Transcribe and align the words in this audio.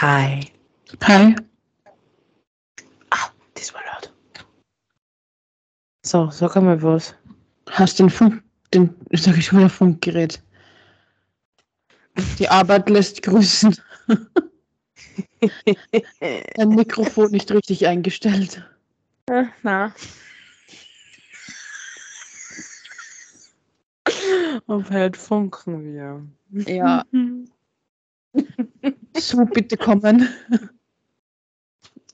Hi. 0.00 0.40
Hi. 1.02 1.34
Ah, 3.10 3.30
das 3.54 3.72
war 3.74 3.82
laut. 3.84 4.12
So, 6.04 6.30
sag 6.30 6.56
einmal 6.56 6.82
was. 6.82 7.14
Hast 7.70 7.98
den 7.98 8.10
Funk, 8.10 8.42
den, 8.74 8.94
sag 9.12 9.36
ich 9.36 9.52
mal, 9.52 9.68
Funkgerät. 9.68 10.42
Die 12.38 12.48
Arbeit 12.48 12.90
lässt 12.90 13.22
grüßen. 13.22 13.76
Dein 16.56 16.68
Mikrofon 16.70 17.30
nicht 17.30 17.50
richtig 17.50 17.86
eingestellt. 17.86 18.64
Äh, 19.26 19.44
na. 19.62 19.94
Auf 24.66 24.90
halt 24.90 25.16
funken 25.16 25.84
wir. 25.84 26.26
Ja, 26.50 27.04
so 29.16 29.44
bitte 29.44 29.76
kommen. 29.76 30.28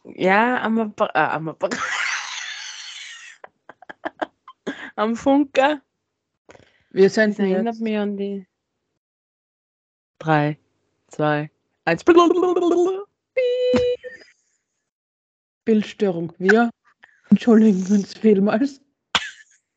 Ja, 0.05 0.63
am 0.63 0.79
Apparat. 0.79 1.15
Äh, 1.15 1.37
am, 1.37 1.49
Apparat. 1.49 1.79
am 4.97 5.17
Funker. 5.17 5.81
Wir 6.91 7.11
sind 7.11 7.33
Das 7.33 7.39
erinnert 7.39 7.75
jetzt. 7.75 7.83
mich 7.83 7.97
an 7.97 8.17
die. 8.17 8.47
Drei, 10.19 10.59
zwei, 11.09 11.51
eins. 11.89 12.05
Bildstörung. 15.65 16.33
Wir 16.39 16.71
entschuldigen 17.31 17.85
uns 17.95 18.15
vielmals. 18.15 18.81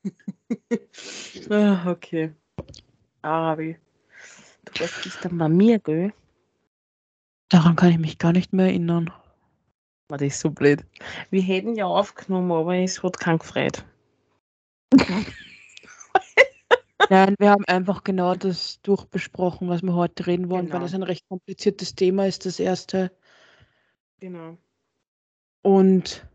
Ah, 1.50 1.89
okay. 1.89 2.34
Arabi. 3.22 3.78
Du 4.66 4.82
warst 4.82 5.02
gestern 5.04 5.38
bei 5.38 5.48
mir, 5.48 5.80
gell? 5.80 6.14
Daran 7.48 7.78
kann 7.78 7.92
ich 7.92 7.98
mich 7.98 8.17
gar 8.17 8.34
nicht 8.34 8.52
mehr 8.52 8.66
erinnern. 8.66 9.09
War 10.09 10.17
das 10.17 10.42
so 10.42 10.50
blöd. 10.50 10.84
Wir 11.30 11.42
hätten 11.42 11.76
ja 11.76 11.86
aufgenommen, 11.86 12.52
aber 12.52 12.76
es 12.76 13.02
hat 13.02 13.17
keinen 13.17 13.39
gefreut. 13.39 13.86
Nein, 17.12 17.36
wir 17.40 17.50
haben 17.50 17.66
einfach 17.66 18.06
genau 18.06 18.36
das 18.36 18.80
durchbesprochen, 18.84 19.67
was 19.67 19.81
wir 19.81 19.94
heute 19.95 20.28
reden 20.28 20.50
wollen, 20.50 20.67
weil 20.67 20.76
Genau. 20.76 20.84
das 20.86 20.94
ein 20.94 21.04
recht 21.04 21.28
kompliziertes 21.28 21.94
Thema 21.94 22.26
ist, 22.26 22.45
das 22.45 22.58
erste. 22.58 23.12
Genau. 24.22 24.58
Und 25.62 26.26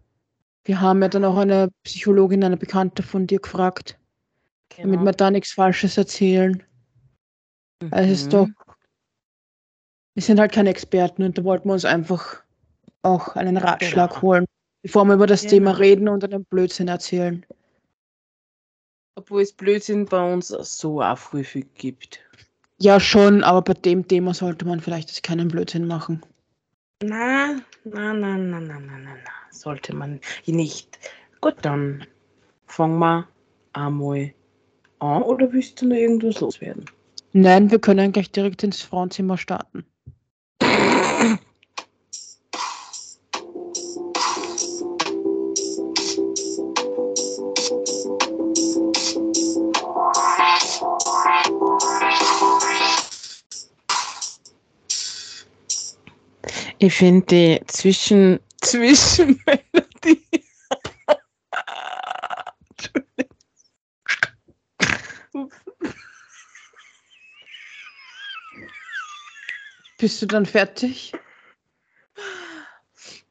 wir 0.64 0.82
haben 0.82 1.00
ja 1.00 1.08
dann 1.08 1.24
auch 1.24 1.38
eine 1.38 1.70
Psychologin, 1.82 2.44
eine 2.44 2.58
Bekannte 2.58 3.02
von 3.02 3.26
dir 3.26 3.40
gefragt, 3.40 3.98
damit 4.76 5.00
wir 5.00 5.12
da 5.12 5.30
nichts 5.30 5.54
Falsches 5.54 5.96
erzählen. 5.96 6.62
Also 7.90 8.12
es 8.12 8.20
ist 8.20 8.32
doch, 8.34 8.46
wir 10.12 10.22
sind 10.22 10.38
halt 10.38 10.52
keine 10.52 10.68
Experten 10.68 11.22
und 11.22 11.38
da 11.38 11.44
wollten 11.44 11.70
wir 11.70 11.72
uns 11.72 11.86
einfach 11.86 12.42
auch 13.00 13.34
einen 13.34 13.56
Ratschlag 13.56 14.10
Genau. 14.10 14.22
holen, 14.22 14.44
bevor 14.82 15.06
wir 15.06 15.14
über 15.14 15.26
das 15.26 15.40
Genau. 15.40 15.52
Thema 15.52 15.70
reden 15.78 16.06
und 16.08 16.22
einen 16.22 16.44
Blödsinn 16.44 16.88
erzählen. 16.88 17.46
Obwohl 19.26 19.42
es 19.42 19.52
Blödsinn 19.52 20.04
bei 20.04 20.32
uns 20.32 20.48
so 20.48 21.02
auch 21.02 21.32
häufig 21.32 21.66
gibt. 21.74 22.20
Ja, 22.78 23.00
schon, 23.00 23.42
aber 23.42 23.60
bei 23.60 23.74
dem 23.74 24.06
Thema 24.06 24.32
sollte 24.32 24.64
man 24.64 24.78
vielleicht 24.78 25.20
keinen 25.24 25.48
Blödsinn 25.48 25.88
machen. 25.88 26.22
Na, 27.02 27.56
na, 27.82 28.12
na, 28.14 28.36
na, 28.36 28.60
na, 28.60 28.60
na, 28.60 28.78
na, 28.78 28.98
na. 28.98 29.30
Sollte 29.50 29.96
man 29.96 30.20
nicht. 30.46 30.96
Gut, 31.40 31.56
dann 31.62 32.06
fangen 32.68 33.00
wir 33.00 33.26
einmal 33.72 34.32
an 35.00 35.22
oder 35.24 35.52
willst 35.52 35.82
du 35.82 35.88
noch 35.88 35.96
irgendwas 35.96 36.38
loswerden? 36.38 36.84
Nein, 37.32 37.68
wir 37.72 37.80
können 37.80 38.12
gleich 38.12 38.30
direkt 38.30 38.62
ins 38.62 38.80
Frauenzimmer 38.80 39.38
starten. 39.38 39.84
Ich 56.78 56.94
finde 56.94 57.26
die 57.26 57.60
Zwischen 57.68 58.38
Zwischenmelodie. 58.60 60.26
Entschuldigung. 62.70 63.36
Bist 69.98 70.20
du 70.20 70.26
dann 70.26 70.44
fertig? 70.44 71.12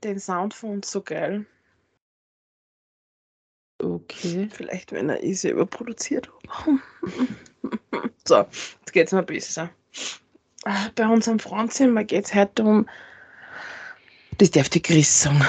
Den 0.03 0.19
Sound 0.19 0.56
von 0.56 0.72
uns 0.72 0.89
so 0.89 1.01
geil. 1.01 1.45
Okay. 3.77 4.50
Vielleicht, 4.51 4.91
wenn 4.91 5.09
er 5.09 5.22
eh 5.23 5.33
selber 5.33 5.67
produziert. 5.67 6.31
so, 8.25 8.38
jetzt 8.38 8.94
geht's 8.94 9.12
mal 9.12 9.22
besser. 9.22 9.69
Bei 10.95 11.07
unserem 11.07 11.38
Frauenzimmer 11.38 12.03
geht 12.03 12.25
es 12.25 12.33
heute 12.33 12.63
um. 12.63 12.89
Das 14.38 14.51
darf 14.51 14.69
die 14.69 14.81
Chris 14.81 15.22
sagen. 15.22 15.40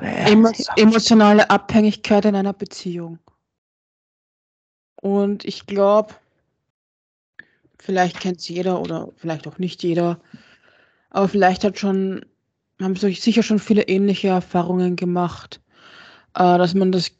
Weil, 0.00 0.32
Emo. 0.32 0.52
Emotionale 0.76 1.48
Abhängigkeit 1.50 2.24
in 2.24 2.34
einer 2.34 2.52
Beziehung. 2.52 3.18
Und 5.00 5.44
ich 5.44 5.66
glaube, 5.66 6.14
vielleicht 7.78 8.20
kennt 8.20 8.38
es 8.38 8.48
jeder 8.48 8.80
oder 8.80 9.10
vielleicht 9.16 9.46
auch 9.46 9.58
nicht 9.58 9.82
jeder, 9.82 10.18
aber 11.10 11.28
vielleicht 11.28 11.62
hat 11.62 11.78
schon, 11.78 12.24
haben 12.80 12.96
sich 12.96 13.20
sicher 13.20 13.42
schon 13.42 13.58
viele 13.58 13.82
ähnliche 13.82 14.28
Erfahrungen 14.28 14.96
gemacht, 14.96 15.60
äh, 16.34 16.58
dass 16.58 16.72
man 16.74 16.90
das 16.90 17.12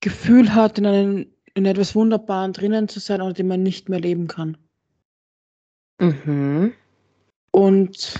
Gefühl 0.00 0.54
hat, 0.54 0.78
in, 0.78 0.86
einem, 0.86 1.26
in 1.52 1.66
etwas 1.66 1.94
Wunderbaren 1.94 2.54
drinnen 2.54 2.88
zu 2.88 2.98
sein, 2.98 3.20
ohne 3.20 3.34
dem 3.34 3.48
man 3.48 3.62
nicht 3.62 3.90
mehr 3.90 4.00
leben 4.00 4.26
kann. 4.26 4.56
Mhm. 6.00 6.72
Und 7.50 8.14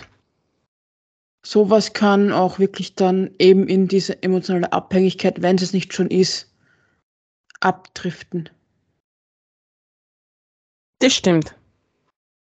sowas 1.44 1.92
kann 1.92 2.32
auch 2.32 2.58
wirklich 2.58 2.94
dann 2.94 3.30
eben 3.38 3.66
in 3.66 3.88
diese 3.88 4.22
emotionale 4.22 4.72
Abhängigkeit, 4.72 5.42
wenn 5.42 5.56
es 5.56 5.72
nicht 5.72 5.92
schon 5.94 6.08
ist, 6.08 6.52
abdriften. 7.60 8.48
Das 11.00 11.14
stimmt. 11.14 11.56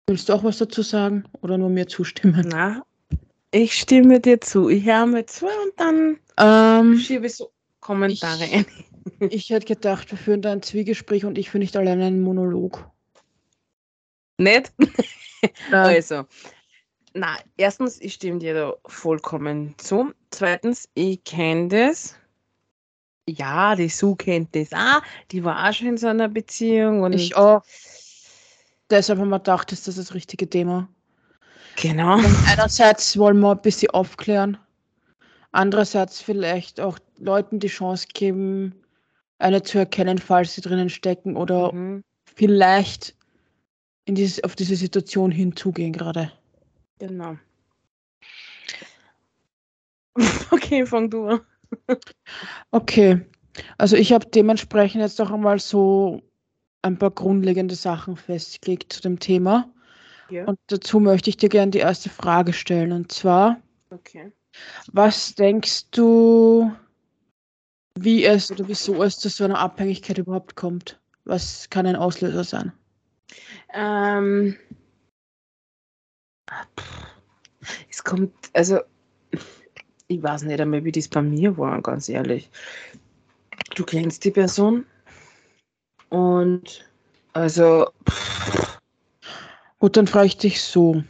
Willst 0.08 0.30
du 0.30 0.34
auch 0.34 0.44
was 0.44 0.60
dazu 0.60 0.84
sagen 0.84 1.24
oder 1.42 1.58
nur 1.58 1.70
mir 1.70 1.88
zustimmen? 1.88 2.48
Na, 2.52 2.86
ich 3.52 3.74
stimme 3.74 4.20
dir 4.20 4.40
zu. 4.40 4.70
Ich 4.70 4.86
höre 4.86 5.06
mir 5.08 5.26
zu 5.26 5.46
und 5.48 5.74
dann 5.78 6.20
Ähm, 6.38 6.98
schiebe 7.00 7.26
ich 7.26 7.36
so 7.36 7.52
Kommentare 7.80 8.44
Ich- 8.46 8.54
ein. 8.54 8.66
ich 9.32 9.50
hätte 9.50 9.66
gedacht, 9.66 10.12
wir 10.12 10.18
führen 10.18 10.42
da 10.42 10.52
ein 10.52 10.62
Zwiegespräch 10.62 11.26
und 11.26 11.38
ich 11.38 11.50
führe 11.50 11.64
nicht 11.64 11.76
alleine 11.76 12.06
einen 12.06 12.22
Monolog. 12.22 12.90
Nicht? 14.38 14.74
Äh, 15.72 15.76
Also, 15.76 16.26
na, 17.16 17.38
erstens, 17.58 18.00
ich 18.02 18.14
stimme 18.14 18.40
dir 18.40 18.54
da 18.54 18.74
vollkommen 18.86 19.74
zu. 19.78 20.14
Zweitens, 20.32 20.90
ich 20.96 21.24
kenne 21.24 21.70
das. 21.70 22.16
Ja, 23.28 23.76
die 23.76 23.90
Sue 23.90 24.16
kennt 24.16 24.56
das 24.56 24.72
auch. 24.74 25.02
Die 25.32 25.44
war 25.44 25.68
auch 25.68 25.74
schon 25.74 25.88
in 25.88 25.98
so 25.98 26.08
einer 26.08 26.28
Beziehung. 26.28 27.02
Und 27.02 27.14
ich 27.14 27.36
auch. 27.36 27.64
Deshalb 28.90 29.20
haben 29.20 29.30
wir 29.30 29.40
gedacht, 29.40 29.72
ist 29.72 29.88
das 29.88 29.96
das 29.96 30.14
richtige 30.14 30.48
Thema. 30.48 30.88
Genau. 31.78 32.18
Und 32.18 32.36
einerseits 32.48 33.18
wollen 33.18 33.40
wir 33.40 33.52
ein 33.52 33.62
bisschen 33.62 33.90
aufklären, 33.92 34.58
andererseits 35.52 36.22
vielleicht 36.22 36.80
auch 36.80 37.00
Leuten 37.18 37.60
die 37.60 37.68
Chance 37.68 38.08
geben, 38.14 38.76
eine 39.40 39.64
zu 39.64 39.80
erkennen, 39.80 40.18
falls 40.18 40.54
sie 40.54 40.62
drinnen 40.62 40.90
stecken 40.90 41.36
oder 41.36 41.74
Mhm, 41.74 42.04
vielleicht 42.36 43.16
in 44.06 44.16
dieses, 44.16 44.44
auf 44.44 44.56
diese 44.56 44.76
Situation 44.76 45.32
hinzugehen 45.32 45.94
gerade. 45.94 46.32
Genau. 47.00 47.38
Okay, 50.52 50.86
fang 50.86 51.10
du 51.10 51.28
an. 51.28 51.42
Okay, 52.72 53.22
also 53.78 53.96
ich 53.96 54.14
habe 54.14 54.26
dementsprechend 54.28 55.02
jetzt 55.02 55.20
auch 55.20 55.32
einmal 55.32 55.60
so 55.60 56.22
ein 56.82 56.98
paar 56.98 57.12
grundlegende 57.12 57.76
Sachen 57.76 58.16
festgelegt 58.16 58.94
zu 58.94 59.02
dem 59.02 59.20
Thema. 59.20 59.70
Ja. 60.30 60.46
Und 60.46 60.60
dazu 60.68 61.00
möchte 61.00 61.30
ich 61.30 61.38
dir 61.38 61.50
gerne 61.50 61.72
die 61.72 61.80
erste 61.80 62.10
Frage 62.10 62.54
stellen. 62.54 62.92
Und 62.92 63.12
zwar, 63.12 63.62
Okay. 63.90 64.32
was 64.92 65.36
denkst 65.36 65.90
du, 65.92 66.72
wie 68.00 68.24
es 68.24 68.52
oder 68.52 68.68
wieso 68.68 69.04
es 69.04 69.20
zu 69.20 69.30
so 69.30 69.44
einer 69.44 69.60
Abhängigkeit 69.60 70.18
überhaupt 70.18 70.56
kommt? 70.56 71.00
Was 71.26 71.70
kann 71.70 71.88
ein 71.88 71.96
Auslöser 71.96 72.44
sein? 72.44 72.72
Ähm. 73.74 74.56
Es 77.90 78.04
kommt, 78.04 78.34
also 78.54 78.80
ich 80.08 80.22
weiß 80.22 80.44
nicht 80.44 80.60
einmal, 80.60 80.84
wie 80.84 80.92
das 80.92 81.08
bei 81.08 81.22
mir 81.22 81.58
war, 81.58 81.82
ganz 81.82 82.10
ehrlich. 82.10 82.50
Du 83.76 83.84
kennst 83.84 84.24
die 84.24 84.32
Person 84.32 84.86
und 86.10 86.86
also. 87.34 87.88
Gut, 89.80 89.98
dann 89.98 90.08
frage 90.08 90.28
ich 90.28 90.38
dich 90.38 90.62
so. 90.62 91.04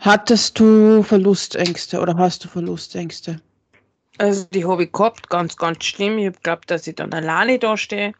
Hattest 0.00 0.58
du 0.58 1.02
Verlustängste 1.02 2.00
oder 2.00 2.16
hast 2.16 2.44
du 2.44 2.48
Verlustängste? 2.48 3.40
Also 4.18 4.44
die 4.52 4.64
habe 4.64 4.84
ich 4.84 4.92
gehabt, 4.92 5.28
ganz, 5.30 5.56
ganz 5.56 5.84
schlimm. 5.84 6.18
Ich 6.18 6.26
habe 6.26 6.36
geglaubt, 6.36 6.70
dass 6.70 6.86
ich 6.86 6.96
dann 6.96 7.12
alleine 7.12 7.58
da 7.58 7.76
stehe. 7.76 8.12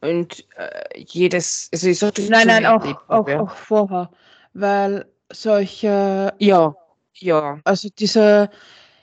Und 0.00 0.46
äh, 0.56 1.00
jedes, 1.00 1.68
also 1.72 1.88
ich 1.88 1.98
sage 1.98 2.22
Nein, 2.28 2.46
nein, 2.46 2.66
auch, 2.66 2.84
auch, 3.08 3.28
auch 3.28 3.50
vorher. 3.50 4.10
Weil 4.54 5.06
solche. 5.32 6.32
Ja, 6.38 6.74
ja. 7.14 7.60
Also 7.64 7.88
diese 7.98 8.50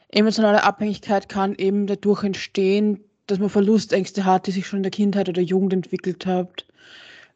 emotionale 0.09 0.63
Abhängigkeit 0.63 1.27
kann 1.27 1.55
eben 1.55 1.87
dadurch 1.87 2.23
entstehen, 2.23 3.03
dass 3.27 3.39
man 3.39 3.49
Verlustängste 3.49 4.23
hat, 4.23 4.47
die 4.47 4.51
sich 4.51 4.67
schon 4.67 4.77
in 4.77 4.83
der 4.83 4.91
Kindheit 4.91 5.27
oder 5.27 5.41
Jugend 5.41 5.73
entwickelt 5.73 6.25
hat. 6.25 6.65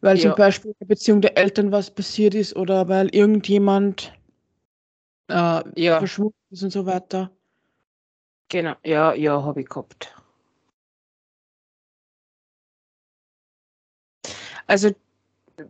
Weil 0.01 0.17
ja. 0.17 0.29
zum 0.29 0.35
Beispiel 0.37 0.71
in 0.71 0.77
der 0.79 0.85
Beziehung 0.85 1.21
der 1.21 1.37
Eltern 1.37 1.71
was 1.71 1.91
passiert 1.91 2.33
ist 2.33 2.55
oder 2.55 2.87
weil 2.87 3.13
irgendjemand 3.13 4.13
äh, 5.27 5.61
ja. 5.75 5.99
verschwunden 5.99 6.37
ist 6.51 6.63
und 6.63 6.71
so 6.71 6.85
weiter. 6.85 7.29
Genau, 8.47 8.75
ja, 8.83 9.13
ja, 9.13 9.43
habe 9.43 9.61
ich 9.61 9.69
gehabt. 9.69 10.15
Also 14.69 14.91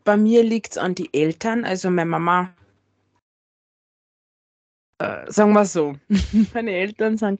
bei 0.03 0.17
mir 0.17 0.43
liegt 0.43 0.71
es 0.71 0.77
an 0.77 0.93
die 0.93 1.09
Eltern, 1.13 1.63
also 1.63 1.89
meine 1.89 2.09
Mama, 2.09 2.53
äh, 4.97 5.31
sagen 5.31 5.53
wir 5.53 5.63
so, 5.63 5.95
meine 6.53 6.71
Eltern 6.71 7.15
sind 7.15 7.39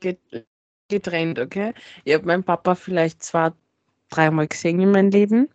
getrennt, 0.88 1.38
okay? 1.38 1.73
Ich 2.06 2.13
habe 2.13 2.25
meinen 2.25 2.45
Papa 2.45 2.75
vielleicht 2.75 3.21
zwei, 3.21 3.51
dreimal 4.09 4.47
gesehen 4.47 4.79
in 4.79 4.91
meinem 4.91 5.09
Leben 5.09 5.50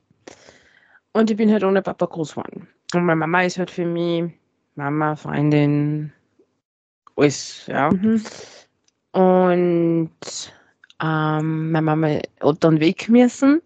und 1.15 1.31
ich 1.31 1.39
bin 1.39 1.51
halt 1.51 1.65
ohne 1.65 1.81
Papa 1.81 2.05
groß 2.05 2.33
geworden. 2.33 2.69
Und 2.93 3.07
meine 3.07 3.21
Mama 3.21 3.43
ist 3.43 3.57
halt 3.57 3.71
für 3.71 3.87
mich 3.87 4.31
Mama, 4.75 5.17
Freundin, 5.17 6.13
alles, 7.17 7.67
ja. 7.67 7.91
Mhm. 7.91 8.23
Und 9.13 10.53
ähm, 11.03 11.73
meine 11.73 11.83
Mama 11.83 12.09
hat 12.43 12.63
dann 12.63 12.79
weg 12.79 13.09
müssen, 13.09 13.63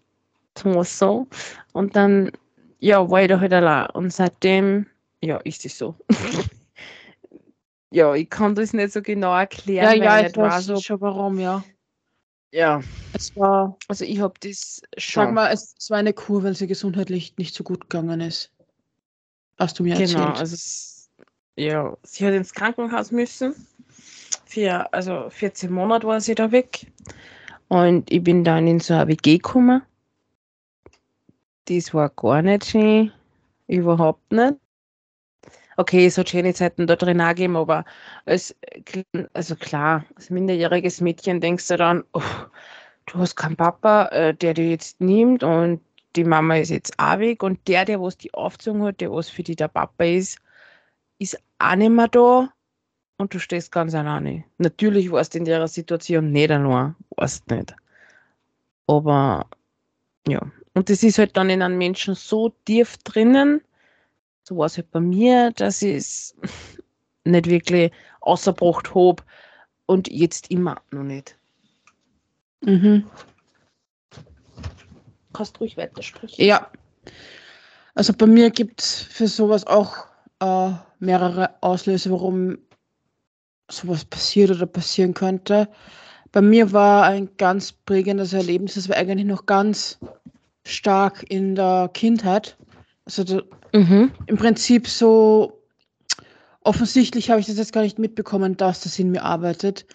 zum 0.59 0.83
so. 0.83 1.27
Und 1.73 1.95
dann, 1.95 2.31
ja, 2.79 3.09
war 3.09 3.21
ich 3.21 3.27
da 3.29 3.39
halt 3.39 3.53
allein. 3.53 3.89
Und 3.91 4.13
seitdem, 4.13 4.85
ja, 5.21 5.37
ist 5.37 5.65
es 5.65 5.77
so. 5.77 5.95
ja, 7.91 8.13
ich 8.13 8.29
kann 8.29 8.55
das 8.55 8.73
nicht 8.73 8.93
so 8.93 9.01
genau 9.01 9.35
erklären. 9.35 9.97
Ja, 9.97 10.19
ja, 10.19 10.27
ich 10.27 10.35
weiß 10.35 10.65
so, 10.65 10.79
schon 10.79 11.01
warum, 11.01 11.39
ja. 11.39 11.63
Ja. 12.51 12.81
Es 13.13 13.35
war, 13.35 13.77
also 13.87 14.05
ich 14.05 14.19
habe 14.19 14.33
das 14.41 14.81
schon. 14.97 15.25
Sag 15.25 15.33
mal, 15.33 15.51
es, 15.51 15.75
es, 15.77 15.89
war 15.89 15.97
eine 15.97 16.13
Kur, 16.13 16.43
weil 16.43 16.55
sie 16.55 16.67
gesundheitlich 16.67 17.37
nicht 17.37 17.53
so 17.53 17.63
gut 17.63 17.89
gegangen 17.89 18.21
ist. 18.21 18.51
Hast 19.57 19.77
du 19.77 19.83
mir 19.83 19.95
genau, 19.95 20.19
erzählt. 20.19 20.39
also 20.39 20.55
es, 20.55 21.11
ja, 21.57 21.95
sie 22.03 22.25
hat 22.25 22.33
ins 22.33 22.53
Krankenhaus 22.53 23.11
müssen 23.11 23.53
für, 24.45 24.91
also 24.93 25.29
14 25.29 25.71
Monate 25.71 26.07
war 26.07 26.19
sie 26.21 26.33
da 26.33 26.51
weg. 26.51 26.87
Und 27.67 28.11
ich 28.11 28.23
bin 28.23 28.43
dann 28.43 28.67
in 28.67 28.79
so 28.79 28.95
eine 28.95 29.07
WG 29.07 29.37
gekommen. 29.37 29.83
Das 31.69 31.93
war 31.93 32.09
gar 32.09 32.41
nicht 32.41 32.65
schön. 32.65 33.11
Überhaupt 33.67 34.31
nicht. 34.31 34.55
Okay, 35.77 36.07
es 36.07 36.17
hat 36.17 36.29
schöne 36.29 36.53
Zeiten 36.55 36.87
da 36.87 36.95
drin 36.95 37.21
auch 37.21 37.29
gegeben, 37.29 37.55
aber 37.55 37.85
als, 38.25 38.55
also 39.33 39.55
klar, 39.55 40.03
als 40.15 40.31
minderjähriges 40.31 40.99
Mädchen 40.99 41.39
denkst 41.39 41.67
du 41.67 41.77
dann, 41.77 42.03
oh, 42.13 42.21
du 43.05 43.19
hast 43.19 43.35
keinen 43.35 43.55
Papa, 43.55 44.07
äh, 44.07 44.33
der 44.33 44.55
dich 44.55 44.71
jetzt 44.71 44.99
nimmt 44.99 45.43
und 45.43 45.79
die 46.15 46.23
Mama 46.23 46.55
ist 46.57 46.69
jetzt 46.69 46.97
auch 46.97 47.19
weg 47.19 47.43
und 47.43 47.65
der, 47.67 47.85
der 47.85 48.01
was 48.01 48.17
die 48.17 48.33
aufgezogen 48.33 48.83
hat, 48.83 48.99
der 48.99 49.11
was 49.11 49.29
für 49.29 49.43
die 49.43 49.55
der 49.55 49.67
Papa 49.67 50.03
ist, 50.03 50.39
ist 51.19 51.39
auch 51.59 51.75
nicht 51.75 51.91
mehr 51.91 52.07
da 52.07 52.51
und 53.17 53.33
du 53.33 53.39
stehst 53.39 53.71
ganz 53.71 53.93
alleine. 53.93 54.43
Natürlich 54.57 55.11
warst 55.11 55.35
du 55.35 55.37
in 55.37 55.45
der 55.45 55.67
Situation 55.67 56.31
nicht 56.31 56.49
allein, 56.49 56.95
warst 57.15 57.49
nicht. 57.51 57.75
Aber 58.87 59.45
ja, 60.27 60.41
und 60.73 60.89
das 60.89 61.03
ist 61.03 61.17
halt 61.17 61.35
dann 61.35 61.49
in 61.49 61.61
einem 61.61 61.77
Menschen 61.77 62.15
so 62.15 62.49
tief 62.65 62.97
drinnen, 62.99 63.61
so 64.43 64.57
war 64.57 64.65
es 64.65 64.77
halt 64.77 64.91
bei 64.91 64.99
mir, 64.99 65.51
dass 65.51 65.81
ich 65.81 65.95
es 65.95 66.35
nicht 67.23 67.47
wirklich 67.47 67.91
außerbracht 68.21 68.93
habe 68.95 69.23
und 69.85 70.09
jetzt 70.09 70.51
immer 70.51 70.81
noch 70.91 71.03
nicht. 71.03 71.35
Mhm. 72.61 73.09
Kannst 75.33 75.59
ruhig 75.59 75.77
weitersprechen. 75.77 76.43
Ja. 76.43 76.69
Also 77.95 78.13
bei 78.13 78.25
mir 78.25 78.49
gibt 78.49 78.81
es 78.81 79.01
für 79.01 79.27
sowas 79.27 79.65
auch 79.67 80.05
äh, 80.39 80.71
mehrere 80.99 81.55
Auslöser, 81.61 82.11
warum 82.11 82.57
sowas 83.69 84.05
passiert 84.05 84.51
oder 84.51 84.65
passieren 84.65 85.13
könnte. 85.13 85.69
Bei 86.31 86.41
mir 86.41 86.71
war 86.71 87.05
ein 87.05 87.29
ganz 87.37 87.71
prägendes 87.71 88.33
Erlebnis, 88.33 88.75
das 88.75 88.89
war 88.89 88.97
eigentlich 88.97 89.25
noch 89.25 89.45
ganz 89.45 89.99
stark 90.75 91.25
in 91.29 91.55
der 91.55 91.89
Kindheit. 91.93 92.57
Also 93.05 93.23
da, 93.23 93.41
mhm. 93.73 94.11
im 94.27 94.37
Prinzip 94.37 94.87
so 94.87 95.61
offensichtlich 96.61 97.29
habe 97.29 97.39
ich 97.39 97.47
das 97.47 97.57
jetzt 97.57 97.73
gar 97.73 97.81
nicht 97.81 97.99
mitbekommen, 97.99 98.57
dass 98.57 98.81
das 98.81 98.99
in 98.99 99.11
mir 99.11 99.23
arbeitet. 99.23 99.85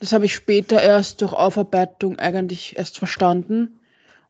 Das 0.00 0.12
habe 0.12 0.26
ich 0.26 0.34
später 0.34 0.82
erst 0.82 1.22
durch 1.22 1.32
Aufarbeitung 1.32 2.18
eigentlich 2.18 2.76
erst 2.76 2.98
verstanden. 2.98 3.80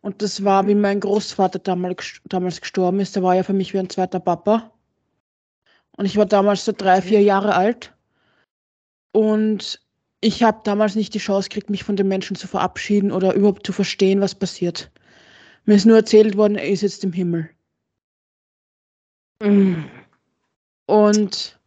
Und 0.00 0.20
das 0.22 0.44
war, 0.44 0.66
wie 0.68 0.74
mein 0.74 1.00
Großvater 1.00 1.58
damals, 1.58 2.20
damals 2.26 2.60
gestorben 2.60 3.00
ist. 3.00 3.16
Der 3.16 3.22
war 3.22 3.34
ja 3.34 3.42
für 3.42 3.54
mich 3.54 3.72
wie 3.72 3.78
ein 3.78 3.88
zweiter 3.88 4.20
Papa. 4.20 4.70
Und 5.96 6.04
ich 6.04 6.16
war 6.16 6.26
damals 6.26 6.64
so 6.64 6.72
drei, 6.76 7.00
vier 7.00 7.22
Jahre 7.22 7.54
alt. 7.54 7.92
Und 9.12 9.80
ich 10.20 10.42
habe 10.42 10.60
damals 10.64 10.94
nicht 10.94 11.14
die 11.14 11.18
Chance 11.18 11.48
gekriegt, 11.48 11.70
mich 11.70 11.84
von 11.84 11.96
den 11.96 12.08
Menschen 12.08 12.36
zu 12.36 12.46
verabschieden 12.46 13.12
oder 13.12 13.34
überhaupt 13.34 13.66
zu 13.66 13.72
verstehen, 13.72 14.20
was 14.20 14.34
passiert. 14.34 14.90
Mir 15.64 15.74
ist 15.74 15.86
nur 15.86 15.96
erzählt 15.96 16.36
worden, 16.36 16.56
er 16.56 16.68
ist 16.68 16.82
jetzt 16.82 17.04
im 17.04 17.12
Himmel. 17.12 17.50
Mm. 19.40 19.84
Und 20.86 21.58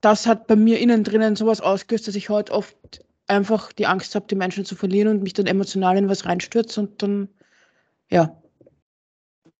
das 0.00 0.26
hat 0.26 0.46
bei 0.46 0.56
mir 0.56 0.78
innen 0.78 1.04
drinnen 1.04 1.36
sowas 1.36 1.60
ausgelöst, 1.60 2.08
dass 2.08 2.14
ich 2.14 2.28
heute 2.28 2.52
oft 2.52 3.04
einfach 3.26 3.72
die 3.72 3.86
Angst 3.86 4.14
habe, 4.14 4.26
die 4.26 4.36
Menschen 4.36 4.64
zu 4.64 4.76
verlieren 4.76 5.08
und 5.08 5.22
mich 5.22 5.32
dann 5.32 5.46
emotional 5.46 5.96
in 5.96 6.08
was 6.08 6.24
reinstürze 6.24 6.80
und 6.80 7.02
dann, 7.02 7.28
ja, 8.10 8.40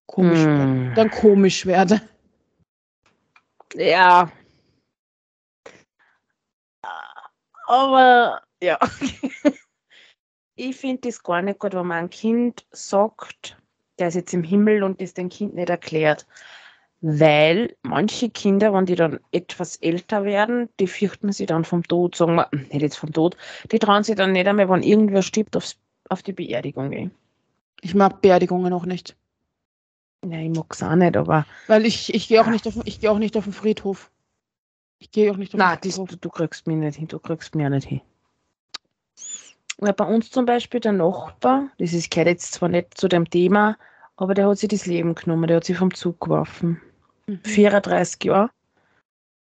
komisch, 0.05 0.45
mm. 0.45 0.93
dann 0.95 1.11
komisch 1.11 1.65
werde. 1.65 2.01
Ja, 3.75 4.31
Aber 7.71 8.41
ja, 8.61 8.77
ich 10.61 10.75
finde 10.75 11.01
das 11.07 11.23
gar 11.23 11.41
nicht 11.41 11.59
gut, 11.59 11.73
wenn 11.73 11.87
man 11.87 12.05
ein 12.05 12.09
Kind 12.09 12.65
sagt, 12.71 13.57
der 13.97 14.09
ist 14.09 14.15
jetzt 14.15 14.33
im 14.33 14.43
Himmel 14.43 14.83
und 14.83 15.01
das 15.01 15.13
dem 15.13 15.29
Kind 15.29 15.55
nicht 15.55 15.69
erklärt. 15.69 16.27
Weil 17.01 17.75
manche 17.81 18.29
Kinder, 18.29 18.71
wenn 18.73 18.85
die 18.85 18.93
dann 18.93 19.19
etwas 19.31 19.77
älter 19.77 20.23
werden, 20.23 20.69
die 20.79 20.85
fürchten 20.85 21.31
sich 21.31 21.47
dann 21.47 21.65
vom 21.65 21.81
Tod, 21.83 22.15
sagen 22.15 22.35
wir, 22.35 22.47
nicht 22.51 22.81
jetzt 22.81 22.97
vom 22.97 23.11
Tod, 23.11 23.35
die 23.71 23.79
trauen 23.79 24.03
sich 24.03 24.15
dann 24.15 24.33
nicht 24.33 24.47
einmal, 24.47 24.69
wenn 24.69 24.83
irgendwer 24.83 25.23
stirbt, 25.23 25.57
aufs, 25.57 25.79
auf 26.09 26.21
die 26.21 26.33
Beerdigung 26.33 26.91
gehen. 26.91 27.11
Ich 27.81 27.95
mag 27.95 28.21
Beerdigungen 28.21 28.71
auch 28.71 28.85
nicht. 28.85 29.15
Ja, 30.23 30.37
ich 30.37 30.51
mag 30.51 30.67
es 30.69 30.83
auch 30.83 30.95
nicht, 30.95 31.17
aber. 31.17 31.47
Weil 31.65 31.87
ich, 31.87 32.13
ich 32.13 32.27
gehe 32.27 32.39
auch, 32.39 32.47
nicht 32.47 32.67
auf, 32.67 32.75
geh 32.85 33.07
auch 33.07 33.17
nicht 33.17 33.35
auf 33.35 33.45
den 33.45 33.53
Friedhof. 33.53 34.11
Ich 34.99 35.09
gehe 35.09 35.31
auch 35.31 35.37
nicht 35.37 35.55
auf 35.55 35.57
Nein, 35.57 35.79
das, 35.81 35.95
du, 35.95 36.05
du 36.05 36.29
kriegst 36.29 36.67
mich 36.67 36.77
nicht 36.77 36.97
hin, 36.97 37.07
du 37.07 37.17
kriegst 37.17 37.55
mich 37.55 37.65
auch 37.65 37.71
nicht 37.71 37.87
hin. 37.87 38.01
Ja, 39.83 39.91
bei 39.91 40.05
uns 40.05 40.29
zum 40.29 40.45
Beispiel 40.45 40.79
der 40.79 40.91
Nachbar, 40.91 41.69
das 41.79 41.93
ist 41.93 42.11
gehört 42.11 42.27
jetzt 42.27 42.53
zwar 42.53 42.69
nicht 42.69 42.97
zu 42.97 43.07
dem 43.07 43.27
Thema, 43.29 43.77
aber 44.15 44.35
der 44.35 44.47
hat 44.47 44.59
sich 44.59 44.69
das 44.69 44.85
Leben 44.85 45.15
genommen, 45.15 45.47
der 45.47 45.57
hat 45.57 45.63
sich 45.63 45.77
vom 45.77 45.93
Zug 45.93 46.19
geworfen. 46.21 46.79
Mhm. 47.25 47.39
34 47.43 48.23
Jahre. 48.23 48.51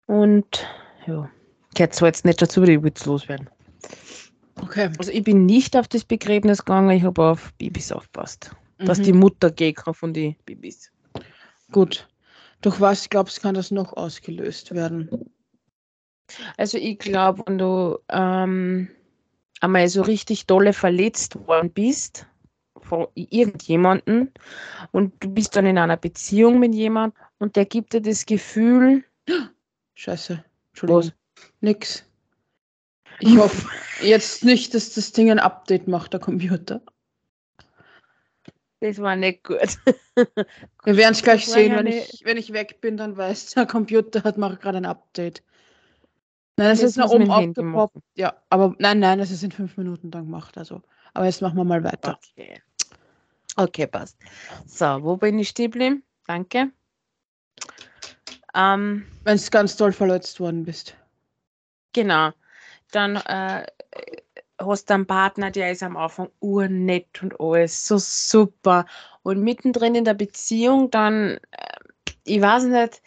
Und 0.08 0.68
ja, 1.08 1.30
gehört 1.74 1.94
zwar 1.94 2.10
jetzt 2.10 2.26
nicht 2.26 2.42
dazu, 2.42 2.64
die 2.66 2.84
will 2.84 2.94
loswerden. 3.06 3.50
Okay. 4.62 4.90
Also 4.98 5.12
ich 5.12 5.24
bin 5.24 5.46
nicht 5.46 5.76
auf 5.78 5.88
das 5.88 6.04
Begräbnis 6.04 6.60
gegangen, 6.60 6.92
ich 6.92 7.04
habe 7.04 7.24
auf 7.24 7.54
Babys 7.58 7.92
aufgepasst. 7.92 8.52
Mhm. 8.80 8.86
Dass 8.86 9.02
die 9.02 9.14
Mutter 9.14 9.52
Gegner 9.52 9.94
von 9.94 10.14
den 10.14 10.36
Babys. 10.46 10.92
Gut. 11.72 12.08
Durch 12.62 12.82
was 12.82 13.10
glaubst 13.10 13.38
du, 13.38 13.42
kann 13.42 13.56
das 13.56 13.72
noch 13.72 13.94
ausgelöst 13.94 14.74
werden? 14.74 15.10
Also 16.58 16.78
ich 16.78 17.00
glaube, 17.00 17.44
wenn 17.46 17.58
du 17.58 18.00
ähm, 18.10 18.90
einmal 19.62 19.88
so 19.88 20.02
richtig 20.02 20.46
dolle 20.46 20.74
verletzt 20.74 21.48
worden 21.48 21.72
bist 21.72 22.28
von 22.82 23.08
irgendjemandem 23.16 24.32
und 24.92 25.14
du 25.24 25.30
bist 25.30 25.56
dann 25.56 25.66
in 25.66 25.78
einer 25.78 25.98
Beziehung 25.98 26.60
mit 26.60 26.76
jemandem 26.76 27.20
und 27.40 27.56
der 27.56 27.66
gibt 27.66 27.94
dir 27.94 28.02
das 28.02 28.26
Gefühl, 28.26 29.04
Scheiße. 29.96 30.44
Entschuldigung. 30.70 31.12
Nix. 31.62 32.06
Ich 33.20 33.38
hoffe 33.38 33.68
jetzt 34.02 34.44
nicht, 34.44 34.74
dass 34.74 34.94
das 34.94 35.14
Ding 35.14 35.32
ein 35.32 35.40
Update 35.40 35.88
macht, 35.88 36.14
der 36.14 36.20
Computer. 36.20 36.82
Das 38.82 39.00
war 39.00 39.16
nicht 39.16 39.44
gut. 39.44 39.78
Wir 40.16 40.98
werden 40.98 41.14
es 41.14 41.24
gleich 41.24 41.48
sehen, 41.48 41.76
wenn, 41.76 41.88
ich, 41.88 42.22
wenn 42.26 42.38
ich 42.38 42.52
weg 42.52 42.82
bin, 42.82 42.98
dann 42.98 43.16
weiß 43.16 43.52
der 43.52 43.66
Computer 43.66 44.24
hat 44.24 44.38
macht 44.38 44.62
gerade 44.62 44.78
ein 44.78 44.86
Update. 44.86 45.44
Nein, 46.58 46.72
es 46.72 46.82
Das 46.82 46.92
ist 46.92 46.98
nach 46.98 47.10
oben 47.10 47.30
aufgepoppt. 47.30 47.98
Ja, 48.16 48.34
aber 48.50 48.76
nein, 48.80 49.00
nein, 49.00 49.20
es 49.20 49.32
ist 49.32 49.44
in 49.44 49.52
fünf 49.52 49.76
Minuten 49.78 50.12
dann 50.12 50.26
gemacht. 50.26 50.58
Also. 50.58 50.82
Aber 51.14 51.26
jetzt 51.26 51.42
machen 51.42 51.58
wir 51.58 51.64
mal 51.64 51.84
weiter. 51.84 52.18
Okay. 52.38 52.62
Okay, 53.58 53.88
passt. 53.88 54.18
So, 54.66 54.86
wo 55.04 55.18
bin 55.18 55.40
ich 55.40 55.50
stehen 55.50 55.72
geblieben? 55.72 56.04
Danke. 56.28 56.72
Ähm, 58.54 59.06
Wenn 59.24 59.38
du 59.38 59.50
ganz 59.50 59.76
doll 59.78 59.92
verletzt 59.92 60.40
worden 60.40 60.64
bist. 60.64 60.96
genau. 61.94 62.32
Dann 62.92 63.18
äh, 63.18 63.66
hast 64.60 64.90
du 64.90 64.94
einen 64.94 65.06
Partner, 65.08 65.52
der 65.52 65.72
ist 65.72 65.84
am 65.84 65.98
Anfang 65.98 66.30
urnett 66.40 67.22
und 67.22 67.40
alles 67.40 67.86
so 67.88 67.98
super. 67.98 68.86
Und 69.24 69.42
mittendrin 69.42 69.96
in 69.96 70.06
der 70.06 70.14
Beziehung 70.14 70.90
dann, 70.92 71.38
äh, 71.52 71.80
ich 72.24 72.42
weiß 72.42 72.66
nicht, 72.66 73.02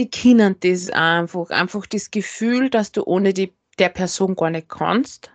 die 0.00 0.10
kennen 0.10 0.56
das 0.60 0.88
einfach. 0.90 1.50
Einfach 1.50 1.86
das 1.86 2.10
Gefühl, 2.10 2.70
dass 2.70 2.90
du 2.92 3.04
ohne 3.04 3.34
die, 3.34 3.52
der 3.78 3.90
Person 3.90 4.34
gar 4.34 4.50
nicht 4.50 4.68
kannst. 4.68 5.30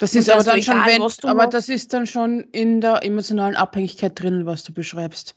Das 0.00 0.14
ist 0.16 0.28
aber 0.28 0.42
dann 0.42 0.60
schon, 0.62 0.82
egal, 0.82 0.86
wenn, 0.86 1.30
aber 1.30 1.34
machst. 1.34 1.54
das 1.54 1.68
ist 1.68 1.92
dann 1.92 2.06
schon 2.06 2.40
in 2.50 2.80
der 2.80 3.04
emotionalen 3.04 3.54
Abhängigkeit 3.54 4.20
drin, 4.20 4.44
was 4.44 4.64
du 4.64 4.72
beschreibst. 4.72 5.36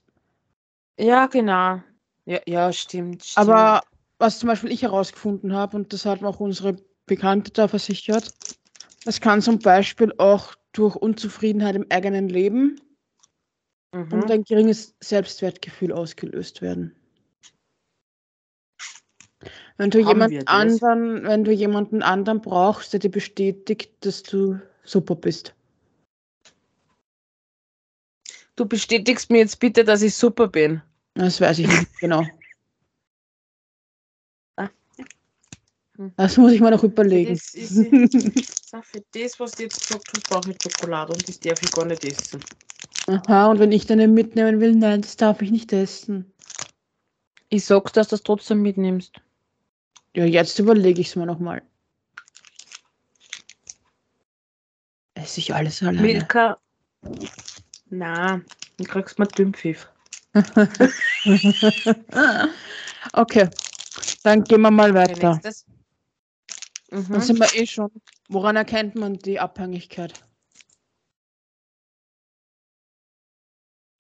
Ja, 1.00 1.28
genau. 1.28 1.82
Ja, 2.26 2.40
ja 2.48 2.74
stimmt, 2.74 3.24
stimmt. 3.24 3.50
Aber 3.50 3.84
was 4.18 4.40
zum 4.40 4.48
Beispiel 4.48 4.72
ich 4.72 4.82
herausgefunden 4.82 5.54
habe, 5.54 5.78
und 5.78 5.94
das 5.94 6.06
hat 6.06 6.24
auch 6.24 6.40
unsere 6.40 6.78
Bekannte 7.06 7.52
da 7.52 7.68
versichert, 7.68 8.34
das 9.06 9.22
kann 9.22 9.44
zum 9.44 9.60
Beispiel 9.60 10.12
auch 10.18 10.56
durch 10.74 10.96
Unzufriedenheit 10.96 11.76
im 11.76 11.86
eigenen 11.92 12.28
Leben 12.28 12.82
Mhm. 13.94 14.14
und 14.14 14.32
ein 14.32 14.44
geringes 14.44 14.96
Selbstwertgefühl 15.00 15.94
ausgelöst 15.94 16.62
werden. 16.62 16.96
Wenn 19.78 19.92
du 19.92 20.00
jemand 20.00 20.48
anderen, 20.48 21.24
wenn 21.24 21.44
du 21.44 21.52
jemanden 21.52 22.02
anderen 22.02 22.42
brauchst, 22.42 22.94
der 22.94 23.00
dir 23.00 23.12
bestätigt, 23.12 23.92
dass 24.02 24.24
du 24.24 24.60
super 24.84 25.16
bist. 25.16 25.54
Du 28.56 28.66
bestätigst 28.66 29.30
mir 29.30 29.38
jetzt 29.40 29.60
bitte, 29.60 29.84
dass 29.84 30.02
ich 30.02 30.16
super 30.16 30.48
bin. 30.48 30.82
Das 31.14 31.40
weiß 31.40 31.60
ich 31.60 31.68
nicht 31.68 32.00
genau. 32.00 32.26
Ah. 34.56 34.70
Das 36.16 36.38
muss 36.38 36.52
ich 36.54 36.60
mal 36.62 36.72
noch 36.72 36.84
überlegen. 36.84 37.36
Das 37.36 37.54
ist- 37.54 37.76
So, 38.70 38.82
für 38.82 39.04
das, 39.14 39.40
was 39.40 39.52
du 39.52 39.64
jetzt 39.64 39.80
gesagt 39.88 40.10
hast, 40.14 40.30
brauche 40.30 40.52
ich 40.52 40.58
Schokolade 40.62 41.14
und 41.14 41.28
das 41.28 41.40
darf 41.40 41.62
ich 41.62 41.72
gar 41.72 41.86
nicht 41.86 42.04
essen. 42.04 42.44
Aha, 43.08 43.48
und 43.52 43.60
wenn 43.60 43.72
ich 43.72 43.86
dann 43.86 44.14
mitnehmen 44.14 44.60
will, 44.60 44.76
nein, 44.76 45.02
das 45.02 45.16
darf 45.16 45.42
ich 45.42 45.52
nicht 45.52 45.72
essen. 45.72 46.34
Ich 47.50 47.64
sag's, 47.64 47.94
dass 47.94 48.08
du 48.10 48.16
das 48.16 48.24
trotzdem 48.24 48.62
mitnimmst. 48.64 49.22
Ja, 50.18 50.26
jetzt 50.26 50.58
überlege 50.58 51.00
ich 51.00 51.10
es 51.10 51.16
mir 51.16 51.28
nochmal. 51.28 51.62
Esse 55.14 55.40
ich 55.40 55.54
alles 55.54 55.84
alleine? 55.84 56.02
Milka. 56.02 56.58
Na, 57.92 58.42
dann 58.78 58.88
kriegst 58.88 59.20
du 59.20 59.22
mal 59.22 59.28
Dümpfiff. 59.28 59.88
okay, 63.14 63.48
dann 64.24 64.44
gehen 64.44 64.62
wir 64.62 64.72
mal 64.72 64.92
weiter. 64.96 65.34
nächstes. 65.34 65.68
Dann 66.90 67.00
Mhm. 67.00 67.22
sind 67.22 67.38
wir 67.40 67.54
eh 67.54 67.68
schon. 67.68 67.92
Woran 68.28 68.56
erkennt 68.56 68.96
man 68.96 69.20
die 69.20 69.40
Abhängigkeit? 69.40 70.16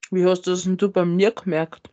Wie 0.09 0.25
hast 0.25 0.47
du 0.47 0.51
das 0.51 0.63
denn 0.63 0.77
du 0.77 0.91
bei 0.91 1.05
mir 1.05 1.29
gemerkt? 1.29 1.91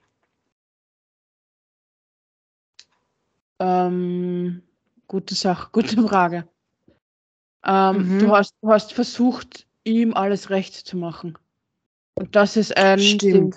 Ähm, 3.58 4.62
gute 5.06 5.34
Sache, 5.34 5.68
gute 5.72 6.02
Frage. 6.02 6.48
Ähm, 7.64 7.96
Mhm. 7.98 8.18
du, 8.18 8.30
hast, 8.30 8.54
du 8.60 8.68
hast 8.68 8.92
versucht, 8.92 9.66
ihm 9.84 10.14
alles 10.14 10.50
recht 10.50 10.74
zu 10.74 10.96
machen. 10.96 11.38
Und 12.14 12.36
das 12.36 12.56
ist 12.56 12.76
ein 12.76 12.98
Stimmt. 12.98 13.22
Ding. 13.22 13.56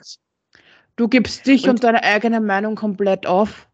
Du 0.95 1.07
gibst 1.07 1.45
dich 1.45 1.63
und, 1.65 1.69
Und- 1.71 1.83
deine 1.83 2.03
eigene 2.03 2.41
Meinung 2.41 2.75
komplett 2.75 3.27
auf. 3.27 3.67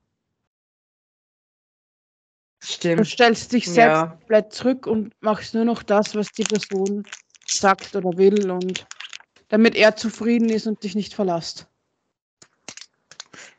Du 2.60 2.66
Stimmt. 2.66 3.08
stellst 3.08 3.52
dich 3.52 3.66
selbst 3.66 4.02
Ja. 4.02 4.08
komplett 4.08 4.54
zurück 4.54 4.88
und 4.88 5.14
machst 5.22 5.54
nur 5.54 5.66
noch 5.66 5.84
das, 5.84 6.16
was 6.16 6.32
die 6.32 6.44
Person 6.44 7.04
sagt 7.46 7.96
oder 7.96 8.18
will 8.18 8.50
und 8.50 8.86
damit 9.50 9.76
er 9.76 9.96
zufrieden 9.96 10.50
ist 10.50 10.66
und 10.68 10.84
dich 10.84 10.96
nicht 10.96 11.14
verlässt. 11.14 11.68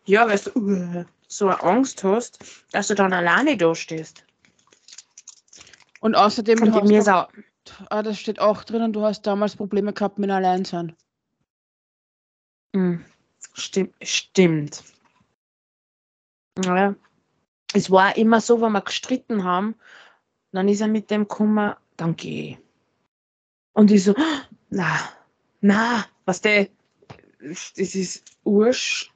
Ja, 0.07 0.27
weil 0.29 0.39
du 0.39 1.07
so 1.37 1.49
eine 1.49 1.63
Angst 1.63 2.05
hast, 2.05 2.39
dass 2.71 2.89
du 2.89 2.95
dann 2.95 3.13
alleine 3.13 3.57
da 3.57 3.75
stehst. 3.75 4.25
Und 6.01 6.15
außerdem, 6.15 6.63
Und 6.63 6.75
du 6.75 6.97
hast 6.97 7.09
auch, 7.09 7.29
ah, 7.91 8.03
das 8.03 8.19
steht 8.19 8.39
auch 8.39 8.63
drinnen, 8.65 8.93
du 8.93 9.03
hast 9.03 9.23
damals 9.23 9.57
Probleme 9.57 9.93
gehabt 9.93 10.19
mit 10.19 10.31
Alleinsein. 10.31 10.95
Mm, 12.73 12.97
Stimmt, 13.55 13.95
stimmt. 14.03 14.85
Ja. 16.65 16.95
Es 17.73 17.91
war 17.91 18.17
immer 18.17 18.41
so, 18.41 18.61
wenn 18.61 18.73
wir 18.73 18.81
gestritten 18.81 19.45
haben, 19.45 19.75
dann 20.53 20.69
ist 20.69 20.81
er 20.81 20.89
mit 20.89 21.11
dem 21.11 21.23
gekommen, 21.23 21.75
dann 21.97 22.17
geh. 22.17 22.51
ich. 22.51 22.59
Und 23.73 23.91
ich 23.91 24.05
so, 24.05 24.15
na, 24.71 24.99
na, 25.61 26.05
was 26.25 26.41
der, 26.41 26.69
das 27.41 27.73
ist 27.77 28.25
ursch 28.45 29.14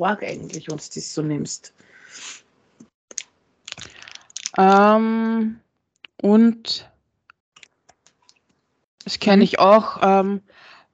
arg 0.00 0.22
eigentlich, 0.22 0.68
wenn 0.68 0.76
du 0.76 0.84
das 0.94 1.14
so 1.14 1.22
nimmst. 1.22 1.74
Ähm, 4.56 5.60
und 6.20 6.90
das 9.04 9.18
kenne 9.18 9.38
Mhm. 9.38 9.42
ich 9.42 9.58
auch, 9.58 9.98
ähm, 10.02 10.42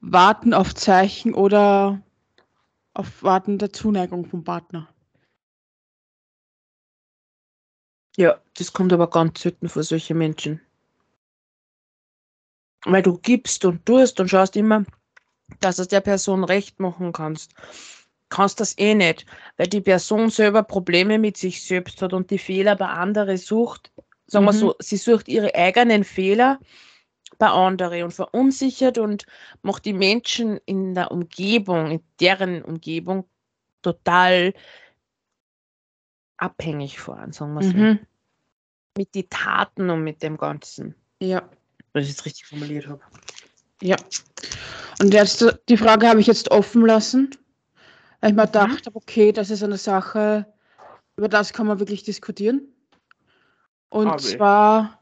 warten 0.00 0.54
auf 0.54 0.74
Zeichen 0.74 1.34
oder 1.34 2.00
auf 2.94 3.22
Warten 3.22 3.58
der 3.58 3.72
Zuneigung 3.72 4.24
vom 4.26 4.44
Partner. 4.44 4.88
Ja, 8.16 8.40
das 8.54 8.72
kommt 8.72 8.92
aber 8.92 9.08
ganz 9.10 9.40
selten 9.40 9.68
vor 9.68 9.84
solche 9.84 10.14
Menschen. 10.14 10.60
Weil 12.84 13.02
du 13.02 13.18
gibst 13.18 13.64
und 13.64 13.84
tust 13.86 14.18
und 14.18 14.28
schaust 14.28 14.56
immer, 14.56 14.84
dass 15.60 15.76
du 15.76 15.82
es 15.82 15.88
der 15.88 16.00
Person 16.00 16.44
recht 16.44 16.80
machen 16.80 17.12
kannst. 17.12 17.54
Kannst 18.30 18.60
das 18.60 18.76
eh 18.78 18.94
nicht, 18.94 19.24
weil 19.56 19.68
die 19.68 19.80
Person 19.80 20.28
selber 20.30 20.62
Probleme 20.62 21.18
mit 21.18 21.36
sich 21.36 21.62
selbst 21.64 22.02
hat 22.02 22.12
und 22.12 22.30
die 22.30 22.38
Fehler 22.38 22.76
bei 22.76 22.86
anderen 22.86 23.36
sucht. 23.38 23.90
Sagen 24.26 24.44
wir 24.44 24.52
Mhm. 24.52 24.58
so, 24.58 24.74
sie 24.80 24.98
sucht 24.98 25.28
ihre 25.28 25.54
eigenen 25.54 26.04
Fehler 26.04 26.58
bei 27.38 27.48
anderen 27.48 28.02
und 28.02 28.10
verunsichert 28.10 28.98
und 28.98 29.24
macht 29.62 29.84
die 29.86 29.92
Menschen 29.94 30.58
in 30.66 30.94
der 30.94 31.10
Umgebung, 31.10 31.90
in 31.92 32.02
deren 32.20 32.62
Umgebung 32.62 33.24
total 33.80 34.52
abhängig 36.36 36.98
vor, 37.00 37.16
sagen 37.30 37.54
wir 37.54 37.62
so 37.62 37.76
Mhm. 37.76 37.98
mit 38.96 39.14
den 39.14 39.28
Taten 39.30 39.88
und 39.90 40.04
mit 40.04 40.22
dem 40.22 40.36
Ganzen. 40.36 40.94
Ja. 41.20 41.48
Wenn 41.92 42.02
ich 42.02 42.10
es 42.10 42.24
richtig 42.24 42.46
formuliert 42.46 42.86
habe. 42.88 43.00
Ja. 43.82 43.96
Und 45.00 45.14
jetzt, 45.14 45.44
die 45.68 45.76
Frage 45.76 46.08
habe 46.08 46.20
ich 46.20 46.26
jetzt 46.26 46.50
offen 46.50 46.84
lassen, 46.84 47.30
weil 48.20 48.30
ich 48.30 48.36
mir 48.36 48.42
Mhm. 48.42 48.46
gedacht 48.46 48.86
habe, 48.86 48.96
okay, 48.96 49.32
das 49.32 49.50
ist 49.50 49.62
eine 49.62 49.78
Sache, 49.78 50.46
über 51.16 51.28
das 51.28 51.52
kann 51.52 51.66
man 51.66 51.78
wirklich 51.78 52.02
diskutieren. 52.02 52.72
Und 53.90 54.08
Habe 54.08 54.20
ich. 54.20 54.28
zwar, 54.28 55.00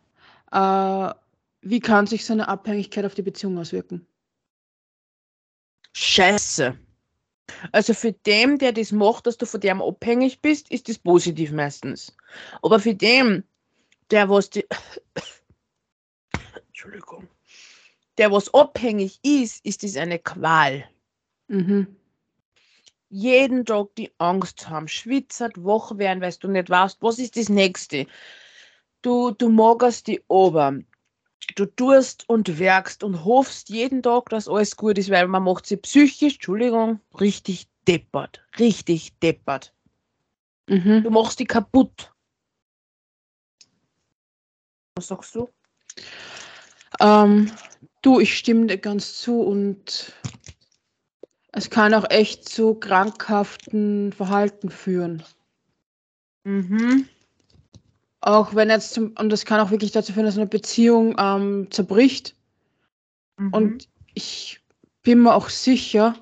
äh, 0.52 1.14
wie 1.62 1.80
kann 1.80 2.06
sich 2.06 2.24
so 2.24 2.32
eine 2.32 2.48
Abhängigkeit 2.48 3.04
auf 3.04 3.14
die 3.14 3.22
Beziehung 3.22 3.58
auswirken? 3.58 4.06
Scheiße. 5.94 6.78
Also 7.72 7.94
für 7.94 8.12
den, 8.12 8.58
der 8.58 8.72
das 8.72 8.92
macht, 8.92 9.26
dass 9.26 9.38
du 9.38 9.46
von 9.46 9.60
dem 9.60 9.80
abhängig 9.80 10.40
bist, 10.40 10.70
ist 10.70 10.88
das 10.88 10.98
positiv 10.98 11.52
meistens. 11.52 12.14
Aber 12.62 12.80
für 12.80 12.94
den, 12.94 13.44
der 14.10 14.28
was 14.28 14.50
die 14.50 14.66
Entschuldigung. 16.68 17.28
Der 18.18 18.30
was 18.32 18.52
abhängig 18.52 19.20
ist, 19.22 19.64
ist 19.64 19.82
das 19.82 19.96
eine 19.96 20.18
Qual. 20.18 20.84
Mhm. 21.48 21.96
Jeden 23.08 23.64
Tag 23.64 23.94
die 23.96 24.12
Angst 24.18 24.68
haben, 24.68 24.88
schwitzert, 24.88 25.52
wach 25.56 25.96
werden, 25.98 26.20
weil 26.20 26.32
du 26.40 26.48
nicht 26.48 26.70
weißt, 26.70 26.98
was 27.00 27.18
ist 27.18 27.36
das 27.36 27.48
Nächste. 27.48 28.06
Du, 29.02 29.30
du 29.30 29.48
magerst 29.48 30.06
die 30.06 30.22
ober. 30.28 30.78
Du 31.54 31.66
tust 31.66 32.28
und 32.28 32.58
werkst 32.58 33.04
und 33.04 33.24
hoffst 33.24 33.68
jeden 33.68 34.02
Tag, 34.02 34.28
dass 34.30 34.48
alles 34.48 34.76
gut 34.76 34.98
ist, 34.98 35.10
weil 35.10 35.28
man 35.28 35.44
macht 35.44 35.66
sie 35.66 35.76
psychisch, 35.76 36.34
Entschuldigung, 36.34 37.00
richtig 37.20 37.68
deppert. 37.86 38.44
Richtig 38.58 39.16
deppert. 39.20 39.72
Mhm. 40.68 41.04
Du 41.04 41.10
machst 41.10 41.38
die 41.38 41.44
kaputt. 41.44 42.12
Was 44.96 45.08
sagst 45.08 45.34
du? 45.34 45.48
Ähm, 47.00 47.52
du, 48.02 48.18
ich 48.18 48.36
stimme 48.36 48.66
dir 48.66 48.78
ganz 48.78 49.20
zu 49.20 49.40
und 49.40 50.12
es 51.56 51.70
kann 51.70 51.94
auch 51.94 52.04
echt 52.10 52.46
zu 52.46 52.74
krankhaften 52.74 54.12
Verhalten 54.12 54.68
führen. 54.68 55.22
Mhm. 56.44 57.08
Auch 58.20 58.54
wenn 58.54 58.68
jetzt 58.68 58.92
zum, 58.92 59.14
und 59.18 59.30
das 59.30 59.46
kann 59.46 59.60
auch 59.60 59.70
wirklich 59.70 59.90
dazu 59.90 60.12
führen, 60.12 60.26
dass 60.26 60.36
eine 60.36 60.46
Beziehung 60.46 61.16
ähm, 61.18 61.68
zerbricht. 61.70 62.36
Mhm. 63.38 63.54
Und 63.54 63.88
ich 64.12 64.60
bin 65.02 65.22
mir 65.22 65.34
auch 65.34 65.48
sicher, 65.48 66.14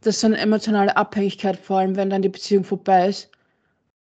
dass 0.00 0.20
so 0.20 0.28
eine 0.28 0.38
emotionale 0.38 0.96
Abhängigkeit, 0.96 1.58
vor 1.58 1.80
allem 1.80 1.96
wenn 1.96 2.08
dann 2.08 2.22
die 2.22 2.30
Beziehung 2.30 2.64
vorbei 2.64 3.10
ist, 3.10 3.30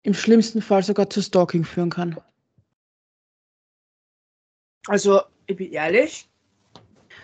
im 0.03 0.13
schlimmsten 0.13 0.61
Fall 0.61 0.83
sogar 0.83 1.09
zu 1.09 1.23
Stalking 1.23 1.63
führen 1.63 1.89
kann. 1.89 2.15
also, 4.87 5.21
ich 5.47 5.55
bin 5.55 5.71
ehrlich. 5.71 6.29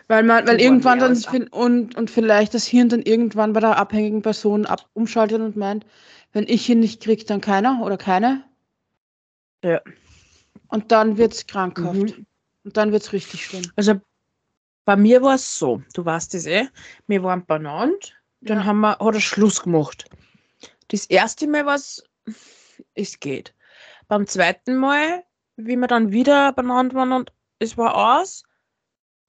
Weil 0.09 0.23
man, 0.23 0.47
weil 0.47 0.59
irgendwann 0.59 0.97
dann 0.97 1.47
und, 1.49 1.95
und 1.95 2.09
vielleicht 2.09 2.55
das 2.55 2.65
Hirn 2.65 2.89
dann 2.89 3.03
irgendwann 3.03 3.53
bei 3.53 3.59
der 3.59 3.77
abhängigen 3.77 4.23
Person 4.23 4.65
ab, 4.65 4.89
umschaltet 4.93 5.39
und 5.39 5.55
meint, 5.55 5.85
wenn 6.33 6.47
ich 6.47 6.67
ihn 6.67 6.79
nicht 6.79 6.99
kriege, 6.99 7.23
dann 7.25 7.41
keiner 7.41 7.79
oder 7.83 7.95
keine. 7.95 8.43
Ja. 9.63 9.79
Und 10.69 10.91
dann 10.91 11.17
wird 11.17 11.33
es 11.33 11.45
krankhaft. 11.45 12.17
Mhm. 12.17 12.25
Und 12.63 12.75
dann 12.75 12.91
wird 12.91 13.03
es 13.03 13.13
richtig 13.13 13.45
schlimm. 13.45 13.71
Also 13.75 14.01
bei 14.85 14.95
mir 14.95 15.21
war 15.21 15.35
es 15.35 15.59
so, 15.59 15.83
du 15.93 16.03
weißt 16.03 16.33
es 16.33 16.47
eh, 16.47 16.67
wir 17.05 17.21
waren 17.21 17.45
benannt, 17.45 18.19
dann 18.41 18.57
Ja. 18.57 18.65
haben 18.65 18.79
wir, 18.79 18.97
hat 18.97 19.13
er 19.13 19.21
Schluss 19.21 19.61
gemacht. 19.61 20.05
Das 20.87 21.05
erste 21.05 21.45
Mal 21.45 21.67
war 21.67 21.75
es, 21.75 22.03
es 22.95 23.19
geht. 23.19 23.53
Beim 24.07 24.25
zweiten 24.25 24.75
Mal, 24.77 25.23
wie 25.55 25.75
wir 25.75 25.87
dann 25.87 26.11
wieder 26.11 26.51
benannt 26.53 26.95
waren 26.95 27.11
und 27.11 27.31
es 27.59 27.77
war 27.77 28.19
aus, 28.19 28.43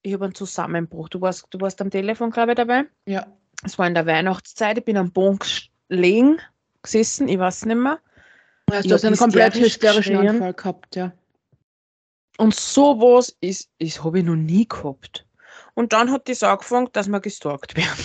ich 0.03 0.13
habe 0.15 0.25
einen 0.25 0.35
Zusammenbruch. 0.35 1.09
Du 1.09 1.21
warst, 1.21 1.47
du 1.51 1.61
warst 1.61 1.81
am 1.81 1.91
Telefon, 1.91 2.31
glaube 2.31 2.53
ich, 2.53 2.57
dabei. 2.57 2.85
Ja. 3.07 3.27
Es 3.65 3.79
war 3.79 3.87
in 3.87 3.95
der 3.95 4.07
Weihnachtszeit, 4.07 4.79
ich 4.79 4.85
bin 4.85 4.97
am 4.97 5.13
Boden 5.13 5.39
gelegen, 5.89 6.39
gesessen, 6.83 7.29
ich 7.29 7.39
weiß 7.39 7.67
nicht 7.67 7.77
mehr. 7.77 8.01
Also 8.71 8.89
du 8.89 8.95
hast 8.95 9.05
einen 9.05 9.17
komplett 9.17 9.55
hysterisch 9.55 10.07
hysterischen 10.07 10.13
geschrien. 10.15 10.29
Anfall 10.37 10.55
gehabt, 10.55 10.97
ja. 10.97 11.13
Und 12.39 12.55
sowas 12.55 13.37
ist, 13.41 13.69
ist 13.79 14.03
habe 14.03 14.21
ich 14.21 14.25
noch 14.25 14.37
nie 14.37 14.67
gehabt. 14.67 15.27
Und 15.75 15.93
dann 15.93 16.11
hat 16.11 16.29
das 16.29 16.43
angefangen, 16.43 16.89
dass 16.93 17.09
wir 17.09 17.21
gestalkt 17.21 17.77
werden. 17.77 18.05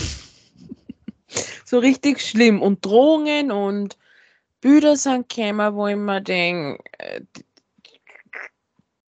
so 1.64 1.78
richtig 1.78 2.20
schlimm. 2.20 2.60
Und 2.60 2.84
Drohungen 2.84 3.50
und 3.50 3.96
Bilder 4.60 4.96
sind 4.96 5.28
gekommen, 5.28 5.74
wo 5.74 5.86
ich 5.86 5.96
mir 5.96 6.20
denke, 6.20 6.82
äh, 6.98 7.20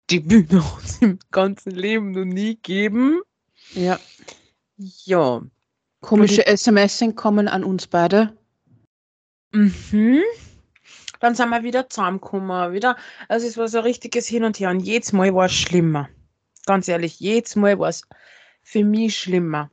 die, 0.09 0.47
hat 0.49 0.83
es 0.83 1.01
im 1.01 1.19
ganzen 1.31 1.71
Leben 1.71 2.11
noch 2.11 2.25
nie 2.25 2.55
gegeben. 2.55 3.21
Ja. 3.73 3.99
Ja. 4.77 5.41
Komische 6.01 6.45
SMS 6.45 7.03
kommen 7.15 7.47
an 7.47 7.63
uns 7.63 7.87
beide. 7.87 8.37
Mhm. 9.51 10.21
Dann 11.19 11.35
sind 11.35 11.49
wir 11.49 11.63
wieder 11.63 11.89
zusammengekommen. 11.89 12.73
Wieder. 12.73 12.95
Also 13.27 13.47
es 13.47 13.57
war 13.57 13.67
so 13.67 13.79
ein 13.79 13.83
richtiges 13.83 14.27
Hin 14.27 14.43
und 14.43 14.59
Her. 14.59 14.69
Und 14.69 14.81
jedes 14.81 15.13
Mal 15.13 15.33
war 15.33 15.45
es 15.45 15.53
schlimmer. 15.53 16.09
Ganz 16.65 16.87
ehrlich, 16.87 17.19
jedes 17.19 17.55
Mal 17.55 17.79
war 17.79 17.89
es 17.89 18.03
für 18.61 18.83
mich 18.83 19.17
schlimmer. 19.17 19.71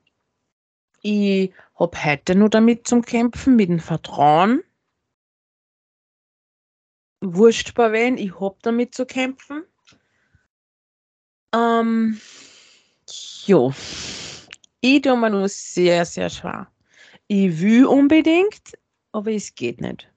Ich 1.03 1.53
habe 1.79 2.05
heute 2.05 2.35
nur 2.35 2.49
damit 2.49 2.87
zum 2.87 3.03
Kämpfen, 3.03 3.57
mit 3.57 3.69
dem 3.69 3.81
Vertrauen. 3.81 4.63
Wurscht 7.21 7.75
bei 7.75 7.93
wen, 7.93 8.17
ich 8.17 8.41
habe 8.41 8.57
damit 8.63 8.95
zu 8.95 9.05
kämpfen. 9.05 9.65
Ähm, 11.55 12.21
jo. 13.47 13.73
Ich 14.81 15.03
tue 15.03 15.17
mir 15.17 15.31
nur 15.31 15.49
sehr, 15.49 16.05
sehr 16.05 16.29
schwer. 16.29 16.69
Ich 17.29 17.61
will 17.61 17.87
unbedingt, 17.87 18.73
aber 19.13 19.31
es 19.31 19.55
geht 19.55 19.81
nicht. 19.81 20.11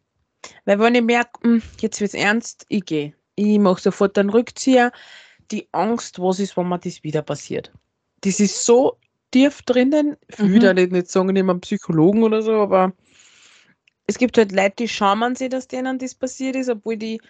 Weil 0.65 0.79
wenn 0.79 0.95
ich 0.95 1.03
merke, 1.03 1.39
hm, 1.43 1.61
jetzt 1.79 2.01
wird 2.01 2.13
es 2.13 2.19
ernst, 2.19 2.65
ich 2.69 2.85
gehe. 2.85 3.13
Ich 3.35 3.59
mache 3.59 3.81
sofort 3.81 4.17
einen 4.17 4.29
Rückzieher. 4.29 4.91
Die 5.51 5.67
Angst, 5.71 6.19
was 6.19 6.39
ist, 6.39 6.57
wenn 6.57 6.67
mir 6.67 6.79
das 6.79 7.03
wieder 7.03 7.21
passiert. 7.21 7.71
Das 8.21 8.39
ist 8.39 8.65
so 8.65 8.97
tief 9.31 9.61
drinnen. 9.61 10.17
Ich 10.27 10.39
will 10.39 10.55
Mhm. 10.55 10.59
da 10.59 10.73
nicht, 10.73 10.91
nicht 10.91 11.09
sagen, 11.09 11.29
ich 11.29 11.35
bin 11.35 11.49
ein 11.49 11.61
Psychologen 11.61 12.23
oder 12.23 12.41
so, 12.41 12.53
aber 12.53 12.93
es 14.07 14.17
gibt 14.17 14.37
halt 14.37 14.51
Leute, 14.51 14.75
die 14.79 14.87
schauen 14.87 15.35
sich, 15.35 15.49
dass 15.49 15.67
denen 15.67 15.99
das 15.99 16.15
passiert 16.15 16.55
ist, 16.55 16.69
obwohl 16.69 16.97
die 16.97 17.21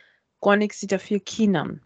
gar 0.41 0.55
nichts 0.55 0.81
dafür 0.81 1.19
können. 1.19 1.81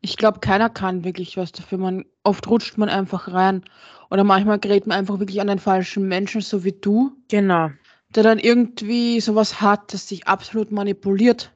Ich 0.00 0.16
glaube, 0.16 0.40
keiner 0.40 0.70
kann 0.70 1.04
wirklich 1.04 1.36
was 1.36 1.52
dafür. 1.52 1.78
Man, 1.78 2.04
oft 2.22 2.48
rutscht 2.48 2.78
man 2.78 2.88
einfach 2.88 3.32
rein. 3.32 3.64
Oder 4.10 4.24
manchmal 4.24 4.58
gerät 4.58 4.86
man 4.86 4.96
einfach 4.98 5.18
wirklich 5.18 5.40
an 5.40 5.48
den 5.48 5.58
falschen 5.58 6.08
Menschen, 6.08 6.40
so 6.40 6.64
wie 6.64 6.72
du, 6.72 7.12
Genau. 7.28 7.70
der 8.14 8.22
dann 8.22 8.38
irgendwie 8.38 9.20
sowas 9.20 9.60
hat, 9.60 9.92
das 9.92 10.06
dich 10.06 10.26
absolut 10.26 10.72
manipuliert. 10.72 11.52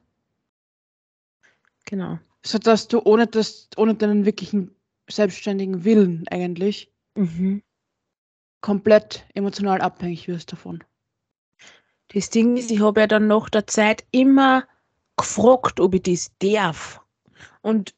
Genau. 1.85 2.19
Sodass 2.45 2.87
du 2.87 3.01
ohne, 3.03 3.27
das, 3.27 3.69
ohne 3.77 3.95
deinen 3.95 4.25
wirklichen 4.25 4.75
selbstständigen 5.09 5.83
Willen 5.83 6.25
eigentlich 6.29 6.91
Mhm. 7.15 7.61
komplett 8.61 9.25
emotional 9.33 9.81
abhängig 9.81 10.27
wirst 10.27 10.51
davon. 10.51 10.83
Das 12.13 12.29
Ding 12.29 12.57
ist, 12.57 12.71
ich 12.71 12.81
habe 12.81 13.01
ja 13.01 13.07
dann 13.07 13.27
nach 13.27 13.49
der 13.49 13.65
Zeit 13.67 14.05
immer 14.11 14.65
gefragt, 15.17 15.79
ob 15.79 15.95
ich 15.95 16.03
das 16.03 16.31
darf. 16.39 17.01
Und 17.61 17.95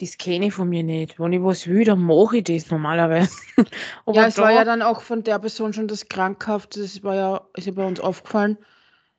das 0.00 0.18
kenne 0.18 0.46
ich 0.46 0.54
von 0.54 0.68
mir 0.68 0.82
nicht. 0.82 1.18
Wenn 1.20 1.32
ich 1.32 1.42
was 1.42 1.66
will, 1.66 1.84
dann 1.84 2.00
mache 2.02 2.38
ich 2.38 2.44
das 2.44 2.70
normalerweise. 2.70 3.30
Ja, 4.12 4.26
es 4.26 4.38
war 4.38 4.50
ja 4.52 4.64
dann 4.64 4.82
auch 4.82 5.00
von 5.02 5.22
der 5.22 5.38
Person 5.38 5.72
schon 5.72 5.88
das 5.88 6.08
Krankhafte, 6.08 6.80
das 6.80 7.02
war 7.02 7.14
ja, 7.14 7.48
ist 7.56 7.66
ja 7.66 7.72
bei 7.72 7.84
uns 7.86 8.00
aufgefallen. 8.00 8.58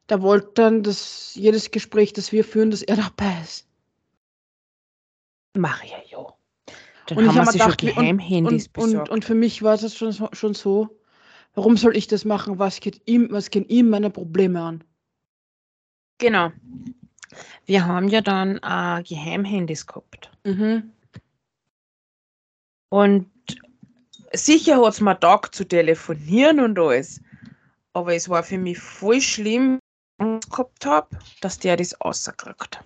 Da 0.07 0.21
wollte 0.21 0.51
dann, 0.55 0.83
dass 0.83 1.33
jedes 1.35 1.71
Gespräch, 1.71 2.13
das 2.13 2.31
wir 2.31 2.43
führen, 2.43 2.69
dass 2.71 2.81
er 2.83 2.97
dabei 2.97 3.33
ist. 3.43 3.67
Mach 5.57 5.83
ich 5.83 5.91
ja, 5.91 5.97
ja. 6.09 6.33
Dann 7.07 7.17
Und 7.17 7.23
ich 7.23 7.29
haben 7.29 7.35
wir 7.37 7.45
sich 7.51 7.61
schon 7.61 7.71
gedacht, 7.71 7.81
wie- 7.83 7.93
Geheimhandys 7.93 8.67
Und, 8.67 8.83
und, 8.83 8.89
besorgt. 8.91 9.09
und 9.09 9.25
für 9.25 9.35
mich 9.35 9.63
war 9.63 9.75
es 9.75 9.95
schon, 9.95 10.11
so- 10.11 10.29
schon 10.33 10.53
so, 10.53 10.99
warum 11.53 11.77
soll 11.77 11.95
ich 11.95 12.07
das 12.07 12.25
machen? 12.25 12.59
Was 12.59 12.79
geht 12.81 13.01
ihm, 13.05 13.29
was 13.31 13.49
gehen 13.49 13.65
ihm 13.65 13.89
meine 13.89 14.09
Probleme 14.09 14.61
an? 14.61 14.83
genau. 16.17 16.51
Wir 17.65 17.85
haben 17.85 18.07
ja 18.07 18.21
dann 18.21 18.57
äh, 18.57 19.03
Geheimhandys 19.03 19.87
gehabt. 19.87 20.31
Mhm. 20.43 20.91
Und 22.89 23.29
sicher 24.33 24.77
hat 24.77 24.93
es 24.93 25.01
mir 25.01 25.19
taugt 25.19 25.55
zu 25.55 25.65
telefonieren 25.65 26.59
und 26.59 26.77
alles. 26.79 27.21
Aber 27.93 28.13
es 28.13 28.29
war 28.29 28.43
für 28.43 28.57
mich 28.57 28.77
voll 28.79 29.21
schlimm, 29.21 29.79
Angst 30.17 30.49
gehabt 30.49 30.85
habe, 30.85 31.17
dass 31.41 31.59
der 31.59 31.77
das 31.77 31.99
rauskriegt. 31.99 32.81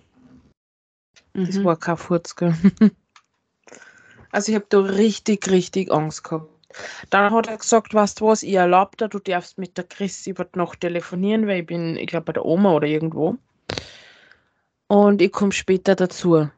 Das 1.34 1.56
Mhm. 1.56 1.64
war 1.64 1.76
kein 1.76 1.96
Furz, 1.96 2.34
gell? 2.36 2.54
Also 4.32 4.52
ich 4.52 4.56
habe 4.56 4.66
da 4.68 4.78
richtig, 4.78 5.50
richtig 5.50 5.90
Angst 5.90 6.22
gehabt. 6.22 6.48
Dann 7.10 7.32
hat 7.32 7.48
er 7.48 7.56
gesagt, 7.56 7.94
weißt 7.94 8.20
du 8.20 8.26
was, 8.26 8.44
ich 8.44 8.54
erlaube 8.54 8.96
dir, 8.96 9.08
du 9.08 9.18
darfst 9.18 9.58
mit 9.58 9.76
der 9.76 9.84
Chris 9.84 10.26
über 10.28 10.44
die 10.44 10.56
Nacht 10.56 10.80
telefonieren, 10.80 11.48
weil 11.48 11.60
ich 11.60 11.66
bin, 11.66 11.96
ich 11.96 12.06
glaube, 12.06 12.26
bei 12.26 12.32
der 12.34 12.44
Oma 12.44 12.72
oder 12.72 12.86
irgendwo. 12.86 13.36
Und 14.90 15.22
ich 15.22 15.30
komme 15.30 15.52
später 15.52 15.94
dazu. 15.94 16.50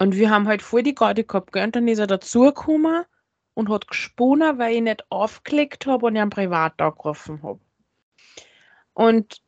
Und 0.00 0.16
wir 0.16 0.30
haben 0.30 0.48
halt 0.48 0.62
voll 0.62 0.82
die 0.82 0.96
Garde 0.96 1.22
gehabt, 1.22 1.52
gell? 1.52 1.62
Und 1.62 1.76
dann 1.76 1.86
ist 1.86 2.00
er 2.00 2.08
dazugekommen 2.08 3.04
und 3.54 3.68
hat 3.68 3.86
gesponnen, 3.86 4.58
weil 4.58 4.74
ich 4.74 4.82
nicht 4.82 5.04
aufgelegt 5.12 5.86
habe 5.86 6.06
und 6.06 6.16
einen 6.16 6.28
Privat 6.28 6.80
angerufen 6.82 7.40
habe. 7.40 7.60
Und 8.94 9.40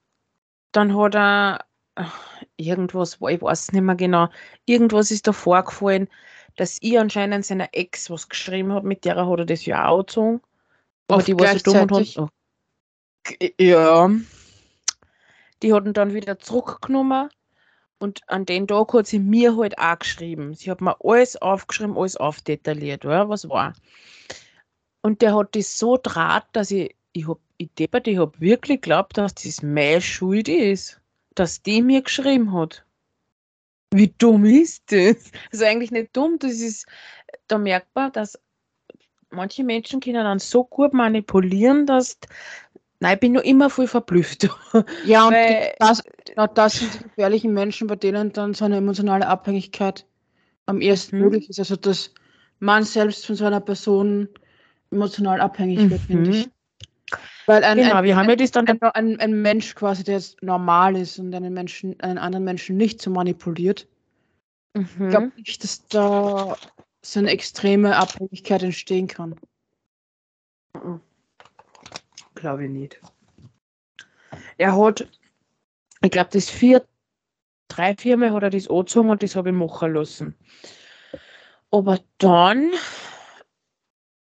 dann 0.70 0.96
hat 0.96 1.16
er 1.16 1.64
ach, 1.96 2.40
irgendwas, 2.56 3.18
ich 3.28 3.42
weiß 3.42 3.72
nicht 3.72 3.82
mehr 3.82 3.96
genau, 3.96 4.28
irgendwas 4.64 5.10
ist 5.10 5.26
da 5.26 5.32
vorgefallen, 5.32 6.06
dass 6.54 6.78
ich 6.82 7.00
anscheinend 7.00 7.44
seiner 7.44 7.70
Ex 7.72 8.10
was 8.10 8.28
geschrieben 8.28 8.72
habe, 8.72 8.86
mit 8.86 9.04
der 9.04 9.16
hat 9.16 9.38
er 9.40 9.44
das 9.44 9.66
ja 9.66 9.88
auch 9.88 10.06
gezogen. 10.06 10.40
Aber 11.08 11.24
die 11.24 11.36
war 11.36 11.58
so 11.58 11.72
dumm 11.72 11.80
und 11.80 12.16
hat. 12.16 12.30
Ja. 13.58 14.08
Die 15.64 15.74
hat 15.74 15.84
ihn 15.84 15.94
dann 15.94 16.14
wieder 16.14 16.38
zurückgenommen 16.38 17.28
und 18.00 18.22
an 18.28 18.46
den 18.46 18.66
Tag 18.66 18.92
hat 18.94 19.06
sie 19.06 19.18
mir 19.18 19.56
halt 19.56 19.78
auch 19.78 19.98
geschrieben. 19.98 20.54
Sie 20.54 20.70
hat 20.70 20.80
mir 20.80 20.96
alles 21.04 21.36
aufgeschrieben, 21.36 21.96
alles 21.96 22.16
aufdetailliert, 22.16 23.04
ja, 23.04 23.28
was 23.28 23.48
war. 23.48 23.74
Und 25.02 25.22
der 25.22 25.36
hat 25.36 25.54
das 25.54 25.78
so 25.78 25.98
draht, 26.02 26.46
dass 26.52 26.70
ich, 26.70 26.96
ich 27.12 27.28
hab, 27.28 27.38
ich 27.58 27.70
deppert, 27.78 28.08
ich 28.08 28.18
hab 28.18 28.40
wirklich 28.40 28.80
geglaubt, 28.80 29.18
dass 29.18 29.34
das 29.34 29.62
meine 29.62 30.00
Schuld 30.00 30.48
ist, 30.48 31.00
dass 31.34 31.62
die 31.62 31.82
mir 31.82 32.02
geschrieben 32.02 32.52
hat. 32.54 32.84
Wie 33.92 34.14
dumm 34.18 34.46
ist 34.46 34.90
das? 34.90 35.30
Das 35.50 35.60
ist 35.60 35.62
eigentlich 35.62 35.90
nicht 35.90 36.16
dumm, 36.16 36.38
das 36.38 36.54
ist, 36.54 36.86
da 37.48 37.58
merkt 37.58 37.94
man, 37.94 38.12
dass 38.12 38.38
manche 39.30 39.62
Menschen 39.62 40.00
können 40.00 40.24
dann 40.24 40.38
so 40.38 40.64
gut 40.64 40.94
manipulieren, 40.94 41.86
dass 41.86 42.18
Nein, 43.00 43.14
ich 43.14 43.20
bin 43.20 43.32
nur 43.32 43.44
immer 43.44 43.70
voll 43.70 43.86
verblüfft. 43.86 44.48
Ja, 45.04 45.26
und 45.26 45.32
Weil- 45.32 45.72
das, 45.78 46.02
genau 46.26 46.46
das 46.46 46.78
sind 46.78 46.94
die 46.94 47.04
gefährlichen 47.04 47.52
Menschen, 47.54 47.86
bei 47.86 47.96
denen 47.96 48.32
dann 48.32 48.52
so 48.54 48.66
eine 48.66 48.76
emotionale 48.76 49.26
Abhängigkeit 49.26 50.06
am 50.66 50.80
ersten 50.82 51.16
Mhm. 51.16 51.24
möglich 51.24 51.48
ist. 51.48 51.58
Also, 51.58 51.76
dass 51.76 52.12
man 52.58 52.84
selbst 52.84 53.26
von 53.26 53.36
so 53.36 53.46
einer 53.46 53.60
Person 53.60 54.28
emotional 54.90 55.40
abhängig 55.40 55.90
wird, 55.90 56.00
finde 56.02 56.30
ich. 56.30 56.48
Weil 57.46 57.64
ein, 57.64 57.78
Genau, 57.78 57.96
ein, 57.96 58.04
wir 58.04 58.16
haben 58.16 58.28
ja 58.28 58.36
das 58.36 58.50
dann. 58.50 58.68
ein, 58.68 58.82
ein, 58.82 59.18
ein 59.18 59.42
Mensch 59.42 59.74
quasi, 59.74 60.04
der 60.04 60.16
jetzt 60.16 60.42
normal 60.42 60.94
ist 60.96 61.18
und 61.18 61.34
einen 61.34 61.54
Menschen, 61.54 61.98
einen 62.00 62.18
anderen 62.18 62.44
Menschen 62.44 62.76
nicht 62.76 63.00
so 63.00 63.10
manipuliert, 63.10 63.88
ich 64.74 64.80
Mhm. 64.98 65.08
glaube 65.08 65.32
nicht, 65.36 65.64
dass 65.64 65.86
da 65.88 66.56
so 67.02 67.18
eine 67.18 67.30
extreme 67.30 67.96
Abhängigkeit 67.96 68.62
entstehen 68.62 69.06
kann. 69.08 69.34
Glaube 72.40 72.64
ich 72.64 72.70
nicht. 72.70 73.00
Er 74.56 74.76
hat, 74.76 75.06
ich 76.02 76.10
glaube, 76.10 76.30
das 76.32 76.48
vier, 76.48 76.86
drei, 77.68 77.94
vier 77.94 78.16
Mal 78.16 78.32
hat 78.32 78.42
er 78.42 78.50
das 78.50 78.70
angezogen 78.70 79.10
und 79.10 79.22
das 79.22 79.36
habe 79.36 79.50
ich 79.50 79.54
machen 79.54 79.92
lassen. 79.92 80.34
Aber 81.70 82.00
dann, 82.16 82.70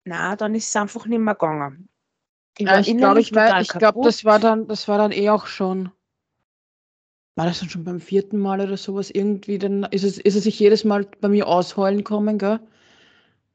na, 0.05 0.35
dann 0.35 0.55
ist 0.55 0.69
es 0.69 0.75
einfach 0.75 1.05
nicht 1.05 1.19
mehr 1.19 1.35
gegangen. 1.35 1.87
Ich 2.57 2.65
Ja, 2.65 2.79
ich 2.79 2.97
glaube, 2.97 3.21
ich, 3.21 3.31
ich 3.31 3.67
kaputt. 3.67 4.07
das 4.07 4.25
war 4.25 4.39
dann, 4.39 4.67
das 4.67 4.87
war 4.87 4.97
dann 4.97 5.11
eh 5.11 5.29
auch 5.29 5.45
schon. 5.45 5.91
War 7.35 7.45
das 7.45 7.59
dann 7.59 7.69
schon 7.69 7.83
beim 7.83 8.01
vierten 8.01 8.39
Mal 8.39 8.59
oder 8.59 8.75
sowas? 8.75 9.11
Irgendwie, 9.11 9.59
dann 9.59 9.83
ist 9.83 10.03
es, 10.03 10.17
ist 10.17 10.35
er 10.35 10.41
sich 10.41 10.59
jedes 10.59 10.83
Mal 10.83 11.05
bei 11.21 11.29
mir 11.29 11.47
ausheulen 11.47 12.03
kommen, 12.03 12.39
gell? 12.39 12.59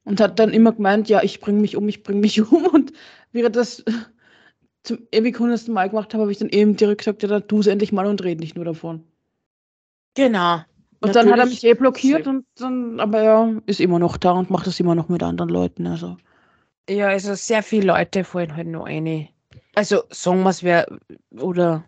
Und 0.04 0.20
hat 0.20 0.38
dann 0.38 0.52
immer 0.52 0.72
gemeint, 0.72 1.08
ja, 1.08 1.22
ich 1.22 1.40
bringe 1.40 1.60
mich 1.60 1.76
um, 1.76 1.88
ich 1.88 2.04
bringe 2.04 2.20
mich 2.20 2.40
um. 2.52 2.66
Und 2.66 2.92
er 3.32 3.50
das 3.50 3.84
zum 4.84 4.98
ewig 5.10 5.38
hundertsten 5.38 5.74
Mal 5.74 5.88
gemacht 5.90 6.14
habe, 6.14 6.22
habe 6.22 6.32
ich 6.32 6.38
dann 6.38 6.50
eben 6.50 6.76
direkt 6.76 6.98
gesagt, 6.98 7.22
ja, 7.22 7.28
dann 7.28 7.48
tu 7.48 7.58
es 7.60 7.66
endlich 7.66 7.90
mal 7.92 8.06
und 8.06 8.22
red 8.22 8.38
nicht 8.38 8.54
nur 8.54 8.64
davon. 8.64 9.04
Genau. 10.14 10.60
Und 11.00 11.16
dann 11.16 11.26
hat 11.26 11.32
er 11.32 11.36
Natürlich- 11.38 11.62
mich 11.62 11.70
eh 11.70 11.74
blockiert 11.74 12.26
und 12.26 12.46
dann, 12.56 13.00
aber 13.00 13.18
er 13.20 13.62
ist 13.66 13.80
immer 13.80 13.98
noch 13.98 14.16
da 14.16 14.30
und 14.32 14.50
macht 14.50 14.66
das 14.66 14.78
immer 14.80 14.94
noch 14.94 15.08
mit 15.08 15.22
anderen 15.22 15.50
Leuten. 15.50 15.86
Also. 15.86 16.16
Ja, 16.88 17.08
also 17.08 17.34
sehr 17.34 17.62
viele 17.62 17.86
Leute 17.88 18.24
fallen 18.24 18.54
halt 18.56 18.68
noch 18.68 18.84
eine. 18.86 19.28
Also 19.74 20.04
sagen 20.10 20.42
wir 20.44 20.50
es 20.50 20.62
wer 20.62 20.86
oder 21.38 21.84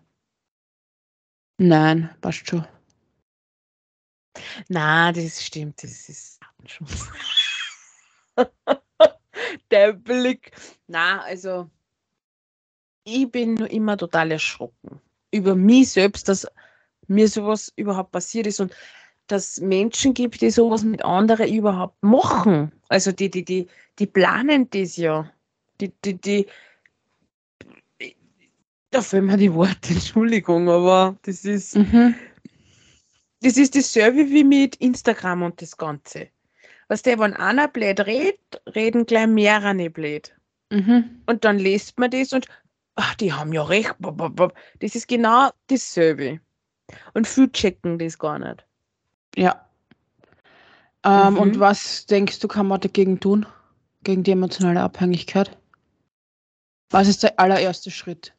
Nein, 1.58 2.10
passt 2.20 2.48
schon. 2.48 2.66
na, 4.68 5.12
das 5.12 5.42
stimmt, 5.42 5.82
das 5.82 6.08
ist 6.08 6.40
schon. 6.66 6.86
Der 9.70 9.92
Blick. 9.94 10.52
Na, 10.88 11.22
also 11.22 11.70
ich 13.06 13.30
bin 13.30 13.54
nur 13.54 13.70
immer 13.70 13.96
total 13.96 14.32
erschrocken 14.32 15.00
über 15.30 15.54
mich 15.54 15.90
selbst, 15.90 16.28
dass 16.28 16.46
mir 17.08 17.28
sowas 17.28 17.72
überhaupt 17.76 18.10
passiert 18.12 18.46
ist 18.46 18.60
und 18.60 18.74
dass 19.28 19.60
Menschen 19.60 20.14
gibt, 20.14 20.40
die 20.40 20.50
sowas 20.50 20.82
mit 20.84 21.04
anderen 21.04 21.52
überhaupt 21.52 22.02
machen. 22.02 22.72
Also 22.88 23.12
die, 23.12 23.30
die, 23.30 23.44
die, 23.44 23.66
die 23.98 24.06
planen 24.06 24.68
das 24.70 24.96
ja. 24.96 25.30
Die, 25.80 25.92
die, 26.04 26.14
die, 26.14 26.46
da 28.90 29.02
fehlen 29.02 29.26
mir 29.26 29.36
die 29.36 29.52
Worte, 29.52 29.76
Entschuldigung, 29.90 30.68
aber 30.68 31.16
das 31.22 31.44
ist, 31.44 31.76
Mhm. 31.76 32.14
das 33.42 33.56
ist 33.56 33.76
dasselbe 33.76 34.28
wie 34.30 34.44
mit 34.44 34.76
Instagram 34.76 35.42
und 35.42 35.60
das 35.62 35.76
Ganze. 35.76 36.28
Was 36.88 37.02
der, 37.02 37.18
wenn 37.18 37.34
einer 37.34 37.68
blöd 37.68 38.00
redet, 38.00 38.62
reden 38.74 39.06
gleich 39.06 39.26
mehrere 39.26 39.90
blöd. 39.90 40.34
Mhm. 40.70 41.22
Und 41.26 41.44
dann 41.44 41.58
liest 41.58 41.98
man 41.98 42.10
das 42.10 42.32
und 42.32 42.46
ach, 42.96 43.14
die 43.14 43.32
haben 43.32 43.52
ja 43.52 43.62
recht. 43.62 43.94
Das 44.80 44.94
ist 44.94 45.06
genau 45.06 45.50
dasselbe. 45.68 46.40
Und 47.14 47.26
viele 47.26 47.52
checken 47.52 47.98
das 47.98 48.18
gar 48.18 48.38
nicht. 48.38 48.66
Ja. 49.36 49.68
Ähm, 51.04 51.34
Mhm. 51.34 51.38
Und 51.38 51.60
was 51.60 52.06
denkst 52.06 52.40
du, 52.40 52.48
kann 52.48 52.66
man 52.66 52.80
dagegen 52.80 53.20
tun? 53.20 53.46
Gegen 54.02 54.22
die 54.22 54.32
emotionale 54.32 54.80
Abhängigkeit? 54.80 55.56
Was 56.90 57.08
ist 57.08 57.22
der 57.22 57.38
allererste 57.38 57.90
Schritt? 57.90 58.34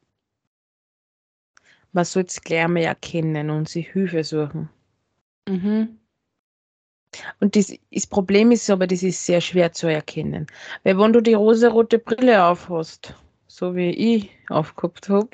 Man 1.91 2.05
soll 2.05 2.23
es 2.23 2.41
gleich 2.41 2.67
mal 2.67 2.83
erkennen 2.83 3.49
und 3.49 3.69
sich 3.69 3.89
Hilfe 3.89 4.23
suchen. 4.23 4.69
Mhm. 5.47 5.99
Und 7.39 7.55
das, 7.55 7.73
das 7.91 8.07
Problem 8.07 8.51
ist 8.51 8.69
aber, 8.69 8.87
das 8.87 9.03
ist 9.03 9.25
sehr 9.25 9.41
schwer 9.41 9.71
zu 9.71 9.87
erkennen. 9.87 10.47
Weil 10.83 10.97
wenn 10.99 11.13
du 11.13 11.21
die 11.21 11.33
rosarote 11.33 11.99
Brille 11.99 12.43
aufhast, 12.43 13.15
so 13.57 13.75
wie 13.75 13.89
ich 13.89 14.29
aufgehabt 14.49 15.09
habe, 15.09 15.29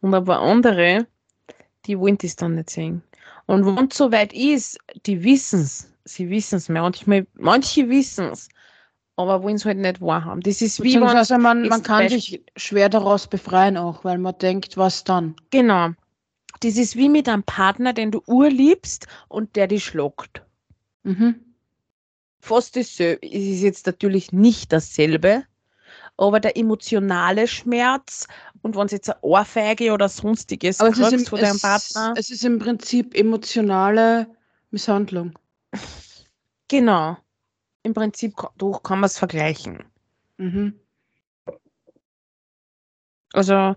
und 0.00 0.12
aber 0.12 0.40
andere, 0.40 1.06
die 1.86 1.96
wollen 1.98 2.18
das 2.18 2.34
dann 2.34 2.56
nicht 2.56 2.70
sehen. 2.70 3.02
Und 3.46 3.64
wenn 3.64 3.86
es 3.86 3.96
soweit 3.96 4.32
ist, 4.32 4.78
die 5.06 5.22
wissen 5.22 5.60
es, 5.60 5.92
sie 6.04 6.28
wissen 6.30 6.56
es, 6.56 6.68
manchmal, 6.68 7.28
manche 7.34 7.88
wissen 7.88 8.26
es, 8.26 8.48
aber 9.14 9.42
wollen 9.44 9.54
es 9.54 9.64
halt 9.64 9.78
nicht 9.78 10.00
wahrhaben. 10.00 10.40
Das 10.40 10.60
ist 10.60 10.80
wie 10.82 10.94
wenn, 10.94 11.00
Beziehungsweise 11.00 11.38
man, 11.38 11.68
man 11.68 11.82
kann 11.84 12.04
Beispiel- 12.08 12.20
sich 12.20 12.42
schwer 12.56 12.88
daraus 12.88 13.28
befreien 13.28 13.76
auch, 13.76 14.02
weil 14.02 14.18
man 14.18 14.36
denkt, 14.38 14.76
was 14.76 15.04
dann? 15.04 15.36
genau, 15.50 15.90
das 16.60 16.76
ist 16.76 16.96
wie 16.96 17.08
mit 17.08 17.28
einem 17.28 17.44
Partner, 17.44 17.92
den 17.92 18.10
du 18.10 18.20
urliebst 18.26 19.06
und 19.28 19.54
der 19.54 19.68
dich 19.68 19.84
schlagt. 19.84 20.42
Mhm. 21.04 21.36
fast 22.40 22.74
dasselbe. 22.74 23.22
Es 23.26 23.44
ist 23.44 23.62
jetzt 23.62 23.86
natürlich 23.86 24.32
nicht 24.32 24.72
dasselbe, 24.72 25.44
aber 26.18 26.40
der 26.40 26.56
emotionale 26.56 27.46
Schmerz 27.48 28.26
und 28.62 28.76
wenn 28.76 28.86
es 28.86 28.92
jetzt 28.92 29.08
eine 29.10 29.20
Ohrfeige 29.22 29.92
oder 29.92 30.08
sonstiges 30.08 30.80
Aber 30.80 30.90
es 30.90 30.98
ist, 30.98 31.12
im, 31.12 31.18
kriegst 31.18 31.28
von 31.28 31.40
deinem 31.40 31.54
es, 31.54 31.62
Partner, 31.62 32.12
es 32.16 32.30
ist 32.30 32.44
im 32.44 32.58
Prinzip 32.58 33.14
emotionale 33.14 34.26
Misshandlung. 34.70 35.38
genau. 36.68 37.16
Im 37.82 37.94
Prinzip 37.94 38.34
doch 38.58 38.82
kann 38.82 39.00
man 39.00 39.06
es 39.08 39.18
vergleichen. 39.18 39.84
Mhm. 40.38 40.78
Also, 43.32 43.76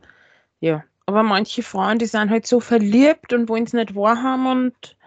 ja. 0.62 0.84
Aber 1.06 1.24
manche 1.24 1.64
Frauen, 1.64 2.00
die 2.00 2.06
sind 2.08 2.30
halt 2.32 2.48
so 2.48 2.60
verliebt 2.60 3.34
und 3.34 3.50
wollen 3.50 3.66
es 3.66 3.74
nicht 3.74 3.96
wahrhaben 3.96 4.48
und 4.48 4.98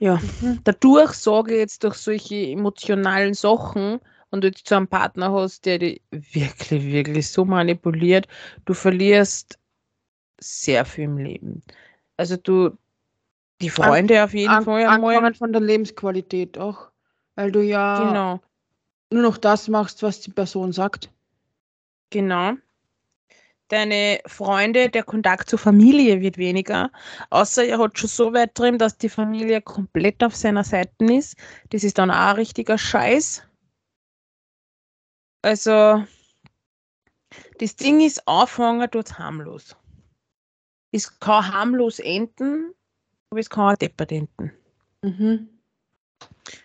ja, 0.00 0.22
Mhm. 0.40 0.60
dadurch 0.64 1.12
sage 1.14 1.54
ich 1.54 1.58
jetzt 1.60 1.84
durch 1.84 1.96
solche 1.96 2.36
emotionalen 2.36 3.34
Sachen 3.34 4.00
und 4.30 4.42
du 4.42 4.48
jetzt 4.48 4.68
so 4.68 4.76
einen 4.76 4.88
Partner 4.88 5.32
hast, 5.32 5.66
der 5.66 5.78
dich 5.78 6.02
wirklich, 6.10 6.84
wirklich 6.86 7.30
so 7.30 7.44
manipuliert, 7.44 8.28
du 8.64 8.74
verlierst 8.74 9.58
sehr 10.40 10.84
viel 10.84 11.04
im 11.04 11.18
Leben. 11.18 11.62
Also 12.16 12.36
du, 12.36 12.76
die 13.60 13.70
Freunde 13.70 14.24
auf 14.24 14.34
jeden 14.34 14.52
An, 14.52 14.64
Fall 14.64 14.86
angefangen 14.86 15.34
von 15.34 15.52
der 15.52 15.60
Lebensqualität 15.62 16.58
auch. 16.58 16.90
Weil 17.34 17.52
du 17.52 17.62
ja 17.62 17.94
Genau, 17.94 18.40
nur 19.12 19.22
noch 19.22 19.38
das 19.38 19.68
machst, 19.68 20.02
was 20.04 20.20
die 20.20 20.30
Person 20.30 20.72
sagt. 20.72 21.10
genau. 22.10 22.56
Deine 23.68 24.20
Freunde, 24.26 24.88
der 24.90 25.02
Kontakt 25.04 25.48
zur 25.50 25.58
Familie 25.58 26.20
wird 26.20 26.36
weniger, 26.38 26.90
außer 27.30 27.64
er 27.64 27.78
hat 27.78 27.98
schon 27.98 28.08
so 28.08 28.32
weit 28.32 28.56
drin, 28.58 28.78
dass 28.78 28.96
die 28.98 29.08
Familie 29.08 29.60
komplett 29.60 30.22
auf 30.22 30.36
seiner 30.36 30.62
Seite 30.64 31.04
ist. 31.12 31.36
Das 31.70 31.82
ist 31.84 31.98
dann 31.98 32.10
auch 32.10 32.14
ein 32.16 32.36
richtiger 32.36 32.78
Scheiß. 32.78 33.42
Also, 35.46 36.04
das 37.60 37.76
Ding 37.76 38.00
ist, 38.00 38.26
anfangen 38.26 38.90
tut 38.90 39.16
harmlos. 39.16 39.76
Es 40.90 41.20
kann 41.20 41.54
harmlos 41.54 42.00
enden, 42.00 42.74
aber 43.30 43.38
es 43.38 43.48
kann 43.48 43.72
auch 43.72 43.78
deppert 43.78 44.10
enden. 44.10 44.50
Mhm. 45.02 45.48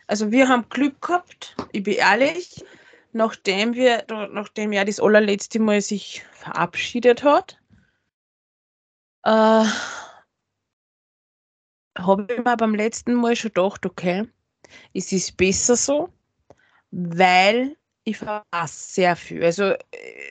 Also 0.07 0.31
wir 0.31 0.49
haben 0.49 0.67
Glück 0.69 0.99
gehabt, 0.99 1.55
ich 1.73 1.83
bin 1.83 1.93
ehrlich, 1.93 2.65
nachdem 3.11 3.75
wir, 3.75 4.03
nachdem 4.31 4.71
er 4.71 4.83
das 4.83 4.99
allerletzte 4.99 5.59
Mal 5.59 5.81
sich 5.81 6.23
verabschiedet 6.31 7.23
hat, 7.23 7.61
äh, 9.25 9.65
habe 11.99 12.27
ich 12.31 12.43
mir 12.43 12.57
beim 12.57 12.73
letzten 12.73 13.13
Mal 13.13 13.35
schon 13.35 13.53
gedacht, 13.53 13.85
okay, 13.85 14.27
es 14.95 15.11
ist 15.11 15.37
besser 15.37 15.75
so, 15.75 16.11
weil 16.89 17.77
ich 18.03 18.17
verpasse 18.17 18.93
sehr 18.93 19.15
viel. 19.15 19.43
Also 19.43 19.63
äh, 19.63 19.77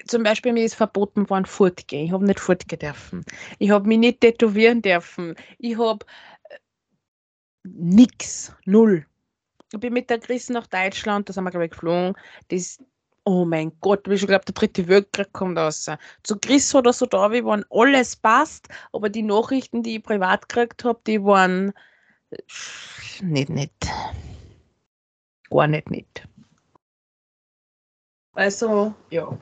zum 0.06 0.22
Beispiel 0.22 0.52
mir 0.52 0.64
ist 0.64 0.74
verboten 0.74 1.28
worden, 1.30 1.46
fortgehen. 1.46 2.06
Ich 2.06 2.12
habe 2.12 2.24
nicht 2.24 2.40
fortgehen 2.40 2.80
dürfen. 2.80 3.24
Ich 3.58 3.70
habe 3.70 3.86
mich 3.86 3.98
nicht 3.98 4.20
tätowieren 4.20 4.82
dürfen. 4.82 5.36
Ich 5.58 5.78
habe 5.78 6.04
äh, 6.48 6.58
nix, 7.64 8.52
null. 8.64 9.06
Ich 9.72 9.78
bin 9.78 9.92
mit 9.92 10.10
der 10.10 10.18
Chris 10.18 10.48
nach 10.48 10.66
Deutschland, 10.66 11.28
da 11.28 11.32
sind 11.32 11.44
wir, 11.44 11.50
glaube 11.50 11.66
ich, 11.66 11.70
geflogen. 11.70 12.14
Das, 12.48 12.82
oh 13.24 13.44
mein 13.44 13.70
Gott, 13.80 14.08
ich 14.08 14.26
glaube, 14.26 14.44
der 14.44 14.54
dritte 14.54 14.88
Weltkrieg 14.88 15.32
kommt 15.32 15.56
raus. 15.56 15.88
Zu 16.24 16.38
Chris 16.40 16.74
oder 16.74 16.92
so 16.92 17.06
da, 17.06 17.30
wie 17.30 17.44
waren 17.44 17.64
alles 17.70 18.16
passt, 18.16 18.68
aber 18.92 19.08
die 19.08 19.22
Nachrichten, 19.22 19.84
die 19.84 19.98
ich 19.98 20.02
privat 20.02 20.48
gekriegt 20.48 20.84
habe, 20.84 21.00
die 21.06 21.22
waren 21.22 21.72
äh, 22.30 22.36
nicht 23.22 23.48
nett. 23.48 23.70
Gar 25.50 25.68
nicht 25.68 25.88
Also, 28.40 28.94
ja. 29.10 29.38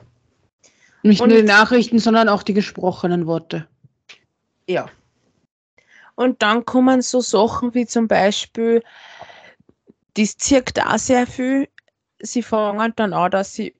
Nicht 1.03 1.21
Und- 1.21 1.29
nur 1.29 1.37
die 1.37 1.47
Nachrichten, 1.47 1.99
sondern 1.99 2.27
auch 2.27 2.43
die 2.43 2.53
gesprochenen 2.53 3.27
Worte. 3.27 3.65
Ja. 4.67 4.89
Und 6.15 6.41
dann 6.41 6.65
kommen 6.65 7.01
so 7.01 7.21
Sachen 7.21 7.73
wie 7.73 7.85
zum 7.85 8.09
Beispiel, 8.09 8.83
das 10.15 10.35
zirkt 10.35 10.85
auch 10.85 10.97
sehr 10.97 11.25
viel. 11.27 11.69
Sie 12.19 12.43
fangen 12.43 12.91
dann 12.97 13.13
an, 13.13 13.31
dass 13.31 13.53
sie, 13.53 13.73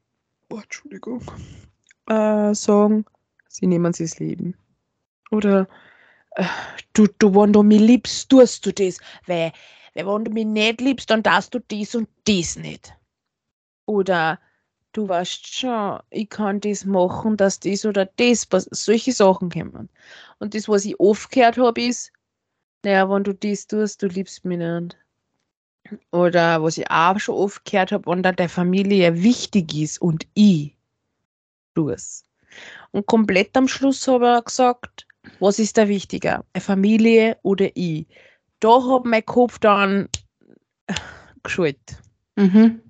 oh, 0.49 0.59
Entschuldigung, 0.59 1.21
äh, 2.07 2.53
sagen, 2.53 3.03
sie 3.49 3.67
nehmen 3.67 3.91
sich 3.91 4.11
das 4.11 4.19
Leben. 4.19 4.55
Oder 5.31 5.67
äh, 6.37 6.45
du, 6.93 7.07
du, 7.19 7.35
wenn 7.35 7.51
du 7.51 7.61
mich 7.61 7.81
liebst, 7.81 8.29
tust 8.29 8.65
du 8.65 8.71
das. 8.71 8.99
Weil, 9.27 9.51
weil 9.95 10.07
wenn 10.07 10.23
du 10.23 10.31
mich 10.31 10.45
nicht 10.45 10.79
liebst, 10.79 11.09
dann 11.09 11.23
darfst 11.23 11.53
du 11.53 11.59
das 11.59 11.93
und 11.93 12.07
das 12.25 12.55
nicht. 12.55 12.93
Oder 13.85 14.39
du 14.93 15.07
weißt 15.07 15.47
schon, 15.47 15.99
ich 16.09 16.29
kann 16.29 16.59
das 16.59 16.85
machen, 16.85 17.37
dass 17.37 17.59
das 17.59 17.85
oder 17.85 18.05
das, 18.05 18.47
solche 18.71 19.11
Sachen 19.11 19.49
kommen. 19.49 19.89
Und 20.39 20.55
das, 20.55 20.67
was 20.67 20.85
ich 20.85 20.99
oft 20.99 21.31
gehört 21.31 21.57
habe, 21.57 21.81
ist, 21.81 22.11
naja, 22.83 23.09
wenn 23.09 23.23
du 23.23 23.33
das 23.33 23.67
tust, 23.67 24.01
du 24.01 24.07
liebst 24.07 24.45
mich 24.45 24.57
nicht. 24.57 24.97
Oder 26.11 26.61
was 26.61 26.77
ich 26.77 26.89
auch 26.89 27.19
schon 27.19 27.35
oft 27.35 27.65
gehört 27.65 27.91
habe, 27.91 28.09
wenn 28.09 28.23
da 28.23 28.31
der 28.31 28.49
Familie 28.49 29.21
wichtig 29.21 29.73
ist 29.75 30.01
und 30.01 30.27
ich 30.33 30.75
tue 31.75 31.93
es. 31.93 32.23
Und 32.91 33.05
komplett 33.05 33.55
am 33.57 33.67
Schluss 33.67 34.07
habe 34.07 34.37
ich 34.37 34.45
gesagt, 34.45 35.07
was 35.39 35.59
ist 35.59 35.77
da 35.77 35.87
wichtiger, 35.87 36.43
eine 36.53 36.61
Familie 36.61 37.37
oder 37.43 37.69
ich? 37.75 38.07
Da 38.59 38.81
hat 38.89 39.05
mein 39.05 39.25
Kopf 39.25 39.59
dann 39.59 40.09
geschaltet. 41.43 41.97
Mhm. 42.35 42.81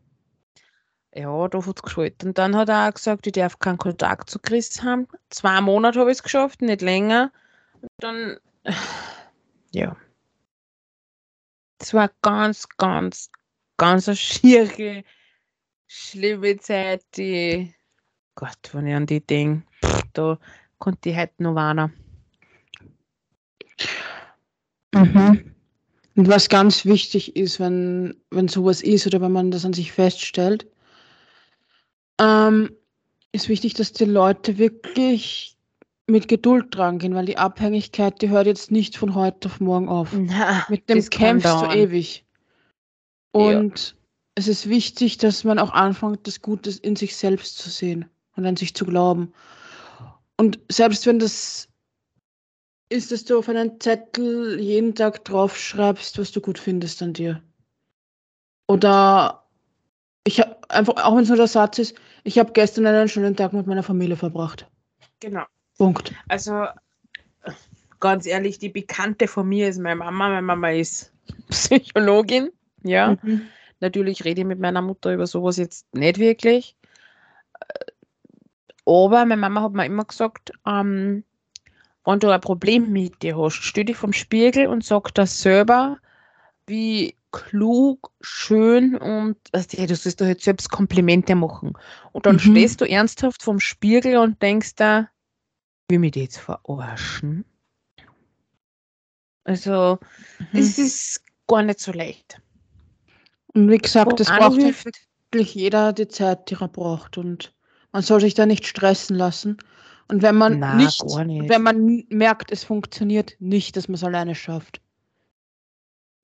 Ja, 1.16 1.48
da 1.48 1.66
hat 1.66 1.76
es 1.78 1.82
geschaltet. 1.82 2.24
Und 2.24 2.38
dann 2.38 2.56
hat 2.56 2.70
er 2.70 2.88
auch 2.88 2.94
gesagt, 2.94 3.26
ich 3.26 3.34
darf 3.34 3.58
keinen 3.60 3.78
Kontakt 3.78 4.30
zu 4.30 4.40
Chris 4.40 4.84
haben. 4.84 5.08
Zwei 5.30 5.60
Monate 5.62 6.00
habe 6.00 6.12
ich 6.12 6.18
es 6.18 6.24
geschafft, 6.24 6.62
nicht 6.62 6.82
länger. 6.82 7.32
Und 7.82 7.90
dann, 7.98 8.38
ja. 9.72 9.96
Das 11.80 11.94
war 11.94 12.12
ganz, 12.22 12.68
ganz, 12.78 13.32
ganz 13.78 14.08
eine 14.08 14.18
schiere, 14.18 15.04
schlimme 15.88 16.58
Zeit, 16.58 17.04
die, 17.16 17.74
Gott, 18.36 18.70
wenn 18.74 18.88
ich 18.88 18.96
an 18.96 19.06
die 19.06 19.26
denke, 19.26 19.66
da 20.14 20.38
konnte 20.78 21.10
ich 21.10 21.18
heute 21.18 21.44
noch 21.44 21.56
warnen. 21.56 21.94
Mhm. 24.94 25.56
Und 26.16 26.28
was 26.28 26.50
ganz 26.50 26.86
wichtig 26.86 27.36
ist, 27.36 27.60
wenn, 27.60 28.16
wenn 28.30 28.48
sowas 28.48 28.82
ist 28.82 29.08
oder 29.08 29.22
wenn 29.22 29.32
man 29.32 29.52
das 29.52 29.66
an 29.66 29.74
sich 29.74 29.92
feststellt, 29.92 30.68
ähm, 32.20 32.72
ist 33.32 33.50
wichtig, 33.50 33.74
dass 33.74 33.92
die 33.94 34.06
Leute 34.06 34.58
wirklich 34.58 35.58
mit 36.08 36.28
Geduld 36.28 36.76
dran 36.76 36.98
gehen, 36.98 37.14
weil 37.14 37.26
die 37.26 37.38
Abhängigkeit, 37.38 38.22
die 38.22 38.30
hört 38.30 38.48
jetzt 38.48 38.72
nicht 38.72 38.98
von 38.98 39.16
heute 39.16 39.48
auf 39.48 39.60
morgen 39.60 39.90
auf. 39.90 40.10
Na, 40.14 40.66
Mit 40.70 40.90
dem 40.90 41.04
kämpfst 41.10 41.62
du 41.62 41.66
ewig. 41.68 42.26
Ja. 43.36 43.60
Und 43.60 43.96
es 44.36 44.48
ist 44.48 44.68
wichtig, 44.68 45.18
dass 45.18 45.44
man 45.44 45.60
auch 45.60 45.72
anfängt, 45.72 46.26
das 46.28 46.42
Gute 46.42 46.72
in 46.82 46.96
sich 46.96 47.16
selbst 47.16 47.58
zu 47.58 47.70
sehen 47.70 48.06
und 48.36 48.46
an 48.46 48.58
sich 48.58 48.74
zu 48.74 48.86
glauben. 48.86 49.34
Und 50.38 50.60
selbst 50.70 51.06
wenn 51.06 51.20
das 51.20 51.68
ist, 52.90 53.12
dass 53.12 53.26
du 53.26 53.38
auf 53.38 53.50
einen 53.50 53.80
Zettel 53.80 54.60
jeden 54.60 54.96
Tag 54.96 55.24
draufschreibst, 55.26 56.18
was 56.18 56.32
du 56.32 56.42
gut 56.42 56.58
findest 56.58 57.02
an 57.04 57.14
dir. 57.14 57.44
Oder 58.68 59.44
ich 60.24 60.40
habe 60.40 60.58
einfach, 60.70 61.04
auch 61.04 61.16
wenn 61.16 61.24
es 61.24 61.30
nur 61.30 61.38
der 61.38 61.48
Satz 61.48 61.80
ist, 61.80 61.96
ich 62.24 62.38
habe 62.40 62.52
gestern 62.52 62.86
einen 62.86 63.08
schönen 63.08 63.36
Tag 63.36 63.54
mit 63.54 63.68
meiner 63.68 63.84
Familie 63.84 64.16
verbracht. 64.16 64.68
Genau. 65.20 65.44
Punkt. 65.78 66.14
Also, 66.28 66.66
ganz 68.00 68.26
ehrlich, 68.26 68.60
die 68.60 68.70
Bekannte 68.70 69.28
von 69.28 69.48
mir 69.48 69.70
ist 69.70 69.80
meine 69.80 69.96
Mama. 69.96 70.30
Meine 70.30 70.42
Mama 70.42 70.72
ist 70.72 71.14
Psychologin. 71.50 72.50
Ja, 72.84 73.18
Mhm. 73.22 73.48
natürlich 73.80 74.24
rede 74.26 74.42
ich 74.42 74.48
mit 74.48 74.60
meiner 74.60 74.82
Mutter 74.82 75.14
über 75.14 75.28
sowas 75.28 75.58
jetzt 75.58 75.94
nicht 75.94 76.18
wirklich. 76.20 76.76
Äh, 77.60 77.92
Aber 78.86 79.26
meine 79.26 79.38
Mama 79.38 79.62
hat 79.62 79.74
mir 79.74 79.86
immer 79.86 80.06
gesagt, 80.06 80.52
ähm, 80.66 81.24
wenn 82.06 82.20
du 82.20 82.30
ein 82.30 82.42
Problem 82.42 82.92
mit 82.92 83.22
dir 83.22 83.38
hast, 83.38 83.56
stell 83.56 83.86
dich 83.86 83.98
vom 83.98 84.14
Spiegel 84.14 84.68
und 84.68 84.84
sag 84.84 85.14
das 85.14 85.42
selber, 85.42 85.98
wie 86.68 87.16
klug, 87.32 88.12
schön 88.22 88.96
und 88.98 89.38
also, 89.52 89.78
ja, 89.78 89.86
du 89.86 89.96
sollst 89.96 90.20
doch 90.22 90.26
jetzt 90.26 90.44
selbst 90.44 90.70
Komplimente 90.70 91.36
machen. 91.36 91.74
Und 92.12 92.26
dann 92.26 92.36
Mhm. 92.36 92.40
stehst 92.40 92.82
du 92.82 92.86
ernsthaft 92.86 93.44
vom 93.44 93.60
Spiegel 93.60 94.18
und 94.18 94.42
denkst 94.42 94.76
da, 94.76 95.10
will 95.90 96.00
mich 96.00 96.12
die 96.12 96.22
jetzt 96.22 96.38
verarschen? 96.40 97.46
Also, 99.44 100.00
Mhm. 100.40 100.48
das 100.58 100.78
ist 100.78 101.24
gar 101.48 101.64
nicht 101.64 101.80
so 101.80 101.92
leicht. 101.92 102.42
Und 103.54 103.70
wie 103.70 103.78
gesagt, 103.78 104.20
das 104.20 104.28
braucht 104.28 104.60
anhilft- 104.60 104.86
wirklich 105.32 105.56
jeder 105.56 105.94
die 105.94 106.08
Zeit, 106.08 106.50
die 106.50 106.56
er 106.56 106.68
braucht. 106.68 107.18
Und 107.18 107.54
man 107.92 108.04
soll 108.04 108.22
sich 108.22 108.34
da 108.36 108.46
nicht 108.46 108.68
stressen 108.68 109.16
lassen. 109.16 109.58
Und 110.08 110.22
wenn 110.22 110.36
man 110.36 110.60
Na, 110.60 110.76
nicht, 110.76 111.04
nicht. 111.04 111.50
wenn 111.50 111.62
man 111.62 112.04
merkt, 112.10 112.52
es 112.52 112.64
funktioniert 112.64 113.36
nicht, 113.40 113.76
dass 113.76 113.88
man 113.88 113.96
es 113.96 114.04
alleine 114.04 114.36
schafft, 114.36 114.82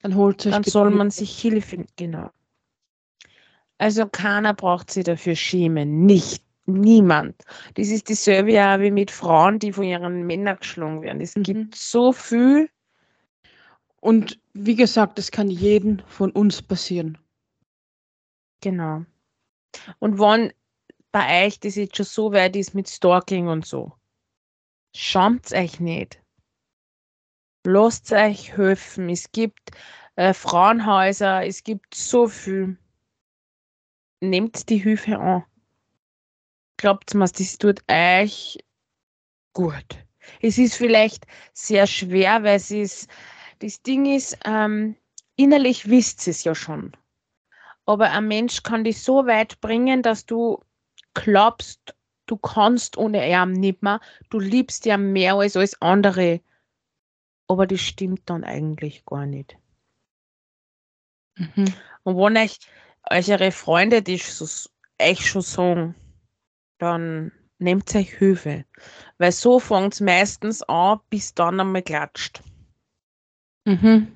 dann 0.06 0.16
holt 0.16 0.42
sich 0.42 0.54
dann 0.54 0.64
soll 0.64 0.92
man 0.92 1.10
sich 1.10 1.40
Hilfe, 1.42 1.86
genau. 1.96 2.30
Also 3.80 4.08
keiner 4.08 4.54
braucht 4.54 4.92
sich 4.92 5.04
dafür 5.04 5.36
schämen, 5.36 6.06
nicht, 6.06 6.44
niemand. 6.68 7.44
Das 7.74 7.88
ist 7.90 8.10
dasselbe 8.10 8.54
ja 8.54 8.80
wie 8.80 8.92
mit 8.92 9.12
Frauen, 9.12 9.60
die 9.60 9.74
von 9.74 9.84
ihren 9.86 10.28
Männern 10.28 10.58
geschlagen 10.60 11.02
werden. 11.02 11.22
Es 11.22 11.36
Mhm. 11.36 11.44
gibt 11.44 11.76
so 11.76 12.14
viel, 12.14 12.70
Und 14.00 14.40
wie 14.54 14.76
gesagt, 14.76 15.18
es 15.20 15.32
kann 15.32 15.50
jeden 15.50 16.04
von 16.08 16.32
uns 16.32 16.62
passieren. 16.62 17.18
genau. 18.62 19.06
Und 20.00 20.20
wenn 20.20 20.54
bei 21.12 21.46
euch 21.48 21.60
das 21.60 21.76
jetzt 21.76 21.98
schon 21.98 22.06
so 22.06 22.32
weit 22.34 22.56
ist 22.56 22.76
mit 22.76 22.90
Stalking 22.90 23.48
und 23.48 23.66
so, 23.66 23.94
schämt 24.96 25.52
euch 25.54 25.80
nicht. 25.80 26.22
Lasst 27.66 28.12
euch 28.12 28.56
helfen. 28.56 29.10
Es 29.10 29.32
gibt 29.32 29.72
äh, 30.16 30.36
Frauenhäuser, 30.36 31.46
es 31.48 31.64
gibt 31.64 31.96
so 31.96 32.28
viel. 32.28 32.78
Nehmt 34.22 34.70
die 34.70 34.78
Hilfe 34.78 35.18
an. 35.18 35.44
Glaubt 36.78 37.16
mir, 37.16 37.28
das 37.28 37.58
tut 37.58 37.82
euch 37.90 38.60
gut. 39.54 40.06
Es 40.42 40.60
ist 40.60 40.76
vielleicht 40.76 41.26
sehr 41.54 41.88
schwer, 41.88 42.44
weil 42.44 42.58
es 42.58 42.70
ist, 42.70 43.10
das 43.60 43.82
Ding 43.82 44.06
ist, 44.06 44.38
ähm, 44.46 44.96
innerlich 45.36 45.90
wisst 45.90 46.28
es 46.28 46.44
ja 46.44 46.54
schon. 46.54 46.96
Aber 47.88 48.12
ein 48.12 48.28
Mensch 48.28 48.62
kann 48.62 48.84
dich 48.84 49.02
so 49.02 49.26
weit 49.26 49.60
bringen, 49.60 50.04
dass 50.04 50.28
du 50.28 50.60
glaubst, 51.16 51.96
du 52.28 52.38
kannst 52.38 52.96
ohne 52.96 53.28
ihn 53.28 53.54
nicht 53.54 53.82
mehr. 53.82 54.00
Du 54.30 54.40
liebst 54.40 54.86
ihn 54.86 55.14
mehr 55.14 55.34
als 55.34 55.56
alles 55.58 55.82
andere. 55.82 56.42
Aber 57.48 57.68
das 57.68 57.82
stimmt 57.82 58.30
dann 58.30 58.44
eigentlich 58.44 59.06
gar 59.06 59.26
nicht. 59.26 59.58
Mhm. 61.38 61.74
Und 62.04 62.18
wenn 62.18 62.38
euch 62.38 62.60
eure 63.10 63.52
Freunde 63.52 64.02
das 64.02 64.38
so, 64.38 64.70
euch 65.02 65.30
schon 65.30 65.42
sagen, 65.42 65.96
dann 66.80 67.32
nehmt 67.60 67.94
euch 67.96 68.12
Hilfe. 68.18 68.66
Weil 69.18 69.32
so 69.32 69.60
fängt 69.60 69.94
es 69.94 70.02
meistens 70.02 70.62
an, 70.64 71.00
bis 71.10 71.34
dann 71.34 71.60
einmal 71.60 71.82
klatscht. 71.82 72.42
Mhm. 73.66 74.12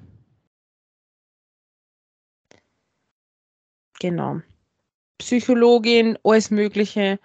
Genau. 4.00 4.42
Psychologin, 5.18 6.18
alles 6.24 6.50
Mögliche. 6.52 7.20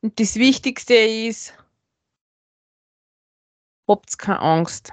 Und 0.00 0.18
das 0.18 0.34
Wichtigste 0.36 0.94
ist, 0.94 1.54
habt 3.88 4.18
keine 4.18 4.40
Angst. 4.40 4.92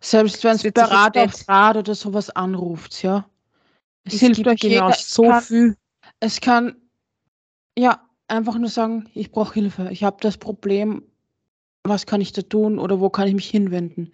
Selbst 0.00 0.44
wenn 0.44 0.56
Es 0.56 0.62
Berater 0.62 1.24
auf 1.24 1.48
Rat 1.48 1.76
oder 1.76 1.94
sowas 1.94 2.30
anruft, 2.30 3.02
ja. 3.02 3.28
Es, 4.04 4.14
Es 4.14 4.20
hilft 4.20 4.46
euch 4.46 4.60
genau 4.60 4.86
jeder. 4.88 4.92
So 4.98 5.22
kann, 5.24 5.42
viel. 5.42 5.76
es 6.20 6.40
kann 6.40 6.76
ja 7.78 8.00
einfach 8.28 8.56
nur 8.58 8.68
sagen, 8.68 9.08
ich 9.14 9.30
brauche 9.30 9.54
Hilfe. 9.54 9.88
Ich 9.90 10.04
habe 10.04 10.18
das 10.20 10.36
Problem. 10.36 11.02
Was 11.84 12.06
kann 12.06 12.20
ich 12.20 12.32
da 12.32 12.42
tun 12.42 12.78
oder 12.78 13.00
wo 13.00 13.08
kann 13.08 13.28
ich 13.28 13.34
mich 13.34 13.48
hinwenden? 13.48 14.12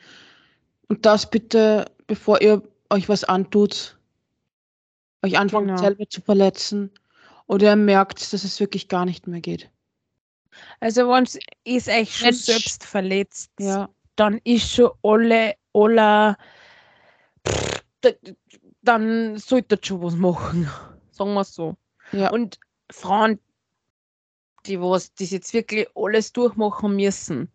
Und 0.88 1.06
das 1.06 1.28
bitte, 1.28 1.86
bevor 2.06 2.40
ihr 2.40 2.62
euch 2.90 3.08
was 3.08 3.24
antut, 3.24 3.98
euch 5.22 5.38
anfangt 5.38 5.68
Genau. 5.68 5.80
selber 5.80 6.08
zu 6.08 6.20
verletzen 6.20 6.90
oder 7.46 7.70
ihr 7.70 7.76
merkt, 7.76 8.32
dass 8.32 8.44
es 8.44 8.60
wirklich 8.60 8.88
gar 8.88 9.04
nicht 9.04 9.26
mehr 9.26 9.40
geht. 9.40 9.70
Also 10.80 11.08
wenn 11.08 11.24
es 11.24 11.88
euch 11.88 12.16
schon 12.16 12.32
selbst 12.32 12.84
verletzt, 12.84 13.50
Ja. 13.58 13.88
Dann 14.16 14.40
ist 14.44 14.70
schon 14.70 14.90
alle, 15.02 15.54
aller, 15.72 16.36
pff, 17.46 17.84
dann 18.82 19.38
solltet 19.38 19.86
schon 19.86 20.02
was 20.02 20.14
machen. 20.14 20.68
Sagen 21.10 21.34
wir 21.34 21.40
es 21.40 21.54
so. 21.54 21.76
Ja. 22.12 22.30
Und 22.30 22.58
Frauen, 22.90 23.38
die 24.66 24.80
was 24.80 25.14
das 25.14 25.30
jetzt 25.30 25.52
wirklich 25.54 25.86
alles 25.94 26.32
durchmachen 26.32 26.96
müssen. 26.96 27.50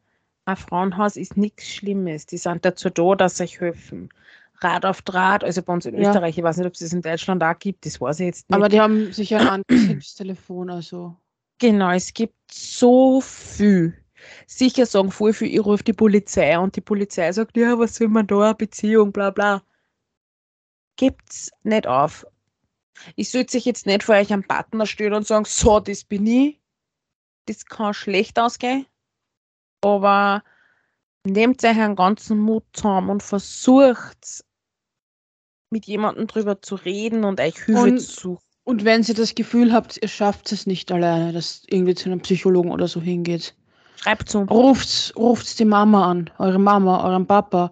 Ein 0.46 0.56
Frauenhaus 0.56 1.16
ist 1.16 1.38
nichts 1.38 1.68
Schlimmes. 1.68 2.26
Die 2.26 2.38
sind 2.38 2.66
dazu 2.66 2.90
da, 2.90 3.16
dass 3.16 3.38
sie 3.38 3.44
euch 3.44 3.60
helfen. 3.60 4.10
Rad 4.62 4.86
auf 4.86 5.02
Draht, 5.04 5.44
also 5.44 5.62
bei 5.62 5.74
uns 5.74 5.86
in 5.86 5.96
Ja. 5.96 6.10
Österreich, 6.10 6.38
ich 6.38 6.44
weiß 6.44 6.58
nicht, 6.58 6.68
ob 6.68 6.74
es 6.74 6.80
das 6.80 6.92
in 6.94 7.02
Deutschland 7.02 7.44
auch 7.44 7.58
gibt, 7.58 7.86
das 7.86 8.02
weiß 8.02 8.20
ich 8.20 8.26
jetzt 8.26 8.50
nicht. 8.50 8.56
Aber 8.56 8.68
die 8.68 8.82
haben 8.82 9.14
sicher 9.14 9.40
ein 9.40 9.48
anderes 9.48 9.88
Hilfstelefon, 9.88 10.70
also. 10.70 11.16
Genau, 11.60 11.92
es 11.92 12.14
gibt 12.14 12.36
so 12.52 13.22
viel. 13.22 13.94
Sicher 14.48 14.86
sagen 14.86 15.12
voll 15.12 15.34
viel, 15.34 15.54
ich 15.54 15.66
rufe 15.66 15.84
die 15.84 15.94
Polizei 15.94 16.58
und 16.58 16.76
die 16.76 16.82
Polizei 16.82 17.32
sagt, 17.32 17.58
ja, 17.58 17.78
was 17.80 17.96
soll 17.96 18.08
man 18.10 18.28
da, 18.28 18.42
eine 18.42 18.56
Beziehung, 18.56 19.12
bla 19.12 19.30
bla. 19.30 19.64
Gibt's 20.98 21.52
nicht 21.64 21.88
auf. 21.88 22.26
Ich 23.16 23.30
sollte 23.30 23.54
sich 23.54 23.66
jetzt 23.66 23.86
nicht 23.86 24.04
vor 24.04 24.16
euch 24.16 24.34
einen 24.34 24.48
Partner 24.48 24.86
stellen 24.86 25.14
und 25.14 25.28
sagen, 25.28 25.46
so, 25.46 25.80
das 25.80 26.04
bin 26.04 26.28
ich. 26.28 26.60
Das 27.46 27.66
kann 27.66 27.94
schlecht 27.94 28.38
ausgehen. 28.38 28.86
Aber 29.82 30.44
nehmt 31.26 31.64
euch 31.64 31.78
einen 31.78 31.96
ganzen 31.96 32.40
Mut 32.40 32.66
zusammen 32.74 33.10
und 33.10 33.24
versucht 33.24 34.44
mit 35.70 35.86
jemandem 35.86 36.28
drüber 36.28 36.62
zu 36.62 36.76
reden 36.76 37.24
und 37.24 37.40
euch 37.40 37.64
Hilfe 37.64 37.96
zu 37.98 38.20
suchen. 38.22 38.44
Und 38.64 38.86
wenn 38.86 39.02
ihr 39.04 39.16
das 39.16 39.34
Gefühl 39.34 39.74
habt, 39.74 39.98
ihr 40.02 40.08
schafft 40.08 40.52
es 40.52 40.68
nicht 40.68 40.92
alleine, 40.92 41.34
dass 41.34 41.64
irgendwie 41.68 41.96
zu 41.96 42.10
einem 42.10 42.22
Psychologen 42.22 42.72
oder 42.72 42.88
so 42.88 43.02
hingeht, 43.02 43.56
Schreibt 44.02 44.30
zu. 44.30 44.40
ruft, 44.44 45.14
ruft 45.16 45.60
die 45.60 45.66
Mama 45.66 46.10
an, 46.10 46.30
eure 46.38 46.60
Mama, 46.60 47.04
euren 47.04 47.28
Papa, 47.28 47.72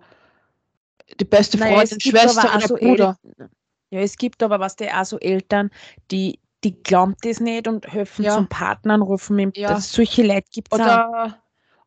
die 1.20 1.26
beste 1.26 1.58
Naja, 1.58 1.76
Freundin, 1.78 1.98
es 1.98 2.04
Schwester 2.04 2.56
oder 2.56 2.68
so 2.68 2.76
Bruder. 2.76 3.18
El- 3.38 3.50
Ja, 3.92 4.00
es 4.02 4.18
gibt 4.18 4.44
aber 4.44 4.60
was 4.60 4.76
der 4.76 5.00
auch 5.00 5.06
so 5.06 5.18
Eltern, 5.20 5.70
die, 6.12 6.40
die 6.66 6.82
glauben 6.84 7.16
das 7.22 7.40
nicht 7.40 7.68
und 7.68 7.88
helfen 7.88 8.26
Ja. 8.26 8.36
zum 8.36 8.48
Partnern, 8.50 9.02
rufen 9.02 9.40
ihm. 9.40 9.52
Ja. 9.56 9.80
Solche 9.80 10.24
Leute 10.24 10.48
gibt 10.52 10.74
es 10.74 10.80
auch. 10.82 10.86
Oder, 10.86 11.38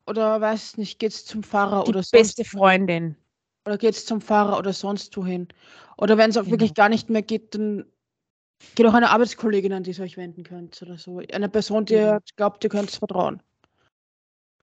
oder 0.07 0.41
weiß 0.41 0.79
nicht, 0.79 0.99
geht's 0.99 1.27
zum 1.27 1.43
Pfarrer 1.43 1.85
Die 1.85 1.91
oder 1.91 2.03
sonst 2.03 2.11
beste. 2.13 2.45
Freundin. 2.45 3.17
Oder 3.67 3.77
geht's 3.77 4.07
zum 4.07 4.23
Pfarrer 4.23 4.57
oder 4.59 4.73
sonst 4.73 5.15
wohin. 5.19 5.49
Oder 5.99 6.17
wenn 6.17 6.31
es 6.31 6.39
auch 6.39 6.43
Genau. 6.45 6.53
wirklich 6.53 6.73
gar 6.73 6.89
nicht 6.89 7.11
mehr 7.11 7.21
geht, 7.21 7.55
dann 7.55 7.85
geht 8.75 8.87
auch 8.87 8.95
eine 8.95 9.11
Arbeitskollegin, 9.11 9.75
an 9.75 9.83
die 9.83 9.91
ihr 9.91 10.01
euch 10.01 10.17
wenden 10.17 10.45
könnt 10.45 10.81
oder 10.81 10.97
so. 10.97 11.21
Eine 11.31 11.51
Person, 11.51 11.85
die 11.85 11.95
ihr 11.95 12.21
glaubt, 12.37 12.65
ihr 12.65 12.71
könnt 12.71 12.91
vertrauen. 12.91 13.43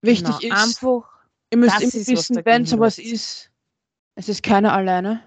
Wichtig 0.02 0.40
genau. 0.40 0.56
ist, 0.56 0.64
Einfach, 0.84 1.10
ihr 1.50 1.58
müsst 1.58 1.82
immer 1.82 2.08
wissen, 2.08 2.46
wenn 2.46 2.66
sowas 2.66 2.98
ist, 2.98 3.50
es 4.16 4.30
ist 4.30 4.44
keiner 4.44 4.74
alleine. 4.74 5.22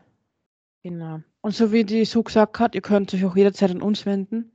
genau. 0.82 1.20
Und 1.42 1.54
so 1.54 1.72
wie 1.72 1.84
die 1.84 2.04
Sue 2.04 2.22
gesagt 2.22 2.58
hat, 2.58 2.74
ihr 2.74 2.82
könnt 2.82 3.14
euch 3.14 3.24
auch 3.24 3.34
jederzeit 3.34 3.70
an 3.70 3.80
uns 3.80 4.04
wenden. 4.04 4.52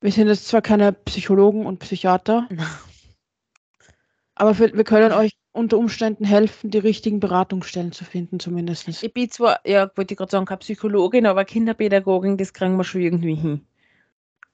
Wir 0.00 0.12
sind 0.12 0.28
jetzt 0.28 0.48
zwar 0.48 0.60
keine 0.60 0.92
Psychologen 0.92 1.64
und 1.64 1.78
Psychiater, 1.78 2.48
aber 4.34 4.54
für, 4.54 4.72
wir 4.72 4.84
können 4.84 5.12
euch 5.12 5.32
unter 5.52 5.78
Umständen 5.78 6.24
helfen, 6.24 6.70
die 6.70 6.78
richtigen 6.78 7.20
Beratungsstellen 7.20 7.92
zu 7.92 8.04
finden, 8.04 8.40
zumindest. 8.40 8.88
Ich 8.88 9.12
bin 9.12 9.30
zwar, 9.30 9.60
ja, 9.66 9.90
wollte 9.94 10.14
ich 10.14 10.18
gerade 10.18 10.30
sagen, 10.30 10.46
keine 10.46 10.58
Psychologin, 10.58 11.26
aber 11.26 11.44
Kinderpädagogin, 11.44 12.36
das 12.36 12.52
kriegen 12.52 12.76
wir 12.76 12.84
schon 12.84 13.02
irgendwie 13.02 13.34
hin. 13.34 13.66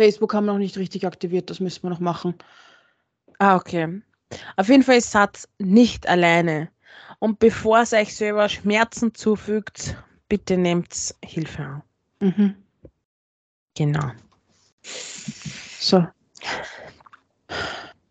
Facebook 0.00 0.32
haben 0.32 0.46
wir 0.46 0.52
noch 0.52 0.58
nicht 0.58 0.78
richtig 0.78 1.06
aktiviert, 1.06 1.50
das 1.50 1.60
müssen 1.60 1.82
wir 1.82 1.90
noch 1.90 2.00
machen. 2.00 2.34
Ah, 3.38 3.56
okay. 3.56 4.00
Auf 4.56 4.68
jeden 4.70 4.82
Fall 4.82 5.02
seid 5.02 5.46
nicht 5.58 6.08
alleine. 6.08 6.70
Und 7.18 7.38
bevor 7.38 7.80
es 7.80 7.92
euch 7.92 8.16
selber 8.16 8.48
Schmerzen 8.48 9.14
zufügt, 9.14 9.94
bitte 10.26 10.56
nehmt 10.56 11.14
Hilfe 11.22 11.62
an. 11.64 11.82
Mhm. 12.20 12.54
Genau. 13.76 14.12
So. 14.82 16.06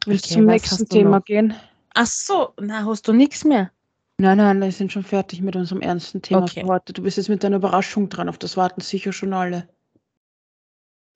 Willst 0.06 0.26
Okay, 0.26 0.36
du 0.36 0.42
zum 0.42 0.46
nächsten 0.46 0.88
Thema 0.88 1.18
noch? 1.18 1.26
gehen? 1.26 1.56
Ach 1.96 2.06
so, 2.06 2.54
na, 2.62 2.86
hast 2.86 3.08
du 3.08 3.14
nichts 3.14 3.44
mehr? 3.44 3.72
Nein, 4.20 4.38
nein, 4.38 4.62
wir 4.62 4.72
sind 4.72 4.92
schon 4.92 5.04
fertig 5.04 5.42
mit 5.42 5.56
unserem 5.56 5.82
ernsten 5.82 6.22
Thema 6.22 6.44
Okay. 6.44 6.64
heute. 6.66 6.94
Du 6.94 7.02
bist 7.02 7.18
jetzt 7.18 7.30
mit 7.30 7.44
deiner 7.44 7.56
Überraschung 7.56 8.10
dran, 8.10 8.30
auf 8.30 8.38
das 8.38 8.58
warten 8.58 8.82
sicher 8.82 9.12
schon 9.12 9.34
alle. 9.34 9.68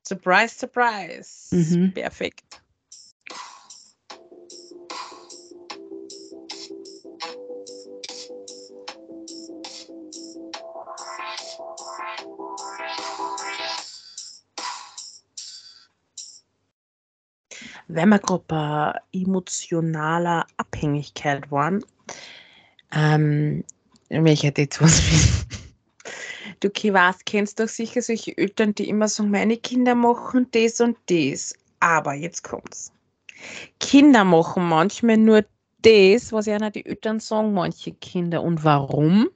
Surprise, 0.06 0.54
surprise. 0.60 1.56
Mhm. 1.56 1.94
Perfekt. 1.94 2.44
Wenn 17.88 18.10
wir 18.10 18.20
gerade 18.20 18.44
bei 18.48 19.00
emotionaler 19.14 20.48
Abhängigkeit 20.58 21.52
waren, 21.52 21.86
ähm, 22.92 23.64
ich 24.10 24.44
hätte 24.44 24.62
jetzt 24.62 24.82
was. 24.82 25.02
Du 26.64 26.70
weißt, 26.70 27.26
kennst 27.26 27.60
doch 27.60 27.68
sicher 27.68 28.02
solche 28.02 28.38
Eltern, 28.38 28.74
die 28.74 28.88
immer 28.88 29.10
sagen, 29.10 29.32
meine 29.32 29.58
Kinder 29.58 29.96
machen 29.96 30.48
das 30.52 30.80
und 30.80 30.98
das. 31.08 31.54
Aber 31.82 32.14
jetzt 32.14 32.44
kommt's. 32.44 32.94
Kinder 33.82 34.24
machen 34.24 34.70
manchmal 34.70 35.18
nur 35.18 35.44
das, 35.82 36.32
was 36.32 36.46
ja 36.46 36.58
die 36.70 36.86
Eltern 36.86 37.20
sagen, 37.20 37.54
manche 37.54 37.92
Kinder. 37.92 38.42
Und 38.42 38.64
warum? 38.64 39.30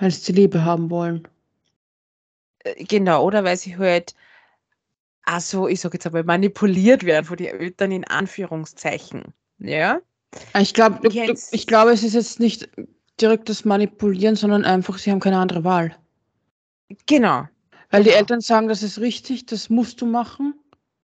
Weil 0.00 0.12
sie 0.12 0.32
Liebe 0.32 0.64
haben 0.64 0.88
wollen. 0.88 1.28
Äh, 2.60 2.82
Genau, 2.84 3.26
oder 3.26 3.44
weil 3.44 3.58
sie 3.58 3.76
halt, 3.76 4.14
also 5.24 5.68
ich 5.68 5.82
sage 5.82 5.96
jetzt 5.96 6.06
aber, 6.06 6.24
manipuliert 6.24 7.04
werden 7.04 7.26
von 7.26 7.36
den 7.36 7.48
Eltern 7.48 7.92
in 7.92 8.04
Anführungszeichen. 8.04 9.34
Ja? 9.58 10.00
Ich 10.58 10.72
glaube, 10.72 11.06
ich 11.08 11.66
glaube, 11.66 11.90
es 11.90 12.02
ist 12.02 12.14
jetzt 12.14 12.40
nicht 12.40 12.70
direkt 13.20 13.48
das 13.48 13.64
Manipulieren, 13.64 14.36
sondern 14.36 14.64
einfach, 14.64 14.98
sie 14.98 15.10
haben 15.10 15.20
keine 15.20 15.38
andere 15.38 15.64
Wahl. 15.64 15.96
Genau. 17.06 17.46
Weil 17.90 18.02
die 18.02 18.10
Genau. 18.10 18.20
Eltern 18.20 18.40
sagen, 18.40 18.68
das 18.68 18.82
ist 18.82 19.00
richtig, 19.00 19.46
das 19.46 19.70
musst 19.70 20.00
du 20.00 20.06
machen 20.06 20.54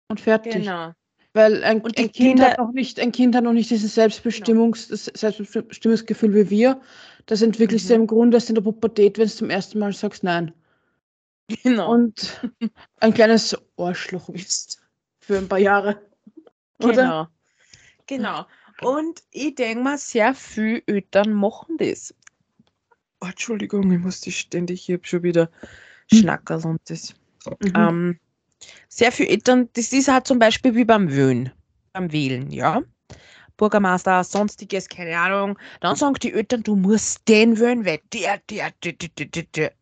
und 0.07 0.19
fertig. 0.19 0.53
Genau. 0.53 0.93
Weil 1.33 1.63
ein, 1.63 1.83
ein 1.85 1.91
Kind 1.93 2.07
hat 2.07 2.13
Kinder- 2.13 2.55
noch 2.57 2.71
nicht, 2.71 2.99
ein 2.99 3.11
Kind 3.11 3.35
hat 3.35 3.43
noch 3.43 3.53
nicht 3.53 3.69
dieses 3.69 3.93
Selbstbestimmungs, 3.95 4.87
das 4.87 5.05
Selbstbestimmungsgefühl 5.05 6.33
wie 6.33 6.49
wir. 6.49 6.81
Das 7.27 7.41
entwickelt 7.43 7.81
Mhm. 7.81 7.85
sich 7.87 7.95
im 7.95 8.07
Grunde 8.07 8.37
erst 8.37 8.49
in 8.49 8.55
der 8.55 8.63
Pubertät, 8.63 9.17
wenn 9.17 9.27
du 9.27 9.33
zum 9.33 9.49
ersten 9.49 9.77
Mal 9.79 9.93
sagst 9.93 10.23
Nein. 10.23 10.53
Genau. 11.63 11.91
Und 11.91 12.41
ein 12.99 13.13
kleines 13.13 13.55
Arschloch 13.77 14.29
bist 14.31 14.81
für 15.19 15.37
ein 15.37 15.47
paar 15.47 15.59
Jahre. 15.59 16.01
Oder? 16.81 16.93
Genau. 16.93 17.27
Genau. 18.07 18.45
Und 18.81 19.23
ich 19.31 19.55
denke 19.55 19.83
mal, 19.83 19.97
sehr 19.97 20.33
viele 20.33 20.81
Eltern 20.87 21.33
machen 21.33 21.77
das. 21.77 22.13
Oh, 23.21 23.27
Entschuldigung, 23.27 23.91
ich 23.91 23.99
muss 23.99 24.21
dich 24.21 24.39
ständig, 24.39 24.87
ich 24.87 24.95
habe 24.95 25.05
schon 25.05 25.23
wieder 25.23 25.49
Hm. 26.11 26.19
Schnackers 26.19 26.65
und 26.65 26.81
das. 26.89 27.13
Mhm. 27.59 27.73
Ähm, 27.75 28.19
sehr 28.87 29.11
viele 29.11 29.29
Eltern, 29.29 29.69
das 29.73 29.93
ist 29.93 30.07
halt 30.07 30.27
zum 30.27 30.39
Beispiel 30.39 30.75
wie 30.75 30.85
beim 30.85 31.11
Wählen, 31.11 31.51
beim 31.93 32.11
Wählen, 32.11 32.51
ja. 32.51 32.81
Bürgermeister, 33.57 34.23
sonstiges, 34.23 34.87
keine 34.87 35.19
Ahnung. 35.19 35.59
Dann 35.81 35.95
sagen 35.95 36.15
die 36.15 36.31
Eltern, 36.31 36.63
du 36.63 36.77
musst 36.77 37.27
den 37.27 37.59
wählen, 37.59 37.85
weil 37.85 37.99
der, 38.13 38.37
der, 38.49 38.71
der, 38.83 38.93
der, 38.93 39.25
der, 39.25 39.43
der. 39.43 39.73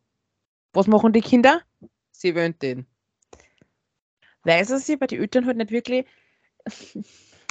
Was 0.74 0.88
machen 0.88 1.14
die 1.14 1.22
Kinder? 1.22 1.62
Sie 2.12 2.34
wählen 2.34 2.58
den. 2.60 2.88
Weil 4.44 4.66
sie 4.66 4.98
bei 4.98 5.06
den 5.06 5.22
Eltern 5.22 5.46
halt 5.46 5.58
nicht 5.58 5.72
wirklich, 5.72 6.08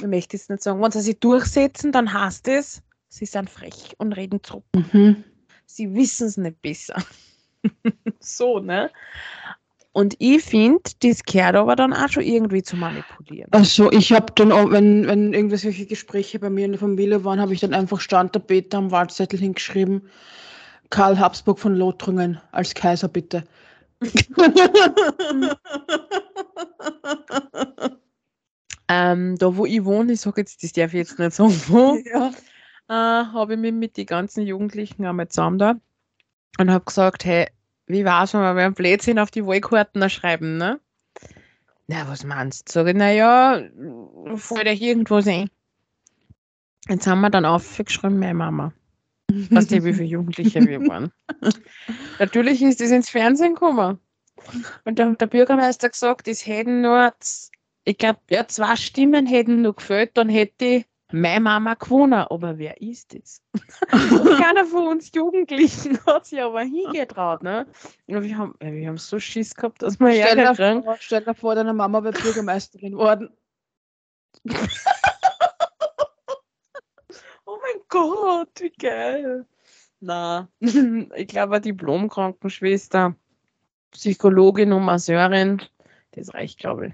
ich 0.01 0.07
möchte 0.07 0.37
es 0.37 0.49
nicht 0.49 0.63
sagen, 0.63 0.81
wenn 0.81 0.91
sie 0.91 1.01
sich 1.01 1.19
durchsetzen, 1.19 1.91
dann 1.91 2.13
heißt 2.13 2.47
es, 2.47 2.81
sie 3.09 3.25
sind 3.25 3.49
frech 3.49 3.95
und 3.97 4.13
reden 4.13 4.41
zurück. 4.43 4.63
Mhm. 4.75 5.23
Sie 5.65 5.93
wissen 5.93 6.27
es 6.27 6.37
nicht 6.37 6.61
besser. 6.61 6.95
so, 8.19 8.59
ne? 8.59 8.91
Und 9.91 10.15
ich 10.19 10.43
finde, 10.43 10.83
das 11.01 11.23
gehört 11.23 11.55
aber 11.55 11.75
dann 11.75 11.91
auch 11.91 12.07
schon 12.07 12.21
irgendwie 12.21 12.61
zu 12.61 12.75
manipulieren. 12.75 13.51
Also 13.51 13.91
ich 13.91 14.13
habe 14.13 14.31
dann, 14.35 14.51
auch, 14.51 14.69
wenn, 14.69 15.07
wenn 15.07 15.33
irgendwelche 15.33 15.87
Gespräche 15.87 16.37
bei 16.37 16.51
mir 16.51 16.65
in 16.65 16.73
der 16.73 16.79
Familie 16.79 17.23
waren, 17.23 17.41
habe 17.41 17.53
ich 17.53 17.61
dann 17.61 17.73
einfach 17.73 17.99
Standtabete 17.99 18.77
am 18.77 18.91
Wahlzettel 18.91 19.39
hingeschrieben, 19.39 20.07
Karl 20.91 21.19
Habsburg 21.19 21.57
von 21.57 21.75
Lothringen 21.75 22.39
als 22.51 22.75
Kaiser 22.75 23.07
bitte. 23.07 23.43
ähm, 28.89 29.37
da 29.37 29.55
wo 29.57 29.65
ich 29.65 29.83
wohne, 29.83 30.13
ich 30.13 30.21
sage 30.21 30.41
jetzt, 30.41 30.63
das 30.63 30.71
darf 30.73 30.93
ich 30.93 30.99
jetzt 30.99 31.19
nicht 31.19 31.33
sagen, 31.33 31.61
wo, 31.67 31.95
ja. 32.05 32.31
äh, 32.89 33.25
habe 33.27 33.53
ich 33.53 33.59
mich 33.59 33.73
mit 33.73 33.97
den 33.97 34.05
ganzen 34.05 34.45
Jugendlichen 34.45 35.05
einmal 35.05 35.27
zusammen 35.27 35.59
da 35.59 35.75
und 36.59 36.71
habe 36.71 36.85
gesagt, 36.85 37.25
hey, 37.25 37.47
wie 37.87 38.05
war's, 38.05 38.33
wenn 38.33 38.41
wir 38.41 38.65
einen 38.65 38.73
Blödsinn 38.73 39.19
auf 39.19 39.31
die 39.31 39.45
Wahlkarten 39.45 40.09
schreiben, 40.09 40.57
ne? 40.57 40.79
Na, 41.87 42.07
was 42.07 42.25
meinst 42.25 42.67
du? 42.67 42.73
Sag 42.73 42.87
ich, 42.87 42.95
naja, 42.95 43.61
fällt 44.35 44.67
euch 44.67 44.81
irgendwas 44.81 45.27
ein. 45.27 45.49
Jetzt 46.89 47.07
haben 47.07 47.21
wir 47.21 47.29
dann 47.29 47.45
aufgeschrieben, 47.45 48.19
meine 48.19 48.33
Mama. 48.33 48.73
Weißt 49.29 49.71
du, 49.71 49.83
wie 49.83 49.93
viele 49.93 50.05
Jugendliche 50.05 50.65
wir 50.65 50.85
waren? 50.87 51.11
Natürlich 52.19 52.61
ist 52.61 52.79
das 52.79 52.91
ins 52.91 53.09
Fernsehen 53.09 53.53
gekommen. 53.53 53.99
Und 54.85 54.99
dann 54.99 55.11
hat 55.11 55.21
der 55.21 55.27
Bürgermeister 55.27 55.89
gesagt, 55.89 56.27
es 56.27 56.45
hätten 56.45 56.81
nur, 56.81 57.13
ich 57.87 57.97
glaube, 57.97 58.19
ja, 58.29 58.45
zwei 58.45 58.75
Stimmen 58.75 59.25
hätten 59.25 59.61
noch 59.61 59.77
gefällt, 59.77 60.17
dann 60.17 60.27
hätte 60.27 60.83
meine 61.09 61.39
Mama 61.39 61.75
gewonnen. 61.75 62.25
Aber 62.29 62.57
wer 62.57 62.81
ist 62.81 63.15
das? 63.15 63.41
Keiner 64.41 64.65
von 64.65 64.87
uns 64.87 65.09
Jugendlichen 65.15 65.97
hat 66.05 66.25
sich 66.25 66.41
aber 66.41 66.63
hingetraut. 66.63 67.43
Ne? 67.43 67.65
Und 68.07 68.23
wir 68.23 68.37
haben, 68.37 68.55
wir 68.59 68.89
haben 68.89 68.97
so 68.97 69.19
Schiss 69.19 69.55
gehabt, 69.55 69.81
dass 69.83 70.01
wir 70.01 70.11
Stell 70.11 70.37
Ärger 70.37 70.53
kriegen. 70.53 70.83
vor, 70.83 70.97
stell 70.99 71.23
dir 71.23 71.33
vor, 71.33 71.55
deine 71.55 71.73
Mama 71.73 72.03
wäre 72.03 72.19
Bürgermeisterin 72.19 72.97
worden. 72.97 73.29
Oh 77.49 77.57
mein 77.61 77.81
Gott, 77.87 78.49
wie 78.59 78.71
geil. 78.71 79.45
Na, 80.01 80.49
ich 80.59 81.27
glaube, 81.27 81.61
Diplom-Krankenschwester, 81.61 83.15
Psychologin 83.91 84.73
und 84.73 84.83
Masseurin, 84.83 85.61
das 86.11 86.33
reicht, 86.33 86.59
glaube 86.59 86.87
ich. 86.87 86.93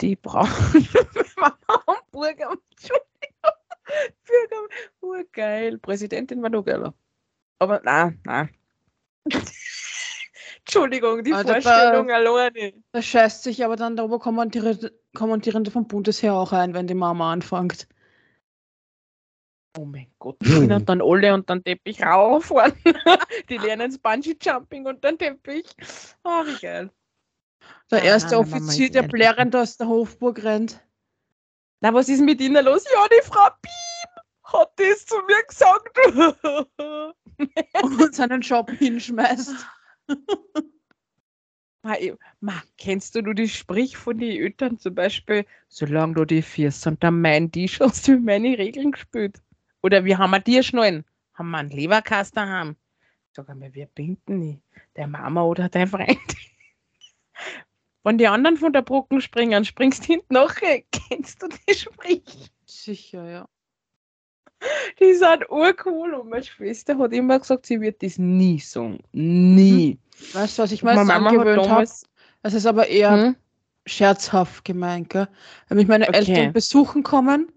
Die 0.00 0.16
brauchen 0.16 0.88
Mama 1.36 1.82
und 1.86 2.10
Bürger, 2.10 2.50
Entschuldigung, 2.70 3.52
Bürger, 4.24 4.68
urgeil. 5.00 5.78
Präsidentin 5.78 6.42
war 6.42 6.50
noch 6.50 6.64
geiler. 6.64 6.94
Aber 7.60 7.80
nein, 7.84 8.20
nein. 8.24 8.50
Entschuldigung, 10.58 11.22
die 11.22 11.32
Also 11.32 11.48
da- 11.48 11.60
Vorstellung 11.60 12.10
alleine. 12.10 12.72
Da 12.92 13.02
scheißt 13.02 13.42
sich 13.44 13.64
aber 13.64 13.76
dann 13.76 13.96
der 13.96 14.04
Oberkommandierende 14.06 14.92
Kommandierende 15.14 15.70
vom 15.70 15.86
Bundesheer 15.86 16.34
auch 16.34 16.52
ein, 16.52 16.74
wenn 16.74 16.86
die 16.88 16.94
Mama 16.94 17.32
anfängt. 17.32 17.86
Oh 19.76 19.84
mein 19.84 20.06
Gott, 20.18 20.36
die 20.40 20.46
sind 20.46 20.88
dann 20.88 21.02
alle 21.02 21.34
und 21.34 21.48
dann 21.50 21.62
Teppich 21.64 22.00
rauffahren. 22.02 22.72
Die 23.48 23.58
lernen 23.58 23.90
das 23.90 23.98
Bungee-Jumping 23.98 24.86
und 24.86 25.02
dann 25.02 25.18
Teppich. 25.18 25.66
Oh, 26.22 26.44
wie 26.46 26.56
geil. 26.60 26.90
Der 27.90 28.02
Ah, 28.02 28.04
erste 28.04 28.36
Mama 28.36 28.40
Offizier, 28.56 28.90
der 28.90 29.02
blärend 29.02 29.54
aus 29.54 29.76
der 29.76 29.88
Hofburg 29.88 30.42
rennt 30.42 30.80
Na, 31.80 31.92
was 31.92 32.08
ist 32.08 32.20
mit 32.20 32.40
Ihnen 32.40 32.64
los? 32.64 32.84
Ja, 32.92 33.06
die 33.08 33.26
Frau 33.26 33.48
Piep 33.60 34.24
hat 34.44 34.72
das 34.76 35.06
zu 35.06 35.16
mir 35.26 35.42
gesagt. 35.46 35.98
und 37.82 38.14
seinen 38.14 38.40
Job 38.40 38.70
hinschmeißt. 38.70 39.54
Ma, 41.82 41.96
Ma, 42.40 42.62
kennst 42.78 43.14
du 43.14 43.20
nur 43.20 43.34
die 43.34 43.48
Sprich 43.48 43.96
von 43.98 44.16
den 44.16 44.40
Eltern 44.40 44.78
zum 44.78 44.94
Beispiel, 44.94 45.44
solange 45.68 46.14
du 46.14 46.24
die 46.24 46.40
Füße 46.40 46.88
unter 46.88 47.10
mein 47.10 47.52
Tisch 47.52 47.78
hast 47.80 48.08
du 48.08 48.18
meine 48.18 48.56
Regeln 48.56 48.92
gespielt? 48.92 49.42
Oder 49.82 50.04
wir 50.06 50.16
haben 50.16 50.30
wir 50.30 50.40
dir 50.40 50.62
schnallen? 50.62 51.04
Haben 51.34 51.50
wir 51.50 51.58
einen 51.58 51.68
Leberkasten 51.68 52.48
haben? 52.48 52.76
Sag 53.32 53.50
einmal, 53.50 53.74
wir 53.74 53.86
binden 53.86 54.38
nicht. 54.38 54.62
Der 54.96 55.06
Mama 55.08 55.42
oder 55.42 55.68
dein 55.68 55.88
Freund. 55.88 56.18
Wenn 58.04 58.18
die 58.18 58.28
anderen 58.28 58.58
von 58.58 58.72
der 58.72 58.82
Brücke 58.82 59.20
springen, 59.20 59.64
springst 59.64 60.04
hinten 60.04 60.34
nachher. 60.34 60.82
Kennst 61.08 61.42
du 61.42 61.48
die 61.48 61.74
Sprich? 61.74 62.22
Sicher, 62.66 63.28
ja. 63.28 63.48
Die 65.00 65.14
sind 65.14 65.50
urcool 65.50 66.14
und 66.14 66.30
meine 66.30 66.44
Schwester 66.44 66.96
hat 66.98 67.12
immer 67.12 67.38
gesagt, 67.38 67.66
sie 67.66 67.80
wird 67.80 68.02
das 68.02 68.18
nie 68.18 68.58
sagen. 68.58 68.98
Nie. 69.12 69.98
Weißt 70.32 70.58
du, 70.58 70.62
was 70.62 70.72
ich 70.72 70.82
mir 70.82 70.94
Meine 70.94 71.12
jetzt 71.12 71.26
angewöhnt 71.26 71.68
habe? 71.68 71.88
Das 72.42 72.54
ist 72.54 72.66
aber 72.66 72.86
eher 72.86 73.10
Hm? 73.10 73.36
scherzhaft 73.86 74.64
gemeint, 74.64 75.10
gell? 75.10 75.28
Wenn 75.68 75.78
mich 75.78 75.88
meine 75.88 76.08
Okay. 76.08 76.20
Mhm. 76.22 76.28
Eltern 76.28 76.52
besuchen 76.52 77.02
kommen 77.02 77.52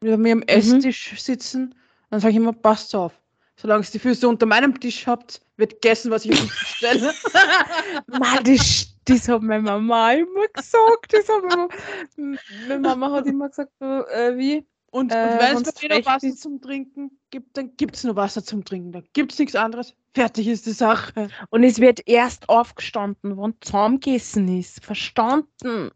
und 0.00 0.08
bei 0.08 0.16
mir 0.16 0.32
am 0.32 0.42
Esstisch 0.42 1.20
sitzen, 1.20 1.74
dann 2.10 2.20
sage 2.20 2.32
ich 2.32 2.36
immer, 2.36 2.52
passt 2.52 2.94
auf. 2.94 3.12
Solange 3.56 3.84
ihr 3.84 3.90
die 3.90 3.98
Füße 3.98 4.28
unter 4.28 4.46
meinem 4.46 4.78
Tisch 4.78 5.06
habt, 5.06 5.40
wird 5.56 5.72
gegessen, 5.74 6.10
was 6.10 6.24
ich 6.24 6.32
euch 6.32 6.58
bestelle. 6.58 7.12
Mann, 8.06 8.44
das, 8.44 8.95
das 9.06 9.28
hat 9.28 9.42
meine 9.42 9.62
Mama 9.62 10.12
immer 10.12 10.46
gesagt. 10.52 11.12
Das 11.12 11.28
hat 11.28 11.42
meine, 11.44 11.68
Mama, 12.16 12.38
meine 12.68 12.80
Mama 12.80 13.10
hat 13.12 13.26
immer 13.26 13.48
gesagt, 13.48 13.72
so, 13.80 13.86
äh, 14.06 14.36
wie? 14.36 14.66
Und, 14.90 15.12
Äh, 15.12 15.14
und 15.24 15.38
wenn 15.40 15.56
es 15.62 15.82
noch 15.82 16.06
Wasser 16.06 16.26
ist- 16.28 16.40
zum 16.40 16.60
Trinken 16.60 17.10
gibt, 17.30 17.56
dann 17.56 17.76
gibt 17.76 17.96
es 17.96 18.04
nur 18.04 18.16
Wasser 18.16 18.42
zum 18.44 18.64
Trinken. 18.64 18.92
Da 18.92 19.02
gibt 19.12 19.32
es 19.32 19.38
nichts 19.38 19.54
anderes. 19.54 19.94
Fertig 20.14 20.48
ist 20.48 20.64
die 20.66 20.72
Sache. 20.72 21.28
Und 21.50 21.64
es 21.64 21.80
wird 21.80 22.06
erst 22.08 22.48
aufgestanden, 22.48 23.36
wenn 23.36 23.54
zusammengegessen 23.60 24.48
ist. 24.58 24.82
Verstanden? 24.84 25.90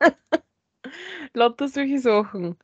Lauter 1.32 1.68
solche 1.68 1.98
Sachen. 1.98 2.56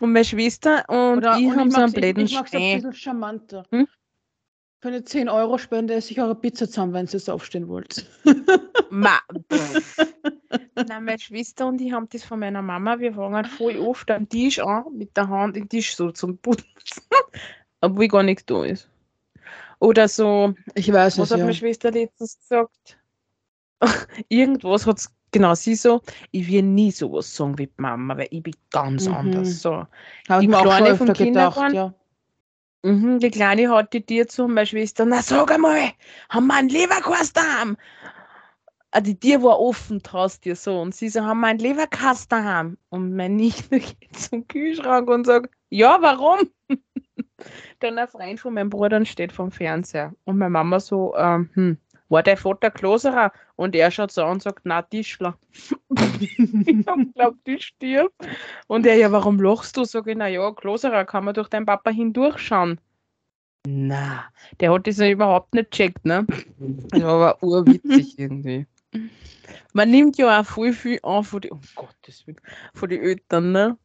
Und 0.00 0.12
meine 0.12 0.24
Schwester 0.24 0.84
und 0.88 1.18
Oder, 1.18 1.38
ich 1.38 1.48
haben 1.50 1.70
so 1.70 1.80
einen 1.80 1.92
blöden 1.92 2.24
ich, 2.24 2.32
ich 2.32 2.38
mag's 2.38 2.52
ein 2.52 2.74
bisschen 2.74 2.92
charmanter. 2.92 3.64
Hm? 3.70 3.86
Für 4.82 4.88
eine 4.88 5.04
10 5.04 5.28
Euro 5.28 5.58
Spende 5.58 5.94
esse 5.94 6.10
ich 6.10 6.20
eure 6.20 6.34
Pizza 6.34 6.66
zusammen, 6.66 6.92
wenn 6.92 7.06
ihr 7.06 7.14
es 7.14 7.28
aufstehen 7.28 7.68
wollt. 7.68 8.04
Ma. 8.90 9.20
Nein, 10.74 11.04
meine 11.04 11.20
Schwester 11.20 11.68
und 11.68 11.80
ich 11.80 11.92
haben 11.92 12.08
das 12.10 12.24
von 12.24 12.40
meiner 12.40 12.62
Mama. 12.62 12.98
Wir 12.98 13.12
fangen 13.14 13.44
voll 13.44 13.76
oft 13.76 14.10
am 14.10 14.28
Tisch 14.28 14.58
an, 14.58 14.86
mit 14.92 15.16
der 15.16 15.28
Hand 15.28 15.54
den 15.54 15.68
Tisch 15.68 15.94
so 15.94 16.10
zum 16.10 16.36
Putzen, 16.38 16.66
obwohl 17.80 18.08
gar 18.08 18.24
nichts 18.24 18.44
da 18.44 18.64
ist. 18.64 18.88
Oder 19.78 20.08
so, 20.08 20.52
Ich 20.74 20.92
weiß 20.92 21.16
was 21.16 21.26
es, 21.28 21.30
hat 21.30 21.38
ja. 21.38 21.44
meine 21.44 21.54
Schwester 21.54 21.92
letztens 21.92 22.40
gesagt? 22.40 22.98
Irgendwas 24.28 24.84
hat 24.84 25.00
genau 25.30 25.54
sie 25.54 25.76
so, 25.76 26.02
ich 26.32 26.48
will 26.48 26.62
nie 26.62 26.90
sowas 26.90 27.32
sagen 27.34 27.56
wie 27.56 27.68
die 27.68 27.72
Mama, 27.76 28.16
weil 28.16 28.26
ich 28.30 28.42
bin 28.42 28.54
ganz 28.70 29.06
Mhm. 29.06 29.14
anders. 29.14 29.62
So. 29.62 29.86
Habe 30.28 30.42
ich 30.42 30.48
mir 30.48 30.58
auch 30.58 30.76
schon 30.76 30.86
öfter 30.88 31.12
gedacht, 31.12 31.72
ja. 31.72 31.94
Mhm, 32.84 33.20
die 33.20 33.30
Kleine 33.30 33.70
hat 33.70 33.92
die 33.92 34.04
Tier 34.04 34.26
zu 34.26 34.44
und 34.44 34.54
meine 34.54 34.66
Schwester, 34.66 35.04
na 35.04 35.22
sag 35.22 35.52
einmal, 35.52 35.92
haben 36.28 36.48
wir 36.48 36.54
einen 36.54 36.68
Leberkast 36.68 37.36
daheim? 37.36 37.76
Ah, 38.90 39.00
die 39.00 39.18
Tür 39.18 39.42
war 39.42 39.60
offen, 39.60 40.02
traust 40.02 40.44
dir 40.44 40.56
so. 40.56 40.80
Und 40.80 40.94
sie 40.94 41.08
so, 41.08 41.22
haben 41.22 41.40
wir 41.40 41.46
einen 41.46 41.60
Leberkast 41.60 42.30
daheim? 42.30 42.76
Und 42.90 43.14
mein 43.14 43.36
Nichte 43.36 43.78
geht 43.80 44.16
zum 44.18 44.46
Kühlschrank 44.48 45.08
und 45.08 45.24
sagt, 45.24 45.54
ja, 45.70 45.98
warum? 46.00 46.40
Dann 47.80 47.98
ein 47.98 48.08
Freund 48.08 48.40
von 48.40 48.54
meinem 48.54 48.68
Bruder 48.68 49.04
steht 49.06 49.32
vom 49.32 49.50
Fernseher. 49.50 50.12
Und 50.24 50.38
meine 50.38 50.50
Mama 50.50 50.78
so, 50.80 51.14
ähm, 51.16 51.50
hm, 51.54 51.78
war 52.12 52.22
der 52.22 52.36
Vater 52.36 52.70
Kloserer? 52.70 53.32
Und 53.56 53.74
er 53.74 53.90
schaut 53.90 54.12
so 54.12 54.22
an 54.22 54.32
und 54.32 54.42
sagt, 54.42 54.60
na, 54.64 54.82
Tischler. 54.82 55.36
ich 56.20 56.86
hab 56.86 56.98
glaubt, 57.14 57.46
die 57.46 57.60
stirbt. 57.60 58.14
Und 58.68 58.86
er, 58.86 58.96
ja, 58.96 59.10
warum 59.10 59.40
lachst 59.40 59.76
du? 59.76 59.84
Sag 59.84 60.06
ich, 60.06 60.16
na 60.16 60.28
ja, 60.28 60.52
Kloserer, 60.52 61.04
kann 61.04 61.24
man 61.24 61.34
durch 61.34 61.48
deinen 61.48 61.66
Papa 61.66 61.90
hindurchschauen. 61.90 62.80
Na, 63.66 64.24
der 64.60 64.72
hat 64.72 64.86
das 64.86 64.98
ja 64.98 65.08
überhaupt 65.08 65.54
nicht 65.54 65.70
checkt, 65.70 66.04
ne? 66.04 66.26
Das 66.90 67.02
war 67.02 67.14
aber 67.14 67.42
urwitzig 67.42 68.18
irgendwie. 68.18 68.66
Man 69.72 69.90
nimmt 69.90 70.18
ja 70.18 70.40
auch 70.40 70.44
voll 70.44 70.72
viel 70.72 70.98
an 71.02 71.24
von 71.24 71.40
den, 71.40 71.52
um 71.52 71.60
Gottes 71.74 72.26
Willen, 72.26 72.40
von 72.74 72.88
den 72.88 73.02
Eltern, 73.02 73.52
ne? 73.52 73.78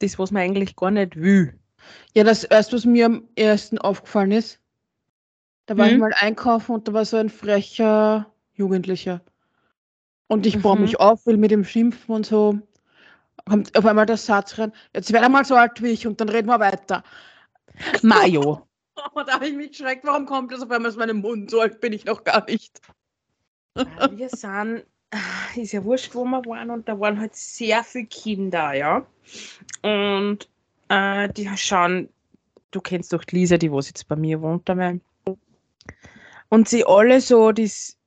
Das, 0.00 0.18
was 0.18 0.30
man 0.30 0.42
eigentlich 0.42 0.74
gar 0.74 0.90
nicht 0.90 1.16
will. 1.16 1.58
Ja, 2.14 2.24
das 2.24 2.44
erste, 2.44 2.76
was 2.76 2.84
mir 2.84 3.06
am 3.06 3.28
ersten 3.36 3.78
aufgefallen 3.78 4.32
ist, 4.32 4.60
da 5.68 5.78
war 5.78 5.88
ich 5.88 5.94
Hm? 5.94 5.98
mal 5.98 6.12
einkaufen 6.14 6.74
und 6.74 6.88
da 6.88 6.94
war 6.94 7.06
so 7.06 7.18
ein 7.18 7.30
frecher 7.30 8.32
Jugendlicher. 8.54 9.22
Und 10.28 10.46
ich 10.46 10.60
baue 10.62 10.76
Mhm. 10.76 10.82
mich 10.82 11.00
auf, 11.00 11.26
will 11.26 11.36
mit 11.38 11.52
ihm 11.52 11.64
schimpfen 11.64 12.14
und 12.14 12.26
so. 12.26 12.58
Kommt 13.48 13.76
auf 13.78 13.86
einmal 13.86 14.06
der 14.06 14.16
Satz 14.18 14.58
rein, 14.58 14.72
jetzt 14.94 15.12
werde 15.12 15.26
er 15.26 15.30
mal 15.30 15.44
so 15.44 15.56
alt 15.56 15.82
wie 15.82 15.88
ich 15.90 16.06
und 16.06 16.20
dann 16.20 16.30
reden 16.30 16.48
wir 16.48 16.60
weiter. 16.60 17.04
Mayo. 18.02 18.68
Und 19.14 19.28
da 19.28 19.34
habe 19.34 19.48
ich 19.48 19.54
mich 19.56 19.70
geschreckt, 19.70 20.04
warum 20.04 20.26
kommt 20.26 20.52
das 20.52 20.62
auf 20.62 20.70
einmal 20.70 20.90
aus 20.90 20.96
meinem 20.96 21.20
Mund? 21.20 21.50
So 21.50 21.60
alt 21.60 21.80
bin 21.80 21.92
ich 21.92 22.04
noch 22.04 22.24
gar 22.24 22.44
nicht. 22.46 22.80
Wir 24.08 24.28
sind, 24.30 24.84
ist 25.56 25.72
ja 25.72 25.84
wurscht, 25.84 26.14
wo 26.14 26.24
wir 26.24 26.44
waren, 26.46 26.70
und 26.70 26.88
da 26.88 26.98
waren 27.00 27.20
halt 27.20 27.34
sehr 27.36 27.84
viele 27.84 28.06
Kinder, 28.06 28.72
ja. 28.74 29.06
Und 29.82 30.48
äh, 30.88 31.28
die 31.30 31.48
schauen, 31.56 32.08
du 32.70 32.80
kennst 32.80 33.12
doch 33.12 33.24
die 33.24 33.36
Lisa, 33.36 33.58
die 33.58 33.72
was 33.72 33.88
jetzt 33.88 34.08
bei 34.08 34.16
mir 34.16 34.40
wohnt 34.42 34.68
dabei. 34.68 35.00
Und 36.50 36.68
sie 36.68 36.84
alle 36.86 37.20
so, 37.20 37.52
dies, 37.52 37.98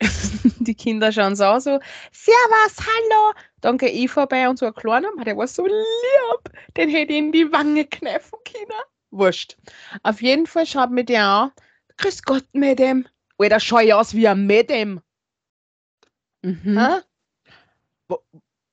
die 0.60 0.74
Kinder 0.74 1.12
schauen 1.12 1.36
so 1.36 1.58
so, 1.58 1.78
Servus, 2.12 2.76
hallo. 2.78 3.32
Dann 3.60 3.78
gehe 3.78 3.88
ich 3.90 4.10
vorbei 4.10 4.48
und 4.48 4.58
so 4.58 4.66
ein 4.66 4.74
kleiner, 4.74 5.08
der 5.24 5.36
war 5.36 5.46
so 5.46 5.66
lieb, 5.66 6.52
den 6.76 6.88
hätte 6.88 7.12
ich 7.12 7.18
in 7.18 7.32
die 7.32 7.50
Wange 7.52 7.84
kneifen 7.84 8.38
können. 8.44 8.80
Wurscht. 9.10 9.56
Auf 10.02 10.22
jeden 10.22 10.46
Fall 10.46 10.66
schaut 10.66 10.90
mir 10.90 11.04
der 11.04 11.24
an, 11.24 11.52
Grüß 11.96 12.22
Gott, 12.22 12.44
Madame. 12.52 13.04
Oder 13.38 13.58
schau 13.60 13.78
ich 13.78 13.92
aus 13.92 14.14
wie 14.14 14.28
ein 14.28 14.46
Madame? 14.46 15.02
Mhm. 16.42 16.78
Hä? 16.78 17.00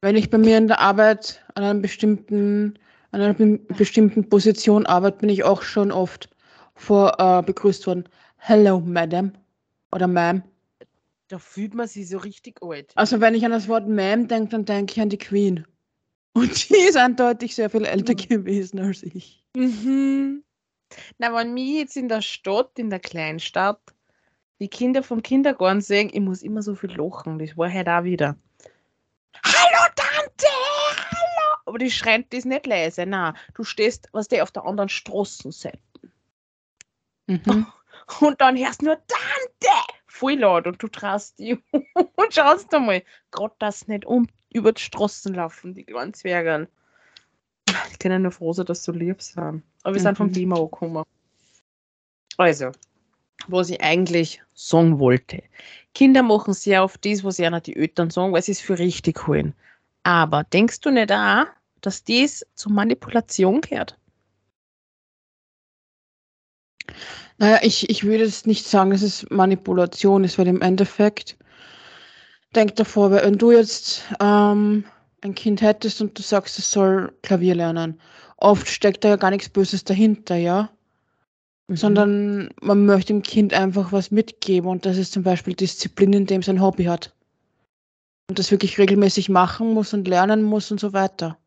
Wenn 0.02 0.16
ich 0.16 0.30
bei 0.30 0.38
mir 0.38 0.58
in 0.58 0.68
der 0.68 0.80
Arbeit 0.80 1.44
an 1.56 1.64
einem 1.64 1.82
bestimmten, 1.82 2.78
an 3.12 3.22
einer 3.22 3.34
be- 3.34 3.58
bestimmten 3.58 4.30
Position 4.30 4.86
arbeite, 4.86 5.18
bin 5.18 5.30
ich 5.30 5.44
auch 5.44 5.64
schon 5.64 5.92
oft 5.92 6.30
vor 6.76 7.20
äh, 7.20 7.42
begrüßt 7.42 7.88
worden. 7.88 8.08
Hello, 8.48 8.80
Madam. 8.80 9.32
Oder 9.92 10.06
Ma'am. 10.06 10.44
Da 11.30 11.40
fühlt 11.40 11.74
man 11.74 11.88
sich 11.88 12.08
so 12.08 12.20
richtig 12.20 12.62
alt. 12.62 12.92
Also 12.94 13.20
wenn 13.20 13.34
ich 13.34 13.44
an 13.44 13.50
das 13.50 13.68
Wort 13.68 13.88
Ma'am 13.88 14.28
denke, 14.28 14.50
dann 14.50 14.66
denke 14.66 14.94
ich 14.94 15.02
an 15.02 15.10
die 15.10 15.18
Queen. 15.18 15.66
Und 16.34 16.70
die 16.70 16.76
ist 16.76 16.96
eindeutig 16.96 17.56
sehr 17.56 17.72
viel 17.72 17.86
älter 17.86 18.14
gewesen 18.14 18.78
als 18.82 19.02
ich. 19.02 19.44
Mhm. 19.56 20.44
Na, 21.18 21.34
wenn 21.34 21.56
mich 21.56 21.74
jetzt 21.74 21.98
in 21.98 22.08
der 22.08 22.22
Stadt, 22.22 22.78
in 22.78 22.92
der 22.92 23.00
Kleinstadt, 23.00 23.82
die 24.60 24.68
Kinder 24.68 25.02
vom 25.02 25.24
Kindergarten 25.24 25.82
sehen, 25.82 26.12
ich 26.14 26.20
muss 26.20 26.44
immer 26.44 26.62
so 26.62 26.76
viel 26.76 26.92
lachen. 26.92 27.40
Das 27.40 27.58
war 27.58 27.74
halt 27.74 27.90
auch 27.90 28.04
wieder. 28.04 28.38
Hallo 29.44 29.92
Tante! 29.96 30.48
Hallo! 31.10 31.58
Aber 31.66 31.80
die 31.80 31.90
schreien 31.90 32.26
das 32.30 32.46
nicht 32.46 32.68
leise. 32.68 33.08
Na, 33.08 33.34
du 33.56 33.64
stehst, 33.64 34.08
was 34.12 34.28
der 34.28 34.44
auf 34.44 34.52
der 34.52 34.66
anderen 34.66 34.90
Straßenseite. 34.90 35.80
Mhm. 37.26 37.66
Und 38.22 38.40
dann 38.42 38.58
hörst 38.58 38.82
du 38.82 38.86
nur 38.86 38.96
Tante! 39.08 39.94
Voll 40.08 40.36
laut 40.36 40.66
und 40.68 40.82
du 40.82 40.88
traust 40.88 41.40
dich 41.40 41.58
und 41.74 42.34
schaust 42.34 42.74
einmal. 42.74 43.04
Gerade 43.32 43.56
das 43.60 43.88
nicht 43.88 44.06
um 44.06 44.28
über 44.54 44.72
die 44.72 44.82
Straßen 44.82 45.34
laufen, 45.34 45.74
die 45.74 45.84
kleinen 45.84 46.14
Zwerge. 46.14 46.70
Ich 47.92 48.00
kann 48.00 48.12
ja 48.12 48.20
nur 48.20 48.32
froh 48.32 48.54
sein, 48.54 48.66
dass 48.66 48.84
so 48.84 48.92
lieb 48.92 49.22
sind. 49.22 49.64
Aber 49.84 49.94
wir 49.94 50.02
sind 50.02 50.18
vom 50.18 50.28
Mhm. 50.28 50.34
Thema 50.34 50.58
angekommen. 50.58 51.04
Also, 52.38 52.72
was 53.48 53.70
ich 53.70 53.82
eigentlich 53.82 54.42
sagen 54.54 55.00
wollte. 55.00 55.44
Kinder 55.94 56.24
machen 56.24 56.54
sehr 56.54 56.84
oft 56.84 57.04
das, 57.06 57.24
was 57.24 57.40
ihnen 57.40 57.62
die 57.64 57.76
Eltern 57.76 58.10
sagen, 58.10 58.34
weil 58.34 58.42
sie 58.42 58.52
es 58.54 58.62
für 58.62 58.78
richtig 58.80 59.28
holen. 59.28 59.54
Aber 60.04 60.44
denkst 60.44 60.82
du 60.82 60.92
nicht 60.92 61.12
auch, 61.12 61.46
dass 61.82 62.04
das 62.04 62.46
zur 62.56 62.72
Manipulation 62.72 63.62
gehört? 63.62 63.98
Naja, 67.38 67.60
ich, 67.64 67.90
ich 67.90 68.04
würde 68.04 68.24
jetzt 68.24 68.48
nicht 68.48 68.66
sagen, 68.66 68.92
dass 68.92 69.02
es 69.02 69.30
Manipulation 69.30 70.24
ist, 70.24 70.38
weil 70.38 70.48
im 70.48 70.62
Endeffekt, 70.62 71.38
denk 72.56 72.76
davor, 72.76 73.12
wenn 73.12 73.38
du 73.38 73.52
jetzt 73.52 74.04
ähm, 74.22 74.86
ein 75.22 75.36
Kind 75.36 75.62
hättest 75.62 76.02
und 76.02 76.18
du 76.18 76.22
sagst, 76.22 76.58
es 76.60 76.72
soll 76.72 77.14
Klavier 77.24 77.56
lernen, 77.56 78.00
oft 78.38 78.68
steckt 78.70 79.04
da 79.04 79.10
ja 79.10 79.16
gar 79.18 79.32
nichts 79.32 79.50
Böses 79.50 79.84
dahinter, 79.84 80.36
ja? 80.36 80.70
Sondern 81.68 82.52
man 82.62 82.86
möchte 82.86 83.12
dem 83.12 83.24
Kind 83.24 83.54
einfach 83.54 83.92
was 83.92 84.12
mitgeben 84.12 84.70
und 84.70 84.86
das 84.86 84.98
ist 84.98 85.14
zum 85.14 85.24
Beispiel 85.24 85.56
Disziplin, 85.56 86.14
indem 86.14 86.42
es 86.42 86.50
ein 86.50 86.62
Hobby 86.62 86.86
hat. 86.86 87.14
Und 88.30 88.38
das 88.38 88.52
wirklich 88.52 88.78
regelmäßig 88.78 89.30
machen 89.30 89.74
muss 89.74 89.94
und 89.94 90.08
lernen 90.08 90.44
muss 90.44 90.70
und 90.70 90.80
so 90.80 90.94
weiter. 90.94 91.38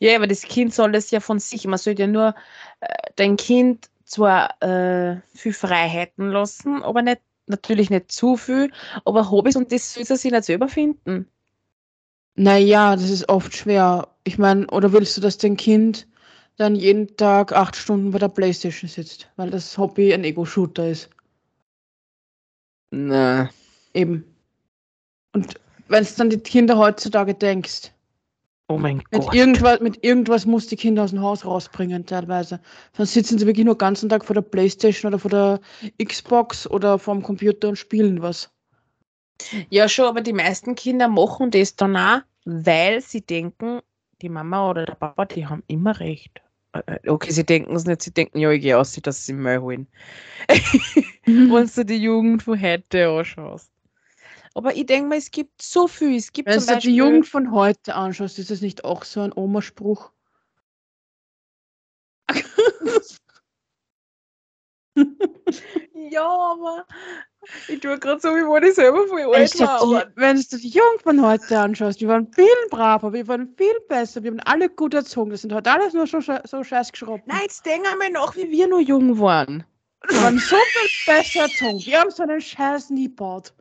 Ja, 0.00 0.16
aber 0.16 0.26
das 0.26 0.42
Kind 0.42 0.74
soll 0.74 0.90
das 0.90 1.12
ja 1.12 1.20
von 1.20 1.38
sich. 1.38 1.66
Man 1.66 1.78
sollte 1.78 2.02
ja 2.02 2.08
nur 2.08 2.34
äh, 2.80 2.88
dein 3.14 3.36
Kind 3.36 3.88
zwar 4.10 4.60
äh, 4.62 5.20
viel 5.34 5.52
Freiheiten 5.52 6.30
lassen, 6.30 6.82
aber 6.82 7.02
nicht, 7.02 7.20
natürlich 7.46 7.90
nicht 7.90 8.10
zu 8.10 8.36
viel, 8.36 8.72
aber 9.04 9.30
Hobbys 9.30 9.56
und 9.56 9.70
das 9.72 9.94
soll 9.94 10.04
sie 10.04 10.16
sich 10.16 10.32
nicht 10.32 10.44
selber 10.44 10.68
finden. 10.68 11.28
Naja, 12.34 12.96
das 12.96 13.10
ist 13.10 13.28
oft 13.28 13.54
schwer. 13.54 14.08
Ich 14.24 14.38
meine, 14.38 14.66
oder 14.68 14.92
willst 14.92 15.16
du, 15.16 15.20
dass 15.20 15.38
dein 15.38 15.56
Kind 15.56 16.06
dann 16.56 16.74
jeden 16.74 17.16
Tag 17.16 17.52
acht 17.52 17.76
Stunden 17.76 18.10
bei 18.10 18.18
der 18.18 18.28
Playstation 18.28 18.88
sitzt, 18.88 19.30
weil 19.36 19.50
das 19.50 19.78
Hobby 19.78 20.12
ein 20.12 20.24
Ego-Shooter 20.24 20.88
ist? 20.88 21.08
Na. 22.90 23.48
Eben. 23.94 24.24
Und 25.32 25.54
wenn 25.88 26.02
es 26.02 26.16
dann 26.16 26.30
die 26.30 26.38
Kinder 26.38 26.76
heutzutage 26.76 27.34
denkst, 27.34 27.92
Oh 28.70 28.78
mein 28.78 29.02
mit 29.10 29.22
Gott. 29.24 29.34
irgendwas, 29.34 29.80
mit 29.80 30.04
irgendwas 30.04 30.46
muss 30.46 30.68
die 30.68 30.76
Kinder 30.76 31.02
aus 31.02 31.10
dem 31.10 31.20
Haus 31.20 31.44
rausbringen 31.44 32.06
teilweise. 32.06 32.60
Sonst 32.96 33.14
sitzen 33.14 33.36
sie 33.36 33.46
wirklich 33.46 33.66
nur 33.66 33.74
den 33.74 33.78
ganzen 33.78 34.08
Tag 34.08 34.24
vor 34.24 34.34
der 34.34 34.42
Playstation 34.42 35.10
oder 35.10 35.18
vor 35.18 35.30
der 35.30 35.60
Xbox 36.00 36.70
oder 36.70 36.96
vorm 37.00 37.20
Computer 37.20 37.68
und 37.68 37.76
spielen 37.76 38.22
was. 38.22 38.48
Ja, 39.70 39.88
schon, 39.88 40.04
aber 40.04 40.20
die 40.20 40.32
meisten 40.32 40.76
Kinder 40.76 41.08
machen 41.08 41.50
das 41.50 41.74
dann 41.74 41.96
auch, 41.96 42.20
weil 42.44 43.00
sie 43.00 43.22
denken, 43.22 43.80
die 44.22 44.28
Mama 44.28 44.70
oder 44.70 44.84
der 44.84 44.94
Papa, 44.94 45.24
die 45.24 45.48
haben 45.48 45.64
immer 45.66 45.98
recht. 45.98 46.40
Äh, 46.72 46.82
äh, 46.86 47.10
Okay, 47.10 47.32
sie 47.32 47.44
denken 47.44 47.74
es 47.74 47.86
nicht, 47.86 48.02
sie 48.02 48.12
denken, 48.12 48.38
ja, 48.38 48.52
ich 48.52 48.62
gehe 48.62 48.78
aus, 48.78 48.92
dass 49.02 49.26
sie 49.26 49.32
Müll 49.32 49.58
holen. 49.60 49.88
Wenn 51.26 51.70
du 51.74 51.84
die 51.84 51.96
Jugend 51.96 52.44
von 52.44 52.62
heute 52.62 53.08
anschaust. 53.08 53.72
Aber 54.54 54.74
ich 54.74 54.86
denke 54.86 55.08
mal, 55.08 55.18
es 55.18 55.30
gibt 55.30 55.62
so 55.62 55.86
viel. 55.86 56.16
Es 56.16 56.32
gibt 56.32 56.48
Wenn 56.48 56.58
zum 56.58 56.66
du 56.66 56.74
Beispiel, 56.74 56.90
die 56.90 56.96
Jugend 56.96 57.28
von 57.28 57.52
heute 57.52 57.94
anschaust, 57.94 58.38
ist 58.38 58.50
das 58.50 58.60
nicht 58.60 58.84
auch 58.84 59.04
so 59.04 59.20
ein 59.20 59.32
Omaspruch? 59.32 60.10
Ja, 66.10 66.26
aber 66.26 66.86
ich 67.68 67.78
tue 67.80 67.98
gerade 67.98 68.20
so, 68.20 68.30
wie 68.30 68.42
wenn 68.42 68.68
ich 68.68 68.74
selber 68.74 69.06
voll 69.06 69.34
alt 69.34 69.60
war. 69.60 70.06
wenn 70.16 70.36
du 70.36 70.56
die 70.58 70.68
Jugend 70.68 71.02
von 71.02 71.22
heute 71.24 71.58
anschaust, 71.58 72.00
wir 72.00 72.08
waren 72.08 72.30
viel 72.32 72.46
braver, 72.68 73.12
wir 73.12 73.28
waren 73.28 73.54
viel 73.56 73.74
besser, 73.88 74.22
wir 74.22 74.32
haben 74.32 74.40
alle 74.40 74.68
gut 74.68 74.92
erzogen. 74.92 75.30
Das 75.30 75.42
sind 75.42 75.52
heute 75.52 75.70
alles 75.70 75.94
nur 75.94 76.06
so, 76.06 76.20
so 76.20 76.64
scheiß 76.64 76.90
geschrubbt. 76.90 77.26
nein, 77.28 77.42
jetzt 77.42 77.64
denk 77.64 77.90
einmal 77.90 78.10
nach, 78.10 78.34
wie 78.34 78.50
wir 78.50 78.66
noch 78.66 78.80
jung 78.80 79.18
waren. 79.20 79.64
Wir 80.08 80.22
waren 80.22 80.38
so 80.38 80.56
viel 80.56 81.14
besser 81.14 81.42
erzogen. 81.42 81.80
Wir 81.84 82.00
haben 82.00 82.10
so 82.10 82.24
einen 82.24 82.40
Scheiß 82.40 82.90
nie 82.90 83.04
gebaut. 83.08 83.54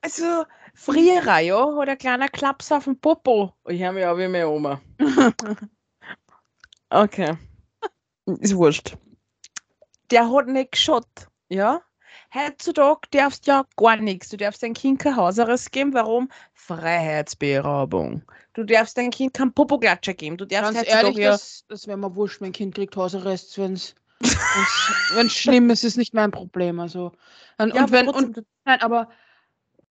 Also, 0.00 0.44
früher, 0.74 1.38
ja, 1.40 1.76
hat 1.76 1.88
ein 1.88 1.98
kleiner 1.98 2.28
Klaps 2.28 2.70
auf 2.72 2.84
dem 2.84 2.98
Popo. 2.98 3.54
Ich 3.66 3.82
höre 3.82 3.92
mich 3.92 4.06
auch 4.06 4.16
wie 4.16 4.28
meine 4.28 4.48
Oma. 4.48 4.80
Okay. 6.90 7.36
Ist 8.40 8.56
wurscht. 8.56 8.96
Der 10.10 10.30
hat 10.32 10.46
nicht 10.46 10.72
geschaut, 10.72 11.06
ja? 11.48 11.82
Heutzutage 12.34 13.00
darfst 13.10 13.46
du 13.46 13.52
ja 13.52 13.64
gar 13.76 13.96
nichts. 13.96 14.28
Du 14.28 14.36
darfst 14.36 14.62
dein 14.62 14.74
Kind 14.74 15.00
kein 15.00 15.16
Hausarrest 15.16 15.72
geben. 15.72 15.94
Warum? 15.94 16.28
Freiheitsberaubung. 16.52 18.22
Du 18.52 18.64
darfst 18.64 18.98
dein 18.98 19.10
Kind 19.10 19.34
keinen 19.34 19.52
Popoklatscher 19.52 20.14
geben. 20.14 20.36
Du 20.36 20.44
darfst 20.44 20.74
Ganz 20.74 20.88
ehrlich, 20.88 21.16
ja. 21.16 21.30
das, 21.32 21.64
das 21.68 21.86
wäre 21.86 21.96
mir 21.96 22.14
wurscht. 22.14 22.40
Mein 22.40 22.52
Kind 22.52 22.74
kriegt 22.74 22.96
Hausarrest, 22.96 23.56
wenn 23.58 23.74
es 23.74 23.94
schlimm 25.32 25.70
ist, 25.70 25.84
ist 25.84 25.96
nicht 25.96 26.12
mein 26.12 26.30
Problem. 26.30 26.80
Also, 26.80 27.12
und, 27.58 27.74
ja, 27.74 27.84
und 27.84 27.92
wenn, 27.92 28.08
und, 28.08 28.44
nein, 28.64 28.80
aber, 28.80 29.08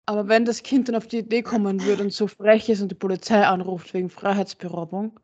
aber 0.06 0.28
wenn 0.28 0.44
das 0.44 0.62
Kind 0.62 0.88
dann 0.88 0.96
auf 0.96 1.06
die 1.06 1.18
Idee 1.18 1.42
kommen 1.42 1.82
würde 1.82 2.02
und 2.02 2.12
so 2.12 2.26
frech 2.26 2.68
ist 2.68 2.82
und 2.82 2.90
die 2.90 2.96
Polizei 2.96 3.44
anruft 3.46 3.94
wegen 3.94 4.10
Freiheitsberaubung 4.10 5.18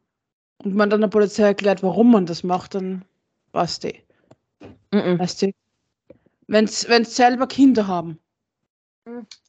und 0.64 0.74
man 0.74 0.90
dann 0.90 1.02
der 1.02 1.08
Polizei 1.08 1.44
erklärt, 1.44 1.82
warum 1.82 2.10
man 2.10 2.26
das 2.26 2.42
macht, 2.42 2.74
dann 2.74 3.04
passt 3.52 3.84
die. 3.84 4.02
Mhm. 4.92 5.18
Weißt 5.18 5.42
du? 5.42 5.52
Wenn 6.46 6.66
sie 6.66 7.04
selber 7.04 7.46
Kinder 7.46 7.86
haben. 7.86 8.18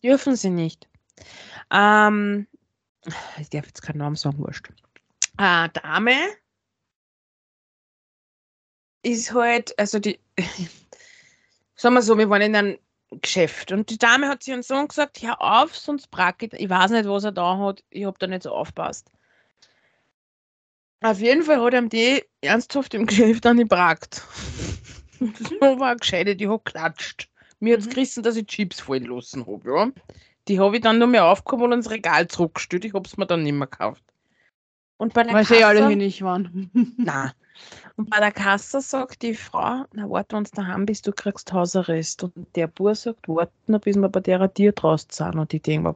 Dürfen 0.04 0.36
sie 0.36 0.50
nicht. 0.50 0.88
Ähm, 1.72 2.48
ich 3.40 3.50
darf 3.50 3.66
jetzt 3.66 3.82
keinen 3.82 3.98
Namen 3.98 4.16
sagen, 4.16 4.38
wurscht. 4.40 4.70
Äh, 5.38 5.70
Dame 5.70 6.16
ist 9.04 9.34
halt, 9.34 9.78
also 9.80 10.00
die, 10.00 10.20
sagen 11.76 11.96
wir 11.96 12.02
so, 12.02 12.18
wir 12.18 12.30
waren 12.30 12.42
in 12.42 12.56
einem 12.56 12.78
Geschäft 13.20 13.72
und 13.74 13.90
die 13.90 13.98
Dame 13.98 14.28
hat 14.30 14.44
zu 14.44 14.52
ihrem 14.52 14.64
Sohn 14.64 14.88
gesagt, 14.88 15.22
hör 15.22 15.42
auf, 15.42 15.76
sonst 15.76 16.10
brack 16.12 16.44
ich, 16.44 16.54
ich 16.54 16.70
weiß 16.70 16.92
nicht, 16.92 17.10
was 17.10 17.26
er 17.26 17.32
da 17.34 17.58
hat, 17.58 17.84
ich 17.90 18.06
habe 18.06 18.18
da 18.20 18.28
nicht 18.28 18.44
so 18.44 18.52
aufpasst. 18.52 19.12
Auf 21.02 21.20
jeden 21.20 21.44
Fall 21.44 21.62
hat 21.62 21.74
ihm 21.74 21.90
die 21.90 22.24
ernsthaft 22.42 22.94
im 22.94 23.06
Geschäft 23.08 23.46
angebragt. 23.46 24.22
so 25.20 25.20
war 25.80 25.96
gescheite, 25.96 26.36
die 26.36 26.48
hat 26.48 26.66
klatscht. 26.66 27.28
Mir 27.60 27.76
hat's 27.76 27.86
Mhm. 27.88 27.90
gerissen, 27.92 28.24
dass 28.24 28.36
ich 28.36 28.46
Chips 28.48 28.80
fallen 28.80 29.06
lassen 29.06 29.46
habe, 29.48 29.70
ja. 29.70 29.92
Die 30.48 30.60
habe 30.60 30.76
ich 30.78 30.82
dann 30.82 30.98
nur 30.98 31.08
mehr 31.08 31.26
aufgehoben 31.26 31.66
und 31.66 31.72
ins 31.74 31.90
Regal 31.90 32.28
zurückgestellt. 32.28 32.86
Ich 32.86 32.94
habe 32.94 33.08
es 33.08 33.18
mir 33.18 33.26
dann 33.28 33.44
nicht 33.44 33.54
mehr 33.54 33.68
gekauft. 33.68 34.04
Und 34.98 35.14
bei 35.14 35.24
der 35.24 35.34
Weil 35.34 35.46
sie 35.46 35.56
eh 35.56 35.64
alle 35.64 35.80
Kasse- 35.80 35.88
hier 35.90 35.98
nicht 35.98 36.22
waren. 36.22 36.72
Nein. 36.98 37.32
Und 37.98 38.10
bei 38.10 38.20
der 38.20 38.32
Kasse 38.32 38.82
sagt 38.82 39.22
die 39.22 39.34
Frau, 39.34 39.86
na 39.94 40.10
warte, 40.10 40.36
wenn 40.36 40.44
du 40.44 40.52
daheim 40.54 40.86
bist, 40.86 41.06
du 41.08 41.12
kriegst 41.12 41.52
Hausarrest. 41.52 42.24
Und 42.24 42.34
der 42.56 42.68
Bub 42.68 42.96
sagt, 42.96 43.28
warte 43.28 43.52
noch, 43.68 43.82
bis 43.82 43.96
wir 43.96 44.10
bei 44.10 44.20
der 44.20 44.54
Tier 44.54 44.72
draußen 44.72 45.10
sind. 45.12 45.38
Und 45.38 45.54
ich 45.54 45.62
denke 45.62 45.90
mir, 45.90 45.96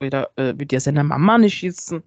wieder, 0.00 0.30
äh, 0.36 0.54
wie 0.56 0.66
der 0.66 0.80
seine 0.80 1.04
Mama 1.04 1.38
nicht 1.38 1.58
schießen. 1.58 2.02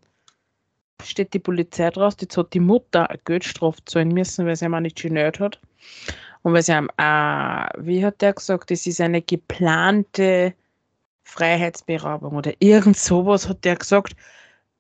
Steht 1.03 1.33
die 1.33 1.39
Polizei 1.39 1.89
draus, 1.89 2.17
jetzt 2.19 2.35
hat 2.37 2.53
die 2.53 2.59
Mutter 2.59 3.09
eine 3.09 3.19
Geldstrafe 3.23 3.83
zahlen 3.85 4.09
müssen, 4.09 4.45
weil 4.45 4.55
sie 4.55 4.67
auch 4.67 4.79
nicht 4.79 5.01
genäht 5.01 5.39
hat. 5.39 5.59
Und 6.41 6.53
weil 6.53 6.63
sie 6.63 6.73
ihm, 6.73 6.89
äh, 6.97 7.69
wie 7.77 8.03
hat 8.05 8.21
der 8.21 8.33
gesagt, 8.33 8.71
das 8.71 8.85
ist 8.85 8.99
eine 9.01 9.21
geplante 9.21 10.53
Freiheitsberaubung 11.23 12.35
oder 12.35 12.53
irgend 12.59 12.97
sowas 12.97 13.47
hat 13.47 13.63
der 13.63 13.75
gesagt. 13.75 14.15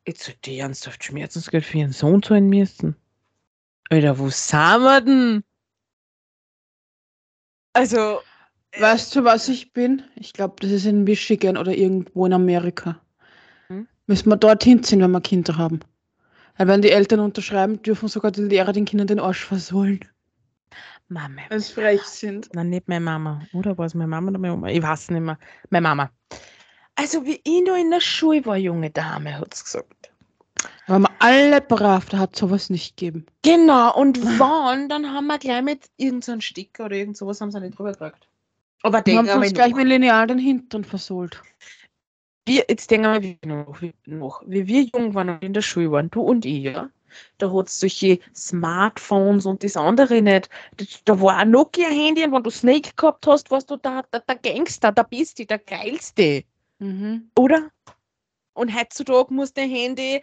Jetzt 0.05 0.27
hat 0.27 0.45
die 0.45 0.59
ernsthaft 0.59 1.03
Schmerzensgeld 1.03 1.65
für 1.65 1.77
ihren 1.77 1.91
Sohn 1.91 2.23
zahlen 2.23 2.49
müssen. 2.49 2.95
Alter, 3.89 4.17
wo 4.19 4.29
sind 4.29 4.81
wir 4.81 5.01
denn? 5.01 5.43
Also, 7.73 8.19
Weißt 8.77 9.15
du, 9.15 9.23
was 9.23 9.49
ich 9.49 9.73
bin? 9.73 10.03
Ich 10.15 10.33
glaube, 10.33 10.55
das 10.61 10.71
ist 10.71 10.85
in 10.85 11.03
Michigan 11.03 11.57
oder 11.57 11.75
irgendwo 11.75 12.25
in 12.25 12.33
Amerika. 12.33 12.99
Hm? 13.67 13.87
Müssen 14.05 14.29
wir 14.29 14.37
dorthin 14.37 14.83
ziehen, 14.83 15.01
wenn 15.01 15.11
wir 15.11 15.21
Kinder 15.21 15.57
haben. 15.57 15.79
Weil 16.57 16.67
wenn 16.67 16.81
die 16.81 16.91
Eltern 16.91 17.19
unterschreiben, 17.19 17.81
dürfen 17.81 18.09
sogar 18.09 18.31
die 18.31 18.41
Lehrer 18.41 18.73
den 18.73 18.85
Kindern 18.85 19.07
den 19.07 19.19
Arsch 19.19 19.43
versohlen. 19.43 19.99
Mama. 21.07 21.41
Wenn 21.49 21.59
sie 21.59 21.73
frech 21.73 22.03
sind. 22.03 22.49
Nein, 22.53 22.69
nicht 22.69 22.87
meine 22.87 23.03
Mama. 23.03 23.41
Oder 23.53 23.75
war 23.77 23.87
es 23.87 23.95
meine 23.95 24.09
Mama 24.09 24.29
oder 24.29 24.39
meine 24.39 24.53
Oma? 24.53 24.67
Ich 24.69 24.83
weiß 24.83 25.09
nicht 25.09 25.21
mehr. 25.21 25.39
Meine 25.71 25.83
Mama. 25.83 26.11
Also, 26.95 27.25
wie 27.25 27.41
ich 27.43 27.63
noch 27.65 27.77
in 27.77 27.89
der 27.89 28.01
Schule 28.01 28.45
war, 28.45 28.57
junge 28.57 28.91
Dame, 28.91 29.39
hat 29.39 29.53
es 29.53 29.63
gesagt. 29.63 30.08
Da 30.89 30.97
wir 30.97 31.11
alle 31.19 31.61
brav, 31.61 32.09
da 32.09 32.17
hat 32.17 32.35
sowas 32.35 32.71
nicht 32.71 32.97
gegeben. 32.97 33.27
Genau, 33.43 33.95
und 33.95 34.19
wann, 34.39 34.89
dann 34.89 35.13
haben 35.13 35.27
wir 35.27 35.37
gleich 35.37 35.61
mit 35.61 35.85
irgendeinem 35.97 36.41
so 36.41 36.47
Sticker 36.47 36.85
oder 36.85 36.95
irgend 36.95 37.15
sowas 37.15 37.39
haben 37.41 37.51
sie 37.51 37.59
nicht 37.59 37.77
drüber 37.77 37.91
gekriegt. 37.91 38.27
Aber 38.81 38.97
haben 38.97 39.03
denken 39.03 39.27
wir 39.27 39.35
uns 39.35 39.53
gleich 39.53 39.69
noch. 39.69 39.77
mit 39.77 39.87
Lineal 39.87 40.25
den 40.25 40.39
Hintern 40.39 40.83
versohlt. 40.83 41.43
wir, 42.47 42.65
jetzt 42.67 42.89
denken 42.89 43.21
wir 43.21 43.37
noch, 43.45 43.79
wie, 43.83 43.93
noch, 44.07 44.41
wie 44.47 44.65
wir 44.65 44.81
jung 44.81 45.13
waren 45.13 45.29
und 45.29 45.43
in 45.43 45.53
der 45.53 45.61
Schule 45.61 45.91
waren, 45.91 46.09
du 46.09 46.21
und 46.21 46.43
ich, 46.45 46.63
ja. 46.63 46.89
Da 47.37 47.53
hat 47.53 47.67
es 47.67 47.79
solche 47.79 48.19
Smartphones 48.35 49.45
und 49.45 49.63
das 49.63 49.77
andere 49.77 50.23
nicht. 50.23 50.49
Da 51.05 51.21
war 51.21 51.37
ein 51.37 51.51
Nokia-Handy 51.51 52.23
und 52.23 52.31
wenn 52.31 52.43
du 52.43 52.49
Snake 52.49 52.93
gehabt 52.95 53.27
hast, 53.27 53.51
warst 53.51 53.69
du 53.69 53.77
der, 53.77 54.05
der, 54.11 54.21
der 54.21 54.35
Gangster, 54.37 54.91
der 54.91 55.03
Beste, 55.03 55.45
der 55.45 55.59
Geilste, 55.59 56.45
Mhm. 56.79 57.29
oder? 57.37 57.69
Und 58.53 58.75
heutzutage 58.75 59.33
muss 59.33 59.53
dein 59.53 59.69
Handy 59.69 60.15
äh, 60.15 60.21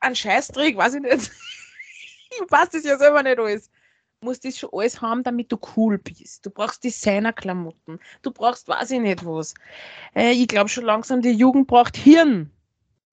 ein 0.00 0.14
Scheißdreck, 0.14 0.76
weiß 0.76 0.94
ich 0.94 1.02
nicht. 1.02 1.12
ich 2.30 2.50
weiß 2.50 2.70
das 2.70 2.84
ja 2.84 2.98
selber 2.98 3.22
nicht 3.22 3.38
alles. 3.38 3.70
Musst 4.20 4.44
das 4.44 4.58
schon 4.58 4.70
alles 4.72 5.00
haben, 5.00 5.22
damit 5.22 5.52
du 5.52 5.58
cool 5.76 5.98
bist. 5.98 6.44
Du 6.44 6.50
brauchst 6.50 6.82
Designerklamotten. 6.84 7.98
Du 8.22 8.30
brauchst, 8.30 8.66
weiß 8.66 8.90
ich 8.92 9.00
nicht 9.00 9.24
was. 9.24 9.54
Äh, 10.14 10.32
ich 10.32 10.48
glaube 10.48 10.68
schon 10.68 10.84
langsam, 10.84 11.20
die 11.22 11.30
Jugend 11.30 11.66
braucht 11.66 11.96
Hirn. 11.96 12.50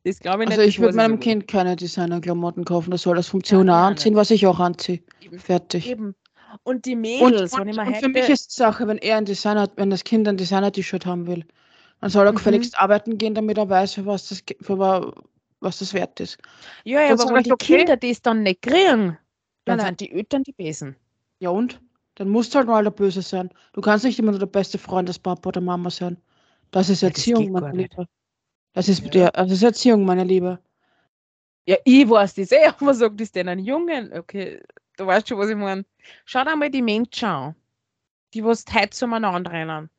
Das 0.06 0.20
glaube 0.20 0.44
ich 0.44 0.50
Also 0.50 0.62
nicht. 0.62 0.70
ich 0.70 0.76
das 0.76 0.82
würde 0.82 0.98
meinem. 0.98 1.20
Kind 1.20 1.48
keine 1.48 1.76
Designerklamotten 1.76 2.66
kaufen. 2.66 2.92
Das 2.92 3.04
soll 3.04 3.16
das 3.16 3.28
Funktioner 3.28 3.74
Ja, 3.74 3.88
anziehen, 3.88 4.16
was 4.16 4.32
ich 4.32 4.46
auch 4.48 4.60
anziehe. 4.60 5.02
Eben. 5.22 5.40
Fertig. 5.40 5.88
Eben. 5.90 6.16
Und 6.64 6.86
die 6.86 6.96
Und, 6.96 7.02
Mädels, 7.02 7.54
und, 7.54 7.62
wenn 7.62 7.68
ich 7.70 7.76
mir 7.76 7.86
und 7.88 7.98
für 7.98 8.10
mich 8.10 8.30
ist 8.30 8.52
die 8.52 8.56
Sache, 8.58 8.88
wenn 8.88 8.98
er 8.98 9.18
ein 9.18 9.26
Designer, 9.26 9.70
wenn 9.76 9.90
das 9.90 10.04
Kind 10.04 10.28
ein 10.28 10.38
Designer-T-Shirt 10.38 11.06
haben 11.06 11.26
will, 11.28 11.46
dann 12.04 12.12
soll 12.12 12.28
er 12.28 12.34
Mhm. 12.34 12.38
gefälligst 12.38 12.78
arbeiten 12.80 13.18
gehen, 13.18 13.34
damit 13.36 13.58
er 13.58 13.70
weiß, 13.70 13.94
für 13.96 14.06
was 14.06 14.30
das, 14.30 14.44
für 14.62 14.78
wa- 14.80 15.14
was 15.62 15.80
das 15.80 15.94
wert 15.94 16.20
ist. 16.20 16.38
ja, 16.84 17.02
ja, 17.02 17.14
aber 17.14 17.34
wenn 17.34 17.44
die 17.44 17.52
okay. 17.52 17.78
Kinder 17.78 17.98
das 17.98 18.22
dann 18.22 18.44
nicht 18.44 18.62
kriegen, 18.62 19.18
dann 19.66 19.78
Nein, 19.78 19.78
nein. 19.80 19.88
sind 19.88 20.00
die 20.02 20.12
Eltern 20.12 20.44
die 20.44 20.54
Besen. 20.54 20.96
Ja 21.40 21.50
und? 21.52 21.82
Dann 22.16 22.30
musst 22.30 22.54
du 22.54 22.60
halt 22.60 22.68
mal 22.68 22.84
der 22.84 22.92
Böse 22.92 23.22
sein. 23.22 23.50
Du 23.74 23.82
kannst 23.82 24.06
nicht 24.06 24.20
immer 24.20 24.32
nur 24.32 24.40
der 24.40 24.48
beste 24.48 24.78
Freund 24.80 25.10
des 25.10 25.20
Papa 25.20 25.50
oder 25.50 25.62
Mama 25.62 25.90
sein. 25.90 26.18
Das 26.72 26.90
ist 26.90 27.04
das 27.04 27.10
Erziehung, 27.10 27.52
geht 27.52 27.52
meine. 27.52 27.72
Liebe. 27.72 28.08
Das 28.74 28.90
ist, 28.90 29.04
Ja. 29.04 29.10
der, 29.14 29.32
das 29.32 29.52
ist 29.52 29.64
Erziehung, 29.64 30.06
meine 30.06 30.24
Liebe. 30.26 30.60
Ja, 31.68 31.78
ich 31.86 32.10
weiß 32.10 32.36
das 32.36 32.52
eh, 32.52 32.68
aber 32.80 32.94
sagt 32.94 33.20
das 33.22 33.32
denn 33.32 33.48
einen 33.50 33.64
Jungen? 33.66 34.14
Okay, 34.14 34.62
du 34.98 35.06
weißt 35.08 35.28
schon, 35.28 35.38
was 35.38 35.50
ich 35.50 35.56
meine. 35.56 35.86
Schau 36.26 36.44
dir 36.44 36.56
mal 36.56 36.70
die 36.70 36.82
Menschen 36.82 37.26
an, 37.30 37.56
die 38.34 38.44
was 38.44 38.66
heute 38.74 38.92
zueinander 38.92 39.52
rennen. 39.52 39.90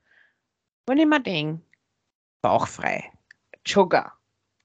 Wenn 0.87 0.99
ich 0.99 1.07
mir 1.07 1.21
denke, 1.23 1.64
bauchfrei, 2.45 3.11
Jogger, 3.65 4.13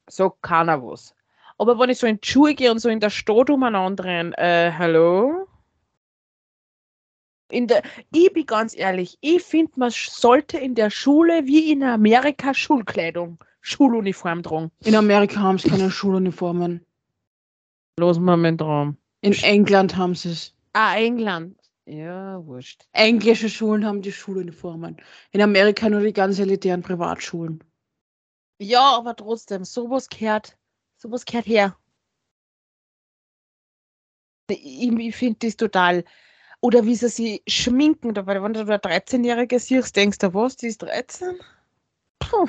sagt 0.09 0.41
keiner 0.41 0.83
was. 0.83 1.15
Aber 1.57 1.79
wenn 1.79 1.89
ich 1.89 1.97
so 1.97 2.07
in 2.07 2.19
die 2.19 2.27
Schule 2.27 2.53
gehe 2.53 2.71
und 2.71 2.79
so 2.79 2.89
in 2.89 2.99
der 2.99 3.09
Stadt 3.09 3.49
umeinander 3.49 4.03
renne, 4.03 4.37
äh, 4.37 4.71
hallo? 4.71 5.47
In 7.49 7.67
der, 7.67 7.81
ich 8.11 8.33
bin 8.33 8.45
ganz 8.45 8.77
ehrlich, 8.77 9.17
ich 9.21 9.41
finde, 9.41 9.71
man 9.77 9.91
sollte 9.91 10.57
in 10.57 10.75
der 10.75 10.89
Schule 10.89 11.45
wie 11.45 11.71
in 11.71 11.81
Amerika 11.81 12.53
Schulkleidung, 12.53 13.39
Schuluniform 13.61 14.43
tragen. 14.43 14.71
In 14.83 14.95
Amerika 14.95 15.39
haben 15.39 15.57
sie 15.57 15.69
keine 15.69 15.89
Schuluniformen. 15.89 16.85
Los, 17.97 18.19
Moment 18.19 18.59
dran. 18.59 18.97
In 19.21 19.33
England 19.33 19.95
haben 19.95 20.15
sie 20.15 20.31
es. 20.31 20.53
Ah, 20.73 20.97
England. 20.97 21.55
Ja, 21.85 22.45
wurscht. 22.45 22.87
Englische 22.91 23.49
Schulen 23.49 23.85
haben 23.85 24.01
die 24.01 24.11
Schuluniformen. 24.11 24.97
In 25.31 25.41
Amerika 25.41 25.89
nur 25.89 26.01
die 26.01 26.13
ganz 26.13 26.39
elitären 26.39 26.81
Privatschulen. 26.81 27.63
Ja, 28.61 28.97
aber 28.97 29.15
trotzdem, 29.15 29.63
sowas 29.63 30.09
gehört, 30.09 30.57
sowas 30.97 31.25
gehört 31.25 31.47
her. 31.47 31.77
Ich, 34.49 34.91
ich 34.91 35.15
finde 35.15 35.39
das 35.47 35.55
total. 35.55 36.03
Oder 36.61 36.83
wie 36.83 36.95
sie 36.95 37.07
sich 37.07 37.41
schminken, 37.47 38.13
dabei, 38.13 38.43
wenn 38.43 38.53
du 38.53 38.65
da 38.65 38.75
13-Jährige 38.75 39.59
siehst, 39.59 39.95
denkst 39.95 40.17
du, 40.17 40.33
was, 40.33 40.57
die 40.57 40.67
ist 40.67 40.81
13? 40.81 41.39
Puh. 42.19 42.47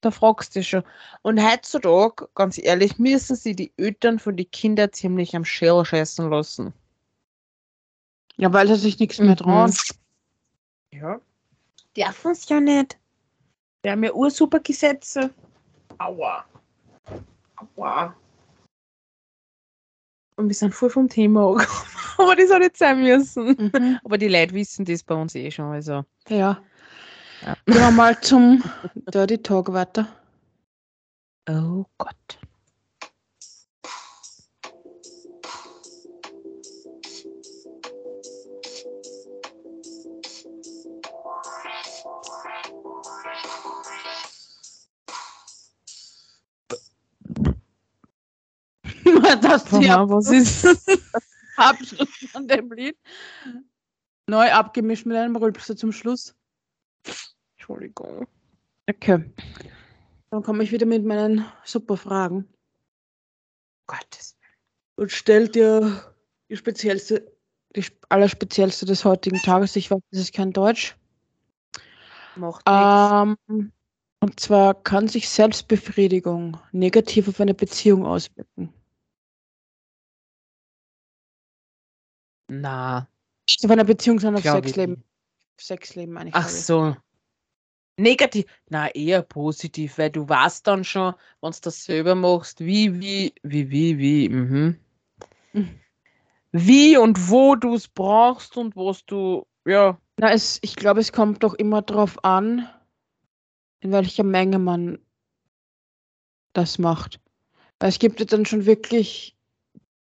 Da 0.00 0.10
fragst 0.10 0.54
du 0.54 0.60
dich 0.60 0.68
schon. 0.68 0.84
Und 1.22 1.42
heutzutage, 1.42 2.28
ganz 2.34 2.56
ehrlich, 2.56 2.98
müssen 2.98 3.36
sie 3.36 3.54
die 3.54 3.72
Eltern 3.76 4.18
von 4.18 4.36
den 4.36 4.50
Kindern 4.50 4.92
ziemlich 4.92 5.36
am 5.36 5.44
Schädel 5.44 5.84
scheißen 5.84 6.30
lassen. 6.30 6.72
Ja, 8.36 8.52
weil 8.52 8.68
sie 8.68 8.76
sich 8.76 8.98
nichts 8.98 9.18
mehr 9.18 9.30
Mhm. 9.30 9.36
trauen. 9.36 9.74
Ja. 10.92 11.20
Dürfen 11.96 12.30
es 12.30 12.48
ja 12.48 12.60
nicht. 12.60 12.98
Wir 13.86 13.92
haben 13.92 14.02
ja 14.02 14.12
ursuper 14.12 14.58
Gesetze. 14.58 15.30
Aua. 15.98 16.44
Aua. 17.76 18.16
Und 20.34 20.48
wir 20.48 20.56
sind 20.56 20.74
voll 20.74 20.90
vom 20.90 21.08
Thema 21.08 21.52
angekommen. 21.52 21.90
Aber 22.18 22.34
das 22.34 22.50
hat 22.50 22.62
nicht 22.62 22.76
sein 22.76 23.00
müssen. 23.00 23.70
Mhm. 23.72 24.00
Aber 24.02 24.18
die 24.18 24.26
Leute 24.26 24.54
wissen 24.54 24.84
das 24.84 25.04
bei 25.04 25.14
uns 25.14 25.36
eh 25.36 25.52
schon. 25.52 25.66
Also. 25.66 26.04
Ja. 26.28 26.60
Ja. 27.42 27.56
Gehen 27.64 27.76
wir 27.76 27.92
mal 27.92 28.20
zum 28.22 28.60
Dirty 29.14 29.38
Talk 29.38 29.72
weiter. 29.72 30.08
Oh 31.48 31.84
Gott. 31.96 32.40
Das 49.34 49.64
ist 49.64 49.72
die 49.80 49.90
Aha, 49.90 50.08
was 50.08 50.30
ist 50.30 50.66
Abschluss 51.56 52.08
von 52.30 52.46
dem 52.46 52.70
Lied. 52.72 52.96
Neu 54.28 54.50
abgemischt 54.52 55.06
mit 55.06 55.16
einem 55.16 55.36
Rülpser 55.36 55.76
zum 55.76 55.90
Schluss. 55.92 56.34
Entschuldigung. 57.56 58.26
Okay. 58.88 59.24
Dann 60.30 60.42
komme 60.42 60.62
ich 60.62 60.72
wieder 60.72 60.86
mit 60.86 61.04
meinen 61.04 61.44
super 61.64 61.96
Fragen 61.96 62.46
Gottes. 63.86 64.36
und 64.96 65.10
stell 65.12 65.48
dir 65.48 66.14
die 66.48 66.56
speziellste, 66.56 67.32
die 67.74 67.80
sp- 67.86 68.02
allerspeziellste 68.08 68.84
des 68.86 69.04
heutigen 69.04 69.38
Tages. 69.38 69.76
Ich 69.76 69.90
weiß, 69.90 70.00
das 70.10 70.20
ist 70.20 70.34
kein 70.34 70.52
Deutsch. 70.52 70.96
Macht 72.36 72.66
nichts. 72.66 73.38
Ähm, 73.48 73.72
und 74.20 74.40
zwar 74.40 74.74
kann 74.74 75.08
sich 75.08 75.28
Selbstbefriedigung 75.28 76.58
negativ 76.72 77.28
auf 77.28 77.40
eine 77.40 77.54
Beziehung 77.54 78.04
auswirken. 78.04 78.72
Na. 82.48 83.08
Nicht 83.48 83.64
auf 83.64 83.70
eine 83.70 83.84
Beziehung, 83.84 84.18
sondern 84.18 84.42
auf 84.42 84.50
Sexleben. 84.50 85.04
Sexleben 85.58 86.14
meine 86.14 86.30
ich. 86.30 86.34
Ach 86.34 86.48
so. 86.48 86.96
Negativ. 87.98 88.44
Na, 88.68 88.88
eher 88.88 89.22
positiv, 89.22 89.98
weil 89.98 90.10
du 90.10 90.28
weißt 90.28 90.66
dann 90.66 90.84
schon, 90.84 91.14
wenn 91.40 91.52
du 91.52 91.58
das 91.62 91.84
selber 91.84 92.14
machst, 92.14 92.60
wie, 92.60 93.00
wie, 93.00 93.34
wie, 93.42 93.70
wie, 93.70 93.98
wie, 93.98 94.28
mhm. 94.28 94.80
Mhm. 95.52 95.80
Wie 96.52 96.96
und 96.96 97.30
wo 97.30 97.54
du 97.54 97.74
es 97.74 97.88
brauchst 97.88 98.56
und 98.56 98.76
was 98.76 99.04
du, 99.06 99.46
ja, 99.64 99.98
Na, 100.18 100.32
es, 100.32 100.58
ich 100.62 100.76
glaube, 100.76 101.00
es 101.00 101.12
kommt 101.12 101.42
doch 101.42 101.54
immer 101.54 101.82
darauf 101.82 102.22
an, 102.24 102.68
in 103.80 103.92
welcher 103.92 104.24
Menge 104.24 104.58
man 104.58 104.98
das 106.52 106.78
macht. 106.78 107.20
Es 107.78 107.98
gibt 107.98 108.20
ja 108.20 108.26
dann 108.26 108.46
schon 108.46 108.64
wirklich 108.66 109.36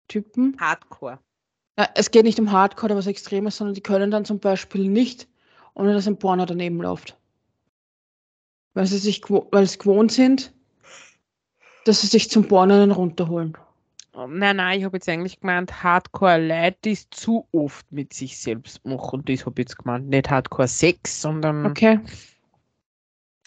Typen. 0.07 0.57
Hardcore. 0.59 1.19
Na, 1.82 1.89
es 1.95 2.11
geht 2.11 2.25
nicht 2.25 2.39
um 2.39 2.51
Hardcore 2.51 2.91
oder 2.91 2.97
was 2.97 3.07
Extremes, 3.07 3.57
sondern 3.57 3.73
die 3.73 3.82
können 3.82 4.11
dann 4.11 4.23
zum 4.23 4.38
Beispiel 4.38 4.88
nicht, 4.88 5.27
ohne 5.73 5.93
dass 5.95 6.07
ein 6.07 6.19
Porno 6.19 6.45
daneben 6.45 6.79
läuft. 6.79 7.17
Weil 8.75 8.86
sie 8.86 8.99
sich 8.99 9.23
weil 9.27 9.63
es 9.63 9.79
gewohnt 9.79 10.11
sind, 10.11 10.53
dass 11.86 12.01
sie 12.01 12.07
sich 12.07 12.29
zum 12.29 12.47
Porno 12.47 12.75
dann 12.77 12.91
runterholen. 12.91 13.57
Nein, 14.13 14.57
nein, 14.57 14.77
ich 14.77 14.86
habe 14.86 14.97
jetzt 14.97 15.09
eigentlich 15.09 15.39
gemeint, 15.39 15.82
Hardcore-Leute, 15.82 16.77
die 16.86 16.91
es 16.91 17.09
zu 17.09 17.47
oft 17.51 17.91
mit 17.91 18.13
sich 18.13 18.38
selbst 18.38 18.86
machen. 18.86 19.23
Das 19.25 19.47
habe 19.47 19.59
ich 19.59 19.69
jetzt 19.69 19.77
gemeint. 19.79 20.07
Nicht 20.07 20.29
Hardcore-Sex, 20.29 21.19
sondern 21.19 21.65
Okay. 21.65 21.99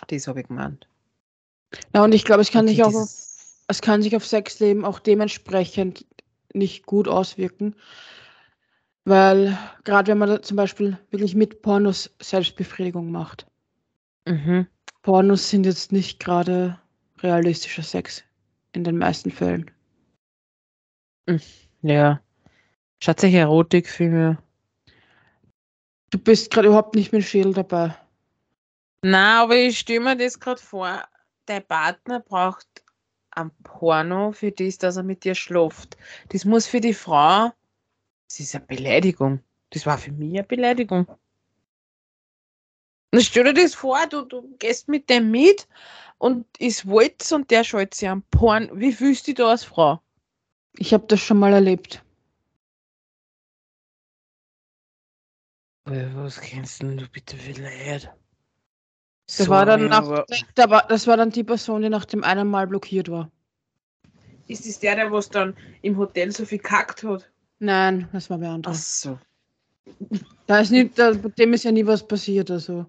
das 0.09 0.27
habe 0.27 0.41
ich 0.41 0.49
gemeint. 0.49 0.89
Na, 1.93 2.03
und 2.03 2.13
ich 2.13 2.25
glaube, 2.25 2.43
es 2.43 2.51
kann 2.51 2.65
Okay, 2.65 2.75
sich 2.75 2.83
auch 2.83 2.89
auf 2.89 2.93
dieses- 2.95 3.65
es 3.69 3.81
kann 3.81 4.03
sich 4.03 4.17
auf 4.17 4.27
Sexleben 4.27 4.85
auch 4.85 4.99
dementsprechend 4.99 6.05
nicht 6.53 6.87
gut 6.87 7.07
auswirken. 7.07 7.77
Weil 9.05 9.59
gerade 9.85 10.13
wenn 10.13 10.19
man 10.19 10.31
da 10.31 10.43
zum 10.43 10.57
Beispiel 10.57 10.99
wirklich 11.11 11.35
mit 11.35 11.63
Pornos 11.63 12.15
Selbstbefriedigung 12.21 13.11
macht. 13.11 13.47
Mhm. 14.27 14.67
Pornos 15.03 15.51
sind 15.51 15.67
jetzt 15.67 15.93
nicht 15.93 16.19
gerade 16.21 16.79
realistischer 17.19 17.83
Sex 17.83 18.25
in 18.73 18.85
den 18.85 18.97
meisten 18.97 19.31
Fällen. 19.31 19.71
Ja. 21.83 22.21
Schaut 23.03 23.21
sich 23.21 23.35
Erotikfilme. 23.35 24.39
Du 26.11 26.19
bist 26.19 26.51
gerade 26.51 26.69
überhaupt 26.69 26.95
nicht 26.95 27.13
mit 27.13 27.25
Schädel 27.25 27.53
dabei. 27.53 27.95
Na, 29.03 29.43
aber 29.43 29.57
ich 29.57 29.79
stelle 29.79 30.01
mir 30.01 30.17
das 30.17 30.41
gerade 30.41 30.61
vor, 30.61 31.03
dein 31.45 31.67
Partner 31.67 32.21
braucht 32.21 32.67
ein 33.33 33.51
Porno 33.63 34.33
für 34.33 34.53
das, 34.53 34.79
dass 34.79 34.97
er 34.97 35.03
mit 35.03 35.25
dir 35.25 35.35
schläft. 35.35 35.97
Das 36.31 36.45
muss 36.45 36.67
für 36.67 36.81
die 36.81 36.95
Frau, 36.95 37.53
das 38.35 38.47
ist 38.49 38.55
eine 38.57 38.67
Beleidigung. 38.67 39.41
Das 39.71 39.87
war 39.87 39.97
für 39.97 40.11
mich 40.11 40.35
eine 40.35 40.45
Beleidigung. 40.45 41.07
Und 43.13 43.23
stell 43.23 43.45
dir 43.45 43.55
das 43.55 43.75
vor, 43.75 43.99
du, 44.09 44.23
du 44.23 44.57
gehst 44.59 44.89
mit 44.89 45.09
dem 45.09 45.31
mit 45.31 45.69
und 46.19 46.45
ist 46.59 46.85
Walz 46.85 47.31
und 47.31 47.49
der 47.53 47.63
schaut 47.63 47.95
sich 47.95 48.09
am 48.09 48.23
Porn. 48.33 48.69
Wie 48.75 48.93
fühlst 48.93 49.29
du 49.29 49.31
dich 49.31 49.37
da 49.37 49.51
als 49.51 49.63
Frau? 49.63 50.01
Ich 50.79 50.93
habe 50.93 51.07
das 51.07 51.21
schon 51.21 51.39
mal 51.39 51.53
erlebt. 51.53 52.05
Äh, 55.87 56.07
Was 56.15 56.41
kennst 56.41 56.83
denn 56.83 56.97
du 56.97 57.09
bitte 57.09 57.37
Leid? 57.61 58.13
Das 59.29 59.49
war 59.49 59.65
dann 59.65 59.87
nach, 59.87 60.25
da 60.57 60.69
war, 60.71 60.89
das 60.89 61.07
war 61.07 61.17
dann 61.17 61.31
die 61.31 61.45
Person, 61.45 61.83
die 61.83 61.89
nach 61.89 62.05
dem 62.05 62.25
einen 62.25 62.49
Mal 62.49 62.67
blockiert 62.67 63.09
war. 63.09 63.31
Ist 64.49 64.67
das 64.67 64.81
der, 64.81 64.97
der 64.97 65.13
was 65.13 65.31
dann 65.31 65.57
im 65.83 65.97
Hotel 65.97 66.33
so 66.33 66.45
viel 66.45 66.59
kackt 66.59 67.05
hat? 67.05 67.31
Nein, 67.65 68.09
das 68.13 68.29
war 68.29 68.41
wer 68.41 68.51
Ach 68.51 68.55
anderes. 68.55 69.01
so. 69.01 69.19
Da 70.47 70.61
ist 70.61 70.71
nicht, 70.71 70.99
da, 70.99 71.13
dem 71.13 71.55
ist 71.55 71.65
ja 71.65 71.73
nie 71.73 71.87
was 71.87 72.07
passiert. 72.07 72.51
Also. 72.51 72.85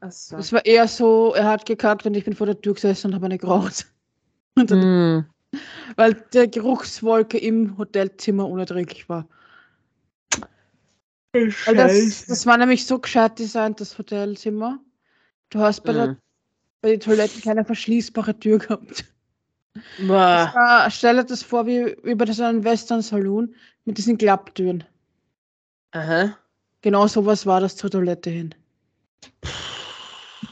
Ach 0.00 0.12
so. 0.12 0.36
Es 0.36 0.52
war 0.52 0.64
eher 0.64 0.86
so, 0.86 1.34
er 1.34 1.46
hat 1.46 1.66
gekackt 1.66 2.06
und 2.06 2.14
ich 2.14 2.24
bin 2.24 2.34
vor 2.34 2.46
der 2.46 2.60
Tür 2.60 2.74
gesessen 2.74 3.08
und 3.08 3.14
habe 3.14 3.26
eine 3.26 3.38
geraucht. 3.38 3.86
Und 4.56 4.70
dann, 4.70 4.82
Hm. 4.82 5.24
Weil 5.96 6.14
der 6.32 6.46
Geruchswolke 6.46 7.38
im 7.38 7.78
Hotelzimmer 7.78 8.48
unerträglich 8.48 9.08
war. 9.08 9.26
Das, 11.32 12.26
das 12.26 12.46
war 12.46 12.56
nämlich 12.58 12.86
so 12.86 12.98
gescheit 12.98 13.38
designt, 13.38 13.80
das 13.80 13.96
Hotelzimmer. 13.98 14.80
Du 15.50 15.60
hast 15.60 15.82
bei, 15.84 15.92
der, 15.92 16.08
Mhm. 16.08 16.16
bei 16.82 16.90
den 16.90 17.00
Toiletten 17.00 17.40
keine 17.40 17.64
verschließbare 17.64 18.38
Tür 18.38 18.58
gehabt. 18.58 19.04
War, 20.00 20.90
stell 20.90 21.16
dir 21.16 21.24
das 21.24 21.42
vor 21.42 21.66
wie, 21.66 21.94
bei 22.14 22.26
so 22.32 22.44
einem 22.44 22.64
Western 22.64 23.02
Saloon 23.02 23.54
mit 23.84 23.98
diesen 23.98 24.18
Klapptüren. 24.18 24.84
Aha. 25.92 26.36
Genau 26.82 27.06
sowas 27.06 27.46
war 27.46 27.60
das 27.60 27.76
zur 27.76 27.90
Toilette 27.90 28.30
hin. 28.30 28.54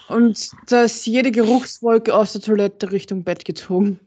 Und 0.09 0.51
da 0.69 0.83
ist 0.83 1.07
jede 1.07 1.31
Geruchswolke 1.31 2.15
aus 2.15 2.33
der 2.33 2.43
Toilette 2.43 2.91
Richtung 2.91 3.23
Bett 3.23 3.45
gezogen. 3.45 4.01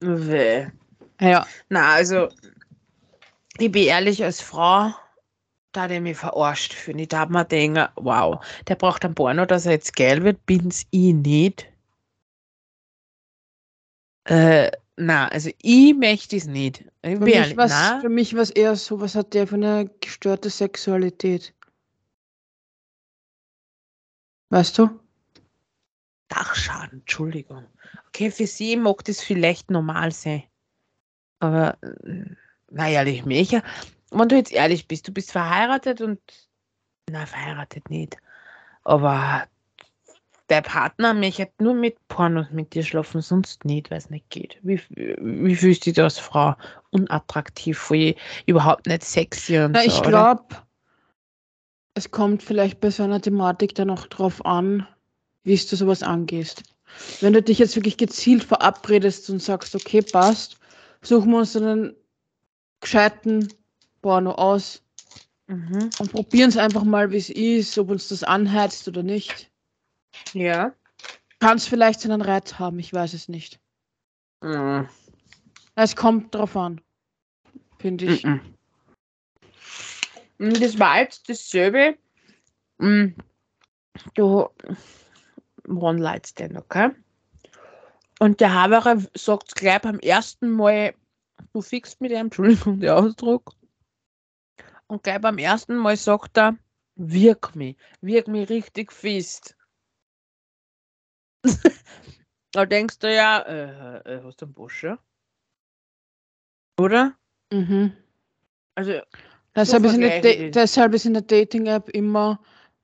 Weh. 0.00 0.66
Ja. 1.20 1.46
Na, 1.68 1.94
also, 1.94 2.28
ich 3.58 3.72
bin 3.72 3.84
ehrlich, 3.84 4.22
als 4.22 4.40
Frau, 4.40 4.92
da 5.72 5.82
hat 5.82 5.90
er 5.90 6.00
mich 6.00 6.16
verarscht 6.16 6.74
fühlen. 6.74 6.98
Ich 6.98 7.08
darf 7.08 7.28
mir 7.28 7.44
denken, 7.44 7.86
wow, 7.96 8.44
der 8.68 8.74
braucht 8.74 9.04
ein 9.04 9.14
Porno, 9.14 9.46
dass 9.46 9.66
er 9.66 9.72
jetzt 9.72 9.96
geil 9.96 10.22
wird, 10.24 10.44
bin's 10.46 10.86
ich 10.90 11.14
nicht. 11.14 11.66
Äh, 14.26 14.72
na, 14.96 15.28
also 15.28 15.50
ich 15.62 15.94
möchte 15.94 16.36
es 16.36 16.46
nicht. 16.46 16.84
Ich 17.02 17.18
Für 17.18 17.24
mich, 17.24 17.56
was, 17.56 17.70
na, 17.70 18.00
für 18.00 18.08
mich 18.08 18.34
war 18.34 18.42
es 18.42 18.50
eher 18.50 18.74
so, 18.74 19.00
was 19.00 19.14
hat 19.14 19.34
der 19.34 19.46
für 19.46 19.54
eine 19.54 19.88
gestörte 20.00 20.50
Sexualität? 20.50 21.54
Weißt 24.50 24.78
du? 24.78 24.88
Dachschaden, 26.28 27.00
Entschuldigung. 27.00 27.66
Okay, 28.08 28.30
für 28.30 28.46
sie 28.46 28.76
mag 28.76 29.04
das 29.04 29.20
vielleicht 29.20 29.70
normal 29.70 30.10
sein. 30.10 30.42
Aber, 31.38 31.78
äh, 31.82 32.24
na 32.70 32.88
ehrlich, 32.88 33.24
Micha, 33.24 33.62
wenn 34.10 34.28
du 34.28 34.36
jetzt 34.36 34.52
ehrlich 34.52 34.88
bist, 34.88 35.06
du 35.06 35.12
bist 35.12 35.30
verheiratet 35.30 36.00
und, 36.00 36.20
na, 37.08 37.26
verheiratet 37.26 37.90
nicht. 37.90 38.16
Aber 38.82 39.46
der 40.48 40.62
Partner 40.62 41.12
möchte 41.14 41.48
nur 41.58 41.74
mit 41.74 41.96
Pornos 42.08 42.46
mit 42.50 42.74
dir 42.74 42.82
schlafen, 42.82 43.20
sonst 43.20 43.64
nicht, 43.64 43.90
weil 43.90 43.98
es 43.98 44.10
nicht 44.10 44.30
geht. 44.30 44.58
Wie, 44.62 44.80
wie 44.90 45.56
fühlst 45.56 45.86
du 45.86 45.92
dich 45.92 46.02
als 46.02 46.18
Frau? 46.18 46.54
Unattraktiv, 46.90 47.78
voll, 47.78 48.14
überhaupt 48.46 48.86
nicht 48.86 49.02
sexy 49.02 49.58
und 49.58 49.72
Na, 49.72 49.80
so, 49.80 49.86
ich 49.86 50.02
glaube, 50.02 50.44
es 51.94 52.10
kommt 52.10 52.42
vielleicht 52.42 52.80
bei 52.80 52.90
so 52.90 53.02
einer 53.02 53.20
Thematik 53.20 53.74
dann 53.74 53.90
auch 53.90 54.06
drauf 54.06 54.44
an, 54.44 54.86
wie 55.44 55.56
du 55.56 55.76
sowas 55.76 56.02
angehst. 56.02 56.62
Wenn 57.20 57.32
du 57.32 57.42
dich 57.42 57.58
jetzt 57.58 57.74
wirklich 57.74 57.96
gezielt 57.96 58.44
verabredest 58.44 59.28
und 59.30 59.42
sagst, 59.42 59.74
okay, 59.74 60.02
passt, 60.02 60.58
suchen 61.02 61.30
wir 61.32 61.38
uns 61.38 61.56
einen 61.56 61.94
gescheiten 62.80 63.48
Porno 64.02 64.32
aus 64.32 64.82
Mhm. 65.48 65.90
und 66.00 66.10
probieren 66.10 66.48
es 66.48 66.56
einfach 66.56 66.82
mal, 66.82 67.12
wie 67.12 67.18
es 67.18 67.30
ist, 67.30 67.78
ob 67.78 67.90
uns 67.90 68.08
das 68.08 68.24
anheizt 68.24 68.88
oder 68.88 69.02
nicht. 69.02 69.50
Ja. 70.32 70.72
Kann 71.40 71.56
es 71.56 71.66
vielleicht 71.66 72.00
seinen 72.00 72.22
Reiz 72.22 72.58
haben, 72.58 72.78
ich 72.78 72.92
weiß 72.92 73.14
es 73.14 73.28
nicht. 73.28 73.60
Mhm. 74.42 74.88
Es 75.74 75.94
kommt 75.94 76.34
drauf 76.34 76.56
an, 76.56 76.80
finde 77.78 78.06
ich. 78.06 78.24
Mm, 78.24 78.40
Das 80.38 80.78
war 80.78 81.00
jetzt 81.00 81.28
dasselbe. 81.28 81.98
Mm, 82.78 83.08
Du 84.14 84.48
One-Light-Stand, 85.68 86.56
okay? 86.56 86.90
Und 88.18 88.40
der 88.40 88.54
Haberer 88.54 89.02
sagt 89.14 89.54
gleich 89.54 89.80
beim 89.80 89.98
ersten 89.98 90.50
Mal, 90.50 90.94
du 91.52 91.60
fixt 91.60 92.00
mit 92.00 92.12
ihm, 92.12 92.18
Entschuldigung, 92.26 92.80
der 92.80 92.96
Ausdruck. 92.96 93.52
Und 94.86 95.02
gleich 95.02 95.20
beim 95.20 95.38
ersten 95.38 95.76
Mal 95.76 95.96
sagt 95.96 96.38
er, 96.38 96.56
wirk 96.94 97.54
mich, 97.56 97.76
wirk 98.00 98.28
mich 98.28 98.48
richtig 98.48 98.92
fest. 98.92 99.55
da 102.52 102.66
denkst 102.66 102.98
du 103.00 103.14
ja, 103.14 103.40
äh, 103.40 104.16
äh, 104.16 104.22
hast 104.24 104.40
du 104.40 104.46
einen 104.46 104.54
Bursche? 104.54 104.98
Oder? 106.78 107.14
Mhm. 107.52 107.92
Also, 108.74 109.00
Deshalb, 109.54 109.84
ist 109.86 109.94
in 109.94 110.00
der 110.02 110.50
deshalb 110.50 110.92
ist 110.92 111.06
in 111.06 111.14
der 111.14 111.22
Dating-App 111.22 111.88
immer 111.88 112.38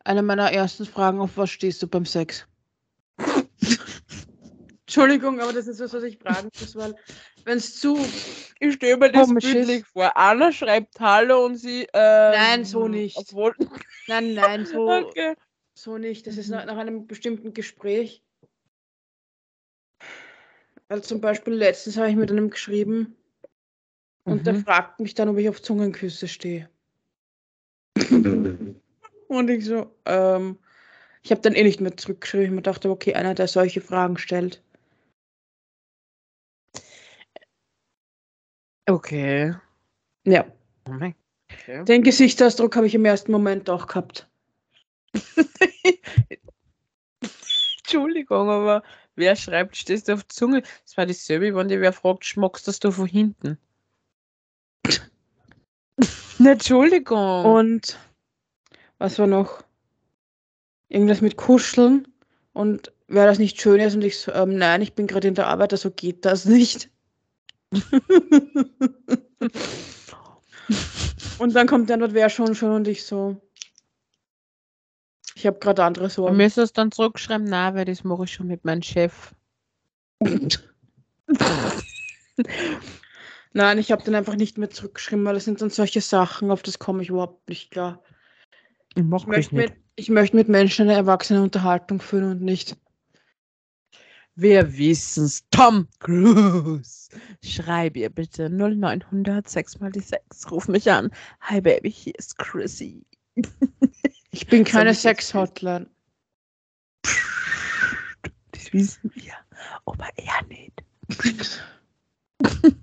eine 0.05 0.23
meiner 0.23 0.51
ersten 0.51 0.87
Fragen, 0.87 1.21
auf 1.21 1.37
was 1.37 1.51
stehst 1.51 1.83
du 1.83 1.87
beim 1.87 2.07
Sex? 2.07 2.47
Entschuldigung, 4.87 5.39
aber 5.41 5.53
das 5.53 5.69
ist 5.69 5.81
was, 5.81 5.93
was 5.93 6.03
ich 6.03 6.19
fragen 6.19 6.49
muss, 6.59 6.75
weil 6.75 6.95
wenn 7.45 7.59
es 7.59 7.79
zu... 7.79 7.99
Ich 8.59 8.75
stelle 8.75 8.97
mir 8.97 9.13
das 9.13 9.29
bildlich 9.35 9.87
vor. 9.87 10.17
Anna 10.17 10.53
schreibt 10.53 10.99
Hallo 11.01 11.45
und 11.45 11.57
sie. 11.57 11.87
Ähm, 11.93 12.33
Nein, 12.33 12.65
so 12.65 12.89
nicht. 12.89 13.17
Obwohl, 13.17 13.55
Nein, 14.07 14.35
nein, 14.35 14.67
so, 14.67 14.91
okay. 14.91 15.35
so 15.75 15.99
nicht. 15.99 16.27
Das 16.27 16.37
ist 16.37 16.49
nach, 16.49 16.65
nach 16.65 16.77
einem 16.77 17.07
bestimmten 17.07 17.53
Gespräch. 17.53 18.23
Weil 20.93 21.01
zum 21.03 21.23
Beispiel 21.23 21.55
letztens 21.55 21.97
habe 21.97 22.11
ich 22.11 22.17
mit 22.17 22.31
einem 22.31 22.51
geschrieben 22.51 23.17
und 24.25 24.47
der 24.47 24.53
Mhm. 24.53 24.65
fragt 24.65 25.01
mich 25.01 25.15
dann, 25.15 25.31
ob 25.31 25.39
ich 25.39 25.49
auf 25.49 25.63
Zungenküsse 25.63 26.29
stehe. 26.29 26.69
Und 29.29 29.49
ich 29.49 29.65
so, 29.65 29.97
ähm, 30.05 30.59
ich 31.23 31.31
habe 31.31 31.41
dann 31.41 31.55
eh 31.55 31.63
nicht 31.63 31.81
mehr 31.81 31.97
zurückgeschrieben. 31.97 32.45
Ich 32.45 32.53
mir 32.53 32.61
dachte, 32.61 32.91
okay, 32.91 33.15
einer, 33.15 33.35
der 33.35 33.49
solche 33.49 33.81
Fragen 33.81 34.19
stellt. 34.19 34.63
Okay. 38.87 39.55
Ja, 40.27 40.45
okay. 40.85 41.15
den 41.87 42.03
Gesichtsausdruck 42.03 42.77
habe 42.77 42.87
ich 42.87 42.95
im 42.95 43.07
ersten 43.07 43.33
Moment 43.33 43.71
auch 43.71 43.87
gehabt. 43.87 44.29
Entschuldigung, 47.93 48.49
aber 48.49 48.83
wer 49.17 49.37
schreibt, 49.37 49.77
stehst 49.77 50.09
du 50.09 50.15
auf 50.15 50.25
die 50.25 50.35
Zunge? 50.35 50.63
Das 50.85 50.97
war 50.97 51.05
dasselbe, 51.05 51.55
wenn 51.55 51.69
dir 51.69 51.83
wer 51.83 51.93
fragt, 51.93 52.25
schmeckst 52.25 52.67
das 52.67 52.81
du 52.81 52.91
von 52.91 53.07
hinten? 53.07 53.59
Entschuldigung. 56.39 57.45
Und 57.45 57.99
was 58.97 59.19
war 59.19 59.27
noch? 59.27 59.63
Irgendwas 60.89 61.21
mit 61.21 61.37
Kuscheln. 61.37 62.09
Und 62.55 62.93
wer 63.09 63.27
das 63.27 63.39
nicht 63.39 63.61
schön 63.61 63.79
ist 63.81 63.95
und 63.95 64.05
ich 64.05 64.19
so, 64.19 64.33
ähm, 64.33 64.57
nein, 64.57 64.81
ich 64.81 64.95
bin 64.95 65.07
gerade 65.07 65.29
in 65.29 65.35
der 65.35 65.49
Arbeit, 65.49 65.73
also 65.73 65.91
geht 65.91 66.25
das 66.25 66.47
nicht. 66.47 66.89
und 71.39 71.55
dann 71.55 71.67
kommt 71.67 71.91
die 71.91 71.93
Antwort, 71.93 72.15
wer 72.15 72.31
schon 72.31 72.55
schon 72.55 72.73
und 72.73 72.89
ich 72.89 73.05
so. 73.05 73.39
Ich 75.35 75.47
habe 75.47 75.59
gerade 75.59 75.85
andere 75.85 76.11
Sorgen. 76.11 76.37
müssen 76.37 76.63
es 76.63 76.73
dann 76.73 76.93
zurückschreiben, 76.93 77.47
na, 77.49 77.75
weil 77.75 77.85
das 77.85 78.05
mache 78.05 78.25
ich 78.25 78.33
schon 78.33 78.47
mit 78.47 78.65
meinem 78.65 78.83
Chef. 78.83 79.35
Nein, 83.55 83.79
ich 83.79 83.93
habe 83.93 84.03
den 84.03 84.15
einfach 84.15 84.37
nicht 84.37 84.57
mehr 84.59 84.71
zurückgeschrieben, 84.71 85.25
weil 85.25 85.35
das 85.35 85.45
sind 85.45 85.61
dann 85.61 85.71
solche 85.71 86.01
Sachen, 86.01 86.51
auf 86.51 86.63
das 86.63 86.79
komme 86.79 87.03
ich 87.03 87.11
überhaupt 87.11 87.49
nicht 87.49 87.71
klar. 87.71 88.03
Ich 88.95 89.03
Ich 89.03 89.27
möchte, 89.27 89.55
mit, 89.55 89.73
ich 89.97 90.09
möchte 90.11 90.37
mit 90.37 90.49
Menschen 90.49 90.89
eine 90.89 90.97
erwachsene 90.97 91.43
Unterhaltung 91.43 92.01
führen 92.01 92.31
und 92.31 92.43
nicht. 92.43 92.77
Wir 94.35 94.79
wissen's. 94.79 95.45
Tom 95.51 95.87
Cruise. 95.99 97.11
Schreib 97.45 97.97
ihr 97.97 98.09
bitte 98.09 98.49
0900 98.49 99.47
6 99.47 99.81
mal 99.81 99.93
die 99.93 100.01
6. 100.01 100.51
Ruf 100.51 100.69
mich 100.69 100.91
an. 100.91 101.11
Hi 101.41 101.61
Baby, 101.61 101.91
hier 101.91 102.15
ist 102.17 102.39
Chrissy. 102.39 103.05
Ich 104.33 104.47
bin 104.47 104.65
keine 104.65 104.95
Sex-Hotline. 104.95 105.89
Das 108.53 108.73
wissen 108.73 109.11
wir. 109.15 109.35
Aber 109.85 110.09
er 110.17 110.45
nicht. 110.47 110.83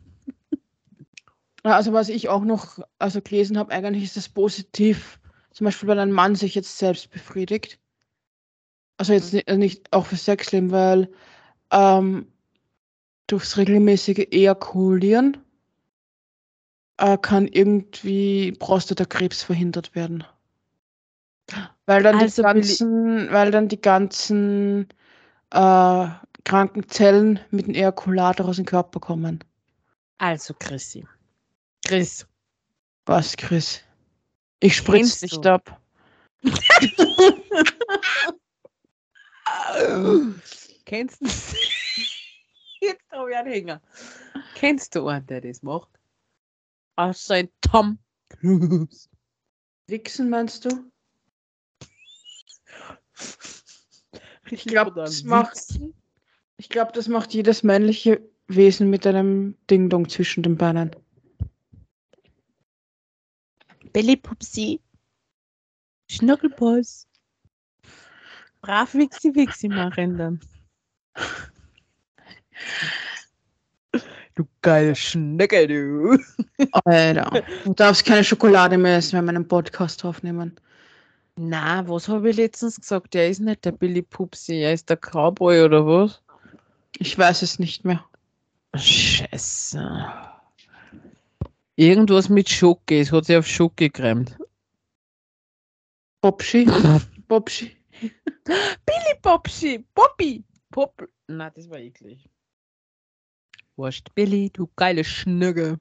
Also 1.64 1.92
was 1.92 2.08
ich 2.08 2.30
auch 2.30 2.46
noch 2.46 2.80
also 3.00 3.22
gelesen 3.22 3.58
habe, 3.58 3.74
eigentlich 3.74 4.06
ist 4.06 4.16
das 4.18 4.30
positiv. 4.30 5.20
Zum 5.52 5.66
Beispiel, 5.66 5.90
wenn 5.90 6.00
ein 6.00 6.12
Mann 6.12 6.36
sich 6.36 6.56
jetzt 6.56 6.78
selbst 6.78 7.12
befriedigt. 7.12 7.80
Also 8.98 9.12
jetzt 9.14 9.34
nicht, 9.34 9.50
nicht 9.50 9.94
auch 9.94 10.06
für 10.06 10.16
Sexleben, 10.16 10.72
weil 10.72 11.12
ähm, 11.72 12.32
durchs 13.28 13.58
regelmäßige 13.58 14.28
Ejakulieren 14.32 15.38
äh, 16.98 17.18
kann 17.18 17.48
irgendwie 17.48 18.54
Prostatakrebs 18.54 19.44
verhindert 19.44 19.96
werden. 19.96 20.24
Weil 21.86 22.04
dann 22.04 22.20
Also 22.20 22.42
die 22.42 22.48
ganzen, 22.48 23.32
weil 23.32 23.52
dann 23.52 23.68
die 23.68 23.82
ganzen 23.82 24.88
äh, 25.52 26.08
kranken 26.44 26.88
Zellen 26.88 27.40
mit 27.52 27.68
dem 27.68 27.76
Ejakulat 27.76 28.42
aus 28.42 28.58
dem 28.58 28.66
Körper 28.66 29.00
kommen. 29.00 29.44
Also 30.18 30.54
Chrissy. 30.54 31.06
Chris. 31.86 32.28
Was, 33.06 33.36
Chris? 33.38 33.82
Ich 34.60 34.76
spritz 34.76 35.20
Kennst 35.20 35.22
nicht 35.24 35.46
du? 35.46 35.54
ab. 35.54 35.82
Kennst 40.86 41.22
du 41.22 41.28
Jetzt 42.82 43.12
habe 43.12 43.32
ich 43.32 43.38
einen 43.38 43.52
Hänger. 43.52 43.82
Kennst 44.56 44.96
du 44.96 45.08
einen, 45.08 45.26
der 45.28 45.42
das 45.42 45.62
macht? 45.64 45.90
Außer 46.96 47.36
ein 47.36 47.50
Tom 47.62 48.00
Cruise. 48.30 49.10
Wichsen 49.88 50.30
meinst 50.30 50.66
du? 50.66 50.70
Ich 54.52 54.66
glaub, 54.66 54.96
das 54.96 55.24
macht- 55.24 55.80
Ich 56.58 56.70
glaube, 56.70 56.92
das 56.94 57.08
macht 57.08 57.34
jedes 57.36 57.62
männliche 57.62 58.20
Wesen 58.48 58.90
mit 58.90 59.06
einem 59.06 59.56
Ding-Dong 59.70 60.10
zwischen 60.10 60.42
den 60.42 60.58
Beinen. 60.58 60.96
Billy 63.94 64.18
Pupsi. 64.18 64.82
Schnuckelboss. 66.10 67.08
Brav 68.62 68.94
Wixi 68.96 69.36
Wixi 69.36 69.70
machen 69.70 70.18
dann. 70.18 70.40
Du 74.36 74.48
geile 74.62 74.96
Schnecke, 74.96 75.68
du. 75.68 76.18
Alter. 76.86 77.44
Du 77.66 77.74
darfst 77.74 78.06
keine 78.06 78.24
Schokolade 78.24 78.78
mehr 78.78 78.98
essen, 78.98 79.18
wenn 79.18 79.26
wir 79.26 79.30
einen 79.36 79.48
Podcast 79.48 80.04
aufnehmen. 80.06 80.60
Na, 81.42 81.88
was 81.88 82.10
habe 82.10 82.32
ich 82.32 82.36
letztens 82.36 82.82
gesagt? 82.82 83.14
Der 83.14 83.30
ist 83.30 83.40
nicht 83.40 83.64
der 83.64 83.72
Billy 83.72 84.02
Pupsi, 84.02 84.56
er 84.56 84.74
ist 84.74 84.90
der 84.90 84.98
Cowboy 84.98 85.62
oder 85.62 85.88
was? 85.88 86.22
Ich 86.98 87.18
weiß 87.18 87.44
es 87.44 87.60
nicht 87.60 87.86
mehr. 87.86 88.04
Scheiße. 88.76 89.80
Irgendwas 91.78 92.28
mit 92.28 92.50
Schoki, 92.50 93.00
es 93.00 93.14
hat 93.14 93.24
sich 93.24 93.38
auf 93.38 93.48
Schoki 93.48 93.88
gereimt. 93.88 94.38
Bobschi? 96.20 96.66
Bobschi? 97.30 97.78
Billy 98.44 99.20
Popschi, 99.22 99.86
Poppy, 99.94 100.44
Pop. 100.72 101.08
Na, 101.28 101.50
das 101.52 101.70
war 101.70 101.80
eklig. 101.80 102.30
Wurscht, 103.78 104.14
Billy, 104.14 104.50
du 104.50 104.70
geile 104.76 105.06
Schnügge. 105.06 105.80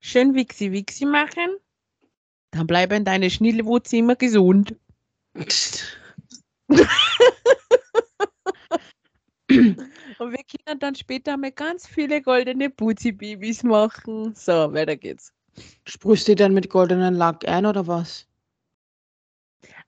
Schön 0.00 0.34
Wixi 0.34 0.72
Wixi 0.72 1.06
machen. 1.06 1.56
Dann 2.52 2.66
bleiben 2.66 3.04
deine 3.04 3.30
Schnillwurzeln 3.30 4.04
immer 4.04 4.16
gesund. 4.16 4.76
Und 10.18 10.30
wir 10.30 10.44
können 10.44 10.78
dann 10.78 10.94
später 10.94 11.36
mal 11.36 11.50
ganz 11.50 11.86
viele 11.86 12.22
goldene 12.22 12.70
Booty-Babys 12.70 13.64
machen. 13.64 14.34
So, 14.34 14.72
weiter 14.72 14.96
geht's. 14.96 15.32
Sprühst 15.86 16.28
du 16.28 16.34
dann 16.34 16.54
mit 16.54 16.70
goldenen 16.70 17.14
Lack 17.14 17.46
ein 17.48 17.66
oder 17.66 17.86
was? 17.86 18.28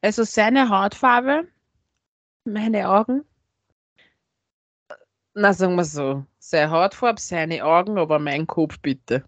Also 0.01 0.25
seine 0.25 0.69
Hautfarbe, 0.69 1.47
meine 2.45 2.89
Augen. 2.89 3.25
Na, 5.35 5.53
sagen 5.53 5.77
wir 5.77 5.85
so. 5.85 6.25
Seine 6.39 6.71
Hautfarbe, 6.71 7.21
seine 7.21 7.65
Augen, 7.65 7.99
aber 7.99 8.19
mein 8.19 8.47
Kopf 8.47 8.79
bitte. 8.81 9.25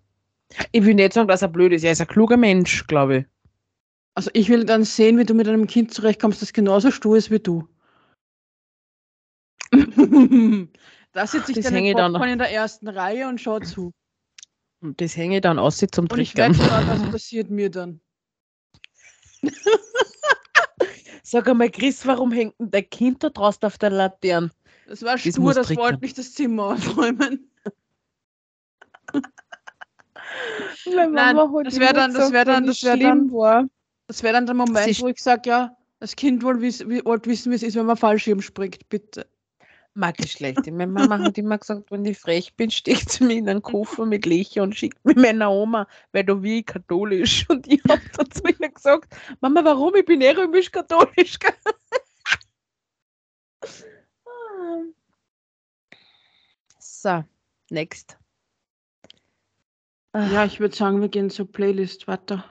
Ich 0.72 0.84
will 0.84 0.94
nicht 0.94 1.12
sagen, 1.12 1.28
dass 1.28 1.42
er 1.42 1.48
blöd 1.48 1.72
ist. 1.72 1.84
Er 1.84 1.92
ist 1.92 2.00
ein 2.00 2.06
kluger 2.06 2.36
Mensch, 2.36 2.86
glaube 2.86 3.18
ich. 3.18 3.24
Also 4.14 4.30
ich 4.32 4.48
will 4.48 4.64
dann 4.64 4.84
sehen, 4.84 5.18
wie 5.18 5.24
du 5.24 5.34
mit 5.34 5.46
einem 5.46 5.66
Kind 5.66 5.92
zurechtkommst, 5.92 6.40
das 6.40 6.52
genauso 6.52 6.90
stur 6.90 7.16
ist 7.16 7.30
wie 7.30 7.38
du. 7.38 7.68
da 11.12 11.26
sitze 11.26 11.50
ich 11.50 11.56
Das 11.56 11.64
dann 11.66 11.84
ich 11.84 11.94
dann 11.94 12.28
in 12.28 12.38
der 12.38 12.50
ersten 12.50 12.88
Reihe 12.88 13.28
und 13.28 13.40
schau 13.40 13.60
zu. 13.60 13.92
Und 14.80 15.00
das 15.00 15.16
hänge 15.16 15.36
ich 15.36 15.42
dann 15.42 15.58
aus 15.58 15.78
zum 15.78 16.06
Und 16.06 16.18
ich 16.18 16.34
mal, 16.34 16.50
was 16.52 17.02
passiert 17.10 17.50
mir 17.50 17.70
dann? 17.70 18.00
Sag 21.22 21.48
einmal, 21.48 21.70
Chris, 21.70 22.06
warum 22.06 22.30
hängt 22.30 22.58
denn 22.60 22.70
dein 22.70 22.88
Kind 22.88 23.24
da 23.24 23.30
draußen 23.30 23.64
auf 23.64 23.78
der 23.78 23.90
Laterne? 23.90 24.50
Das 24.86 25.02
war 25.02 25.14
Das 25.14 25.22
stur, 25.22 25.52
das 25.52 25.66
trickern. 25.66 25.84
wollte 25.84 26.00
nicht 26.00 26.16
das 26.18 26.32
Zimmer 26.32 26.66
aufräumen. 26.74 27.50
Meine 30.86 31.10
Nein, 31.10 31.36
Mama 31.36 31.58
hat 31.58 31.66
das 31.66 31.74
immer 31.76 31.86
wär 31.86 31.92
dann- 31.92 32.12
das 32.12 32.18
gesagt, 32.18 32.32
wär 32.34 32.44
dann- 32.44 32.66
das 32.66 32.78
schlimm 32.78 33.32
war. 33.32 33.64
Das 34.06 34.22
wäre 34.22 34.34
dann 34.34 34.46
der 34.46 34.54
Moment, 34.54 34.94
Sie- 34.94 35.02
wo 35.02 35.08
ich 35.08 35.20
sage, 35.22 35.48
ja, 35.50 35.76
das 35.98 36.14
Kind 36.14 36.42
wollte 36.44 36.60
wiss, 36.60 36.88
wie- 36.88 37.04
wollte 37.04 37.28
wissen, 37.30 37.50
wie 37.50 37.56
es 37.56 37.62
ist, 37.62 37.74
wenn 37.76 37.86
man 37.86 37.96
Fallschirm 37.96 38.40
springt, 38.40 38.88
bitte. 38.88 39.26
Mag 39.94 40.16
ich 40.20 40.32
schlecht. 40.32 40.66
Meine 40.70 40.92
Mama 40.92 41.18
hat 41.18 41.38
immer 41.38 41.56
gesagt, 41.56 41.90
wenn 41.90 42.04
ich 42.04 42.18
frech 42.18 42.54
bin, 42.54 42.70
steckt 42.70 43.10
sie 43.10 43.24
mir 43.24 43.36
in 43.36 43.48
einen 43.48 43.62
Koffer 43.62 44.04
mit 44.04 44.26
Löcher 44.26 44.62
und 44.62 44.76
schickt 44.76 45.02
mir 45.06 45.14
meiner 45.18 45.50
Oma, 45.50 45.88
weil 46.12 46.22
da 46.22 46.42
wie 46.42 46.58
ich 46.58 46.66
katholisch. 46.66 47.46
Und 47.48 47.66
ich 47.66 47.80
habe 47.88 48.02
dann 48.16 48.30
zu 48.30 48.42
ihr 48.46 48.68
gesagt, 48.68 49.16
Mama, 49.40 49.64
warum? 49.64 49.94
Ich 49.94 50.04
bin 50.04 50.20
eh 50.20 50.32
römisch-katholisch. 50.32 51.38
gell?" 51.38 51.54
Ah. 54.26 54.82
so, 56.78 57.24
next. 57.70 58.18
Ja, 60.16 60.46
ich 60.46 60.60
würde 60.60 60.74
sagen, 60.74 61.02
wir 61.02 61.08
gehen 61.08 61.28
zur 61.28 61.50
Playlist 61.50 62.08
weiter. 62.08 62.44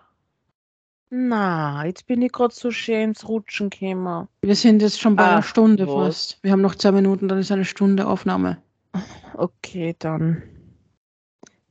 Na, 1.09 1.85
jetzt 1.85 2.05
bin 2.05 2.21
ich 2.21 2.31
gerade 2.31 2.53
so 2.53 2.69
schön 2.69 3.09
ins 3.09 3.27
Rutschen 3.27 3.71
gekommen. 3.71 4.27
Wir 4.41 4.55
sind 4.55 4.81
jetzt 4.81 4.99
schon 4.99 5.15
bei 5.15 5.23
einer 5.23 5.37
Ach, 5.39 5.43
Stunde 5.43 5.87
was. 5.87 5.93
fast. 6.05 6.43
Wir 6.43 6.51
haben 6.51 6.61
noch 6.61 6.75
zwei 6.75 6.91
Minuten, 6.91 7.27
dann 7.27 7.39
ist 7.39 7.51
eine 7.51 7.65
Stunde 7.65 8.05
Aufnahme. 8.07 8.61
Okay, 9.33 9.95
dann. 9.99 10.43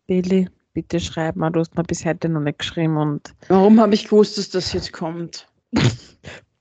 Billy, 0.07 0.49
bitte 0.72 0.99
schreib 1.01 1.36
mal, 1.36 1.51
du 1.51 1.61
hast 1.61 1.76
mir 1.76 1.84
bis 1.84 2.05
heute 2.05 2.28
noch 2.28 2.40
nicht 2.40 2.59
geschrieben 2.59 2.97
und 2.97 3.34
Warum 3.49 3.80
habe 3.80 3.95
ich 3.95 4.05
gewusst, 4.05 4.36
dass 4.36 4.51
das 4.51 4.72
jetzt 4.72 4.92
kommt? 4.92 5.49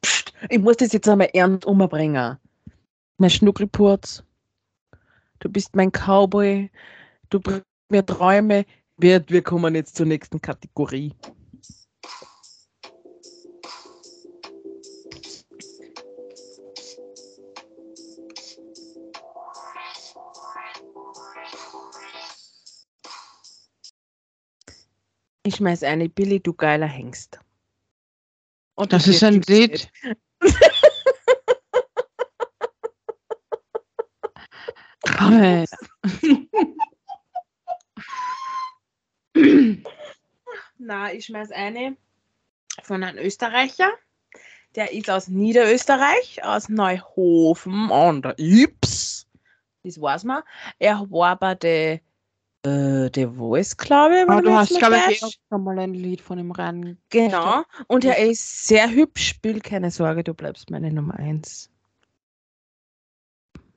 Psst, 0.02 0.34
ich 0.50 0.60
muss 0.60 0.78
das 0.78 0.94
jetzt 0.94 1.10
einmal 1.10 1.30
ernst 1.34 1.66
umbringen. 1.66 2.38
Mein 3.18 3.30
Schnuckelpurz, 3.30 4.24
du 5.40 5.50
bist 5.50 5.76
mein 5.76 5.92
Cowboy, 5.92 6.70
du 7.30 7.40
bringst 7.40 7.66
mir 7.90 8.06
Träume. 8.06 8.66
Wir, 8.98 9.24
wir 9.28 9.42
kommen 9.42 9.76
jetzt 9.76 9.96
zur 9.96 10.06
nächsten 10.06 10.42
Kategorie. 10.42 11.14
Ich 25.46 25.58
schmeiß 25.58 25.84
eine 25.84 26.08
Billy, 26.08 26.40
du 26.40 26.54
geiler 26.54 26.88
Hengst. 26.88 27.40
Und 28.76 28.94
Das 28.94 29.08
ist 29.08 29.24
ein 29.24 29.42
Lied. 29.42 29.92
nicht. 35.30 35.74
Na, 40.86 41.14
ich 41.14 41.26
schmeiß 41.26 41.52
eine 41.52 41.96
von 42.82 43.04
einem 43.04 43.24
Österreicher. 43.24 43.90
Der 44.76 44.92
ist 44.92 45.10
aus 45.10 45.30
Niederösterreich, 45.30 46.44
aus 46.44 46.68
Neuhofen 46.68 47.92
an 47.92 48.22
der 48.22 48.36
Ips. 48.38 49.28
Das 49.84 50.02
weiß 50.02 50.26
man. 50.26 50.44
Er 50.80 51.00
war 51.10 51.38
bei 51.38 51.56
der 51.56 52.02
Äh, 52.66 53.10
The 53.14 53.28
Voice, 53.28 53.78
glaube 53.78 54.16
ich. 54.16 54.22
Aber 54.24 54.38
wenn 54.38 54.44
du 54.44 54.50
ich 54.50 54.56
hast, 54.56 54.78
glaube 54.78 54.98
ich, 55.10 55.22
eh 55.22 55.26
auch 55.26 55.32
schon 55.50 55.64
mal 55.64 55.80
ein 55.80 55.94
Lied 55.94 56.22
von 56.22 56.40
ihm 56.40 56.52
rein. 56.52 56.98
Genau. 57.10 57.64
Und 57.88 58.04
er 58.06 58.18
ist 58.18 58.68
sehr 58.68 58.90
hübsch. 58.90 59.28
Spiel 59.28 59.60
keine 59.62 59.92
Sorge, 59.92 60.24
du 60.24 60.34
bleibst 60.34 60.70
meine 60.70 60.92
Nummer 60.92 61.16
eins. 61.16 61.70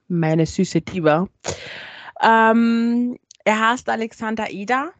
Meine 0.08 0.46
süße 0.46 0.80
Diva. 0.80 1.28
Ähm, 2.22 3.18
er 3.44 3.70
heißt 3.70 3.88
Alexander 3.88 4.50
Eder. 4.50 4.92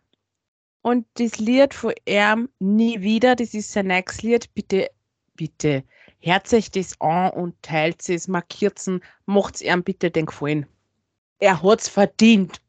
Und 0.87 1.05
das 1.15 1.39
Lied 1.39 1.75
von 1.75 1.95
ihm 2.07 2.49
nie 2.61 3.01
wieder, 3.01 3.35
das 3.35 3.55
ist 3.55 3.73
sein 3.73 3.89
nächstes 3.89 4.23
Lied. 4.23 4.55
Bitte, 4.55 4.89
bitte, 5.35 5.83
hört 6.21 6.53
euch 6.55 6.71
das 6.71 7.01
an 7.01 7.33
und 7.33 7.61
teilt 7.61 8.09
es, 8.09 8.29
markiert 8.29 8.79
es, 8.79 8.89
macht 9.25 9.57
es 9.57 9.63
ihm 9.63 9.83
bitte 9.83 10.13
den 10.13 10.27
Gefallen. 10.27 10.65
Er 11.41 11.61
hat 11.61 11.81
es 11.81 11.89
verdient. 11.89 12.61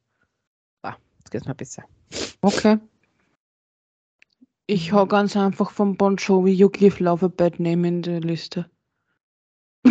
So, 0.82 0.90
jetzt 1.20 1.30
geht's 1.30 1.46
mal 1.46 1.54
besser. 1.54 1.84
Okay. 2.42 2.80
Ich 4.66 4.92
hau 4.92 5.06
ganz 5.06 5.38
einfach 5.38 5.70
von 5.70 5.96
Bon 5.96 6.16
Jovi 6.16 6.54
You 6.54 6.72
Give 6.72 7.04
Love 7.04 7.28
a 7.28 7.30
Bad 7.30 7.60
Name 7.60 7.88
in 7.88 8.02
der 8.02 8.22
Liste. 8.22 8.68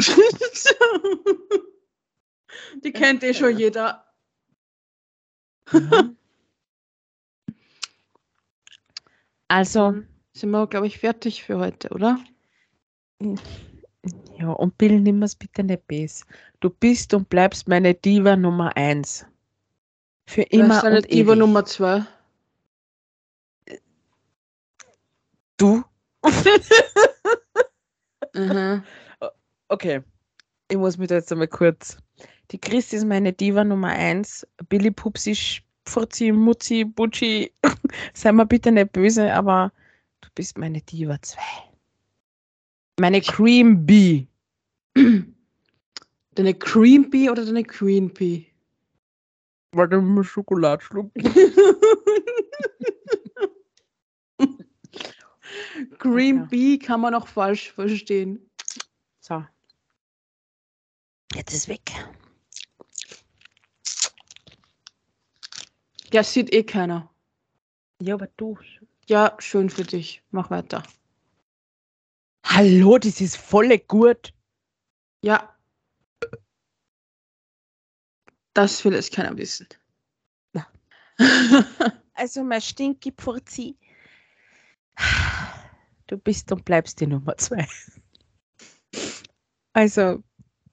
Die 2.82 2.90
kennt 2.90 3.22
eh 3.22 3.32
schon 3.32 3.56
jeder. 3.56 4.04
Ja. 5.72 6.10
Also, 9.49 9.94
Sind 10.32 10.51
wir, 10.51 10.66
glaube 10.66 10.86
ich, 10.86 10.99
fertig 10.99 11.42
für 11.44 11.59
heute, 11.59 11.88
oder? 11.90 12.18
ja, 14.38 14.51
und 14.51 14.76
Bill, 14.78 15.01
nimm 15.01 15.22
es 15.22 15.34
bitte 15.34 15.62
nicht 15.64 15.86
bes. 15.86 16.26
Du 16.61 16.70
bist 16.70 17.14
und 17.14 17.28
bleibst 17.28 17.68
meine 17.68 17.94
Diva 17.94 18.36
Nummer 18.36 18.76
eins. 18.76 19.24
Für 20.28 20.44
Wer 20.51 20.53
immer 20.53 20.78
ist 20.78 20.84
und 20.84 21.12
Diva 21.12 21.32
ewig. 21.32 21.38
Nummer 21.38 21.64
zwei. 21.64 22.05
Du? 25.57 25.82
Mhm. 28.34 28.82
Okay. 29.68 30.01
Ich 30.70 30.76
muss 30.76 30.97
mich 30.97 31.09
da 31.09 31.16
jetzt 31.16 31.32
einmal 31.32 31.49
kurz. 31.49 31.97
Die 32.53 32.59
Chris 32.61 32.92
ist 32.92 33.05
meine 33.05 33.32
Diva 33.32 33.64
Nummer 33.64 33.88
eins. 33.88 34.47
Billy 34.68 34.92
Pupsi, 34.92 35.34
Furzi, 35.89 36.32
Mutzi, 36.32 36.84
Butschi. 36.84 37.53
Sei 38.14 38.32
mir 38.32 38.47
bitte 38.47 38.72
nicht 38.72 38.93
böse, 38.93 39.32
aber 39.32 39.72
du 40.20 40.28
bist 40.34 40.59
meine 40.59 40.80
Diva 40.82 41.20
2. 41.20 41.41
Meine 42.99 43.20
Cream 43.20 43.87
Bee. 43.87 44.26
Deine 46.34 46.55
Cream 46.55 47.09
Bee 47.09 47.30
oder 47.30 47.45
deine 47.47 47.64
Queen 47.64 48.12
Bee? 48.12 48.47
Warte 49.72 50.01
mal 50.01 50.22
Schokolade 50.24 50.82
schlucken. 50.82 51.22
Cream 55.99 56.43
Okay. 56.43 56.49
Bee 56.51 56.78
kann 56.78 57.01
man 57.01 57.14
auch 57.14 57.26
falsch 57.26 57.72
verstehen. 57.72 58.51
So. 59.20 59.45
Jetzt 61.34 61.55
ist 61.55 61.68
weg. 61.68 61.93
Ja, 66.12 66.22
sieht 66.22 66.52
eh 66.52 66.62
keiner. 66.62 67.11
Ja, 68.00 68.14
aber 68.14 68.28
du. 68.36 68.59
Ja, 69.09 69.36
schön 69.38 69.70
für 69.70 69.84
dich. 69.84 70.22
Mach 70.30 70.50
weiter. 70.50 70.82
Hallo, 72.44 72.98
das 72.98 73.20
ist 73.20 73.36
voll 73.36 73.76
gut. 73.78 74.32
Ja. 75.22 75.57
Das 78.54 78.84
will 78.84 78.94
es 78.94 79.11
keiner 79.11 79.36
wissen. 79.36 79.68
Na. 80.52 80.66
Also, 82.18 82.42
mein 82.42 82.62
Stinky 82.62 83.12
Pfurzi. 83.12 83.76
Du 86.07 86.16
bist 86.16 86.50
und 86.50 86.64
bleibst 86.64 86.98
die 86.98 87.07
Nummer 87.07 87.36
zwei. 87.36 87.68
Also. 89.74 90.22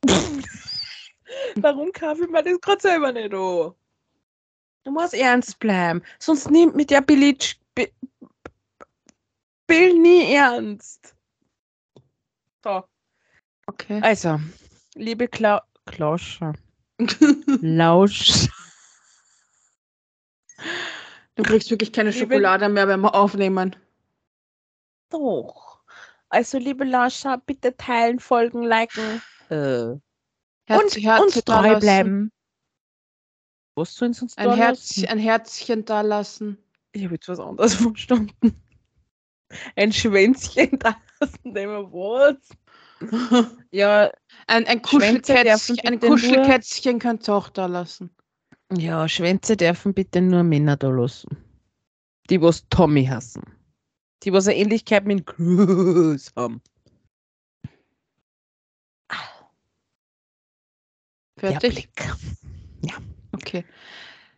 Warum 1.56 1.92
kaufe 1.92 2.24
ich 2.24 2.30
mir 2.30 2.44
das 2.44 2.62
gerade 2.62 2.82
selber 2.82 3.12
nicht 3.12 3.34
an? 3.34 3.74
Du 4.84 4.92
musst 4.92 5.14
ernst 5.14 5.60
bleiben. 5.60 6.02
Sonst 6.20 6.50
nimmt 6.52 6.76
mit 6.76 6.90
der 6.90 7.02
Billy 7.02 7.38
Bi- 7.76 7.92
Bill 9.68 9.94
nie 10.00 10.34
ernst. 10.34 11.16
So. 12.64 12.84
Okay. 13.68 14.00
Also, 14.02 14.40
liebe 14.96 15.28
Kla 15.28 15.64
Klauscher. 15.86 16.54
Lausch. 17.62 18.50
Du 21.36 21.44
kriegst 21.44 21.70
wirklich 21.72 21.92
keine 21.92 22.12
Liebe- 22.12 22.26
Schokolade 22.36 22.70
mehr, 22.70 22.88
wenn 22.88 23.02
wir 23.02 23.16
aufnehmen. 23.16 23.76
Doch. 25.10 25.82
Also, 26.30 26.58
liebe 26.58 26.84
Lauscher, 26.84 27.38
bitte 27.38 27.76
teilen, 27.78 28.20
folgen, 28.20 28.64
liken. 28.64 29.22
Äh. 29.50 29.96
Herz, 30.66 30.96
und 30.96 31.04
Herz 31.04 31.22
uns 31.22 31.44
da 31.44 31.62
treu 31.62 31.68
lassen. 31.74 31.80
bleiben. 31.80 32.32
Was 33.76 33.96
sollen 33.96 34.14
sie 34.14 34.22
uns 34.24 34.38
Ein, 34.38 34.50
da 34.50 34.56
Herz, 34.56 34.98
lassen? 34.98 35.08
ein 35.10 35.20
Herzchen 35.20 35.86
da 35.86 36.02
lassen. 36.02 36.58
Ich 36.92 37.04
habe 37.04 37.16
jetzt 37.16 37.28
was 37.28 37.40
anderes 37.40 37.74
verstanden. 37.76 38.62
Ein 39.76 39.92
Schwänzchen 39.94 40.78
da 40.80 40.96
lassen, 41.20 41.40
nehmen 41.44 41.74
wir 41.74 41.92
was? 41.92 42.38
Ja, 43.72 44.12
Ein, 44.48 44.66
ein 44.68 44.82
Kuschelkätzchen, 44.82 45.78
ein 45.80 46.00
Kuschelkätzchen 46.00 47.00
könnt 47.00 47.28
ihr 47.28 47.34
auch 47.36 47.50
da 47.50 47.66
lassen. 47.66 48.10
ja, 48.72 49.08
Schwänze 49.10 49.58
dürfen 49.58 49.94
bitte 49.94 50.22
nur 50.22 50.44
Männer 50.44 50.78
da 50.78 50.90
lassen. 50.90 51.36
Die, 52.30 52.42
was 52.42 52.66
Tommy 52.70 53.06
hassen. 53.06 53.44
Die, 54.24 54.32
was 54.32 54.48
eine 54.48 54.56
Ähnlichkeit 54.58 55.06
mit 55.06 55.26
Cruz 55.26 56.32
haben. 56.38 56.62
Fertig? 61.38 61.90
Blick. 61.94 62.14
Okay. 63.34 63.66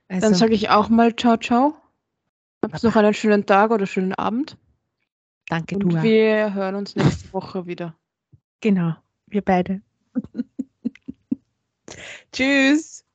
Also, 0.08 0.28
Dann 0.28 0.36
sage 0.36 0.54
ich 0.54 0.70
auch 0.70 0.89
mal 0.89 1.16
ciao, 1.16 1.38
ciao. 1.38 1.76
Habt 2.62 2.84
noch 2.84 2.96
einen 2.96 3.14
schönen 3.14 3.46
Tag 3.46 3.72
oder 3.72 3.86
schönen 3.86 4.14
Abend. 4.14 4.58
danke, 5.48 5.76
Und 5.76 5.84
du. 5.84 5.98
auch. 5.98 6.04
wir 6.04 6.54
hören 6.54 6.76
uns 6.76 6.96
nächste 6.96 7.32
Woche 7.34 7.68
wieder. 7.68 7.96
Genau, 8.62 8.96
wir 9.28 9.43
beide. 9.43 9.82
Tschüss. 12.32 13.06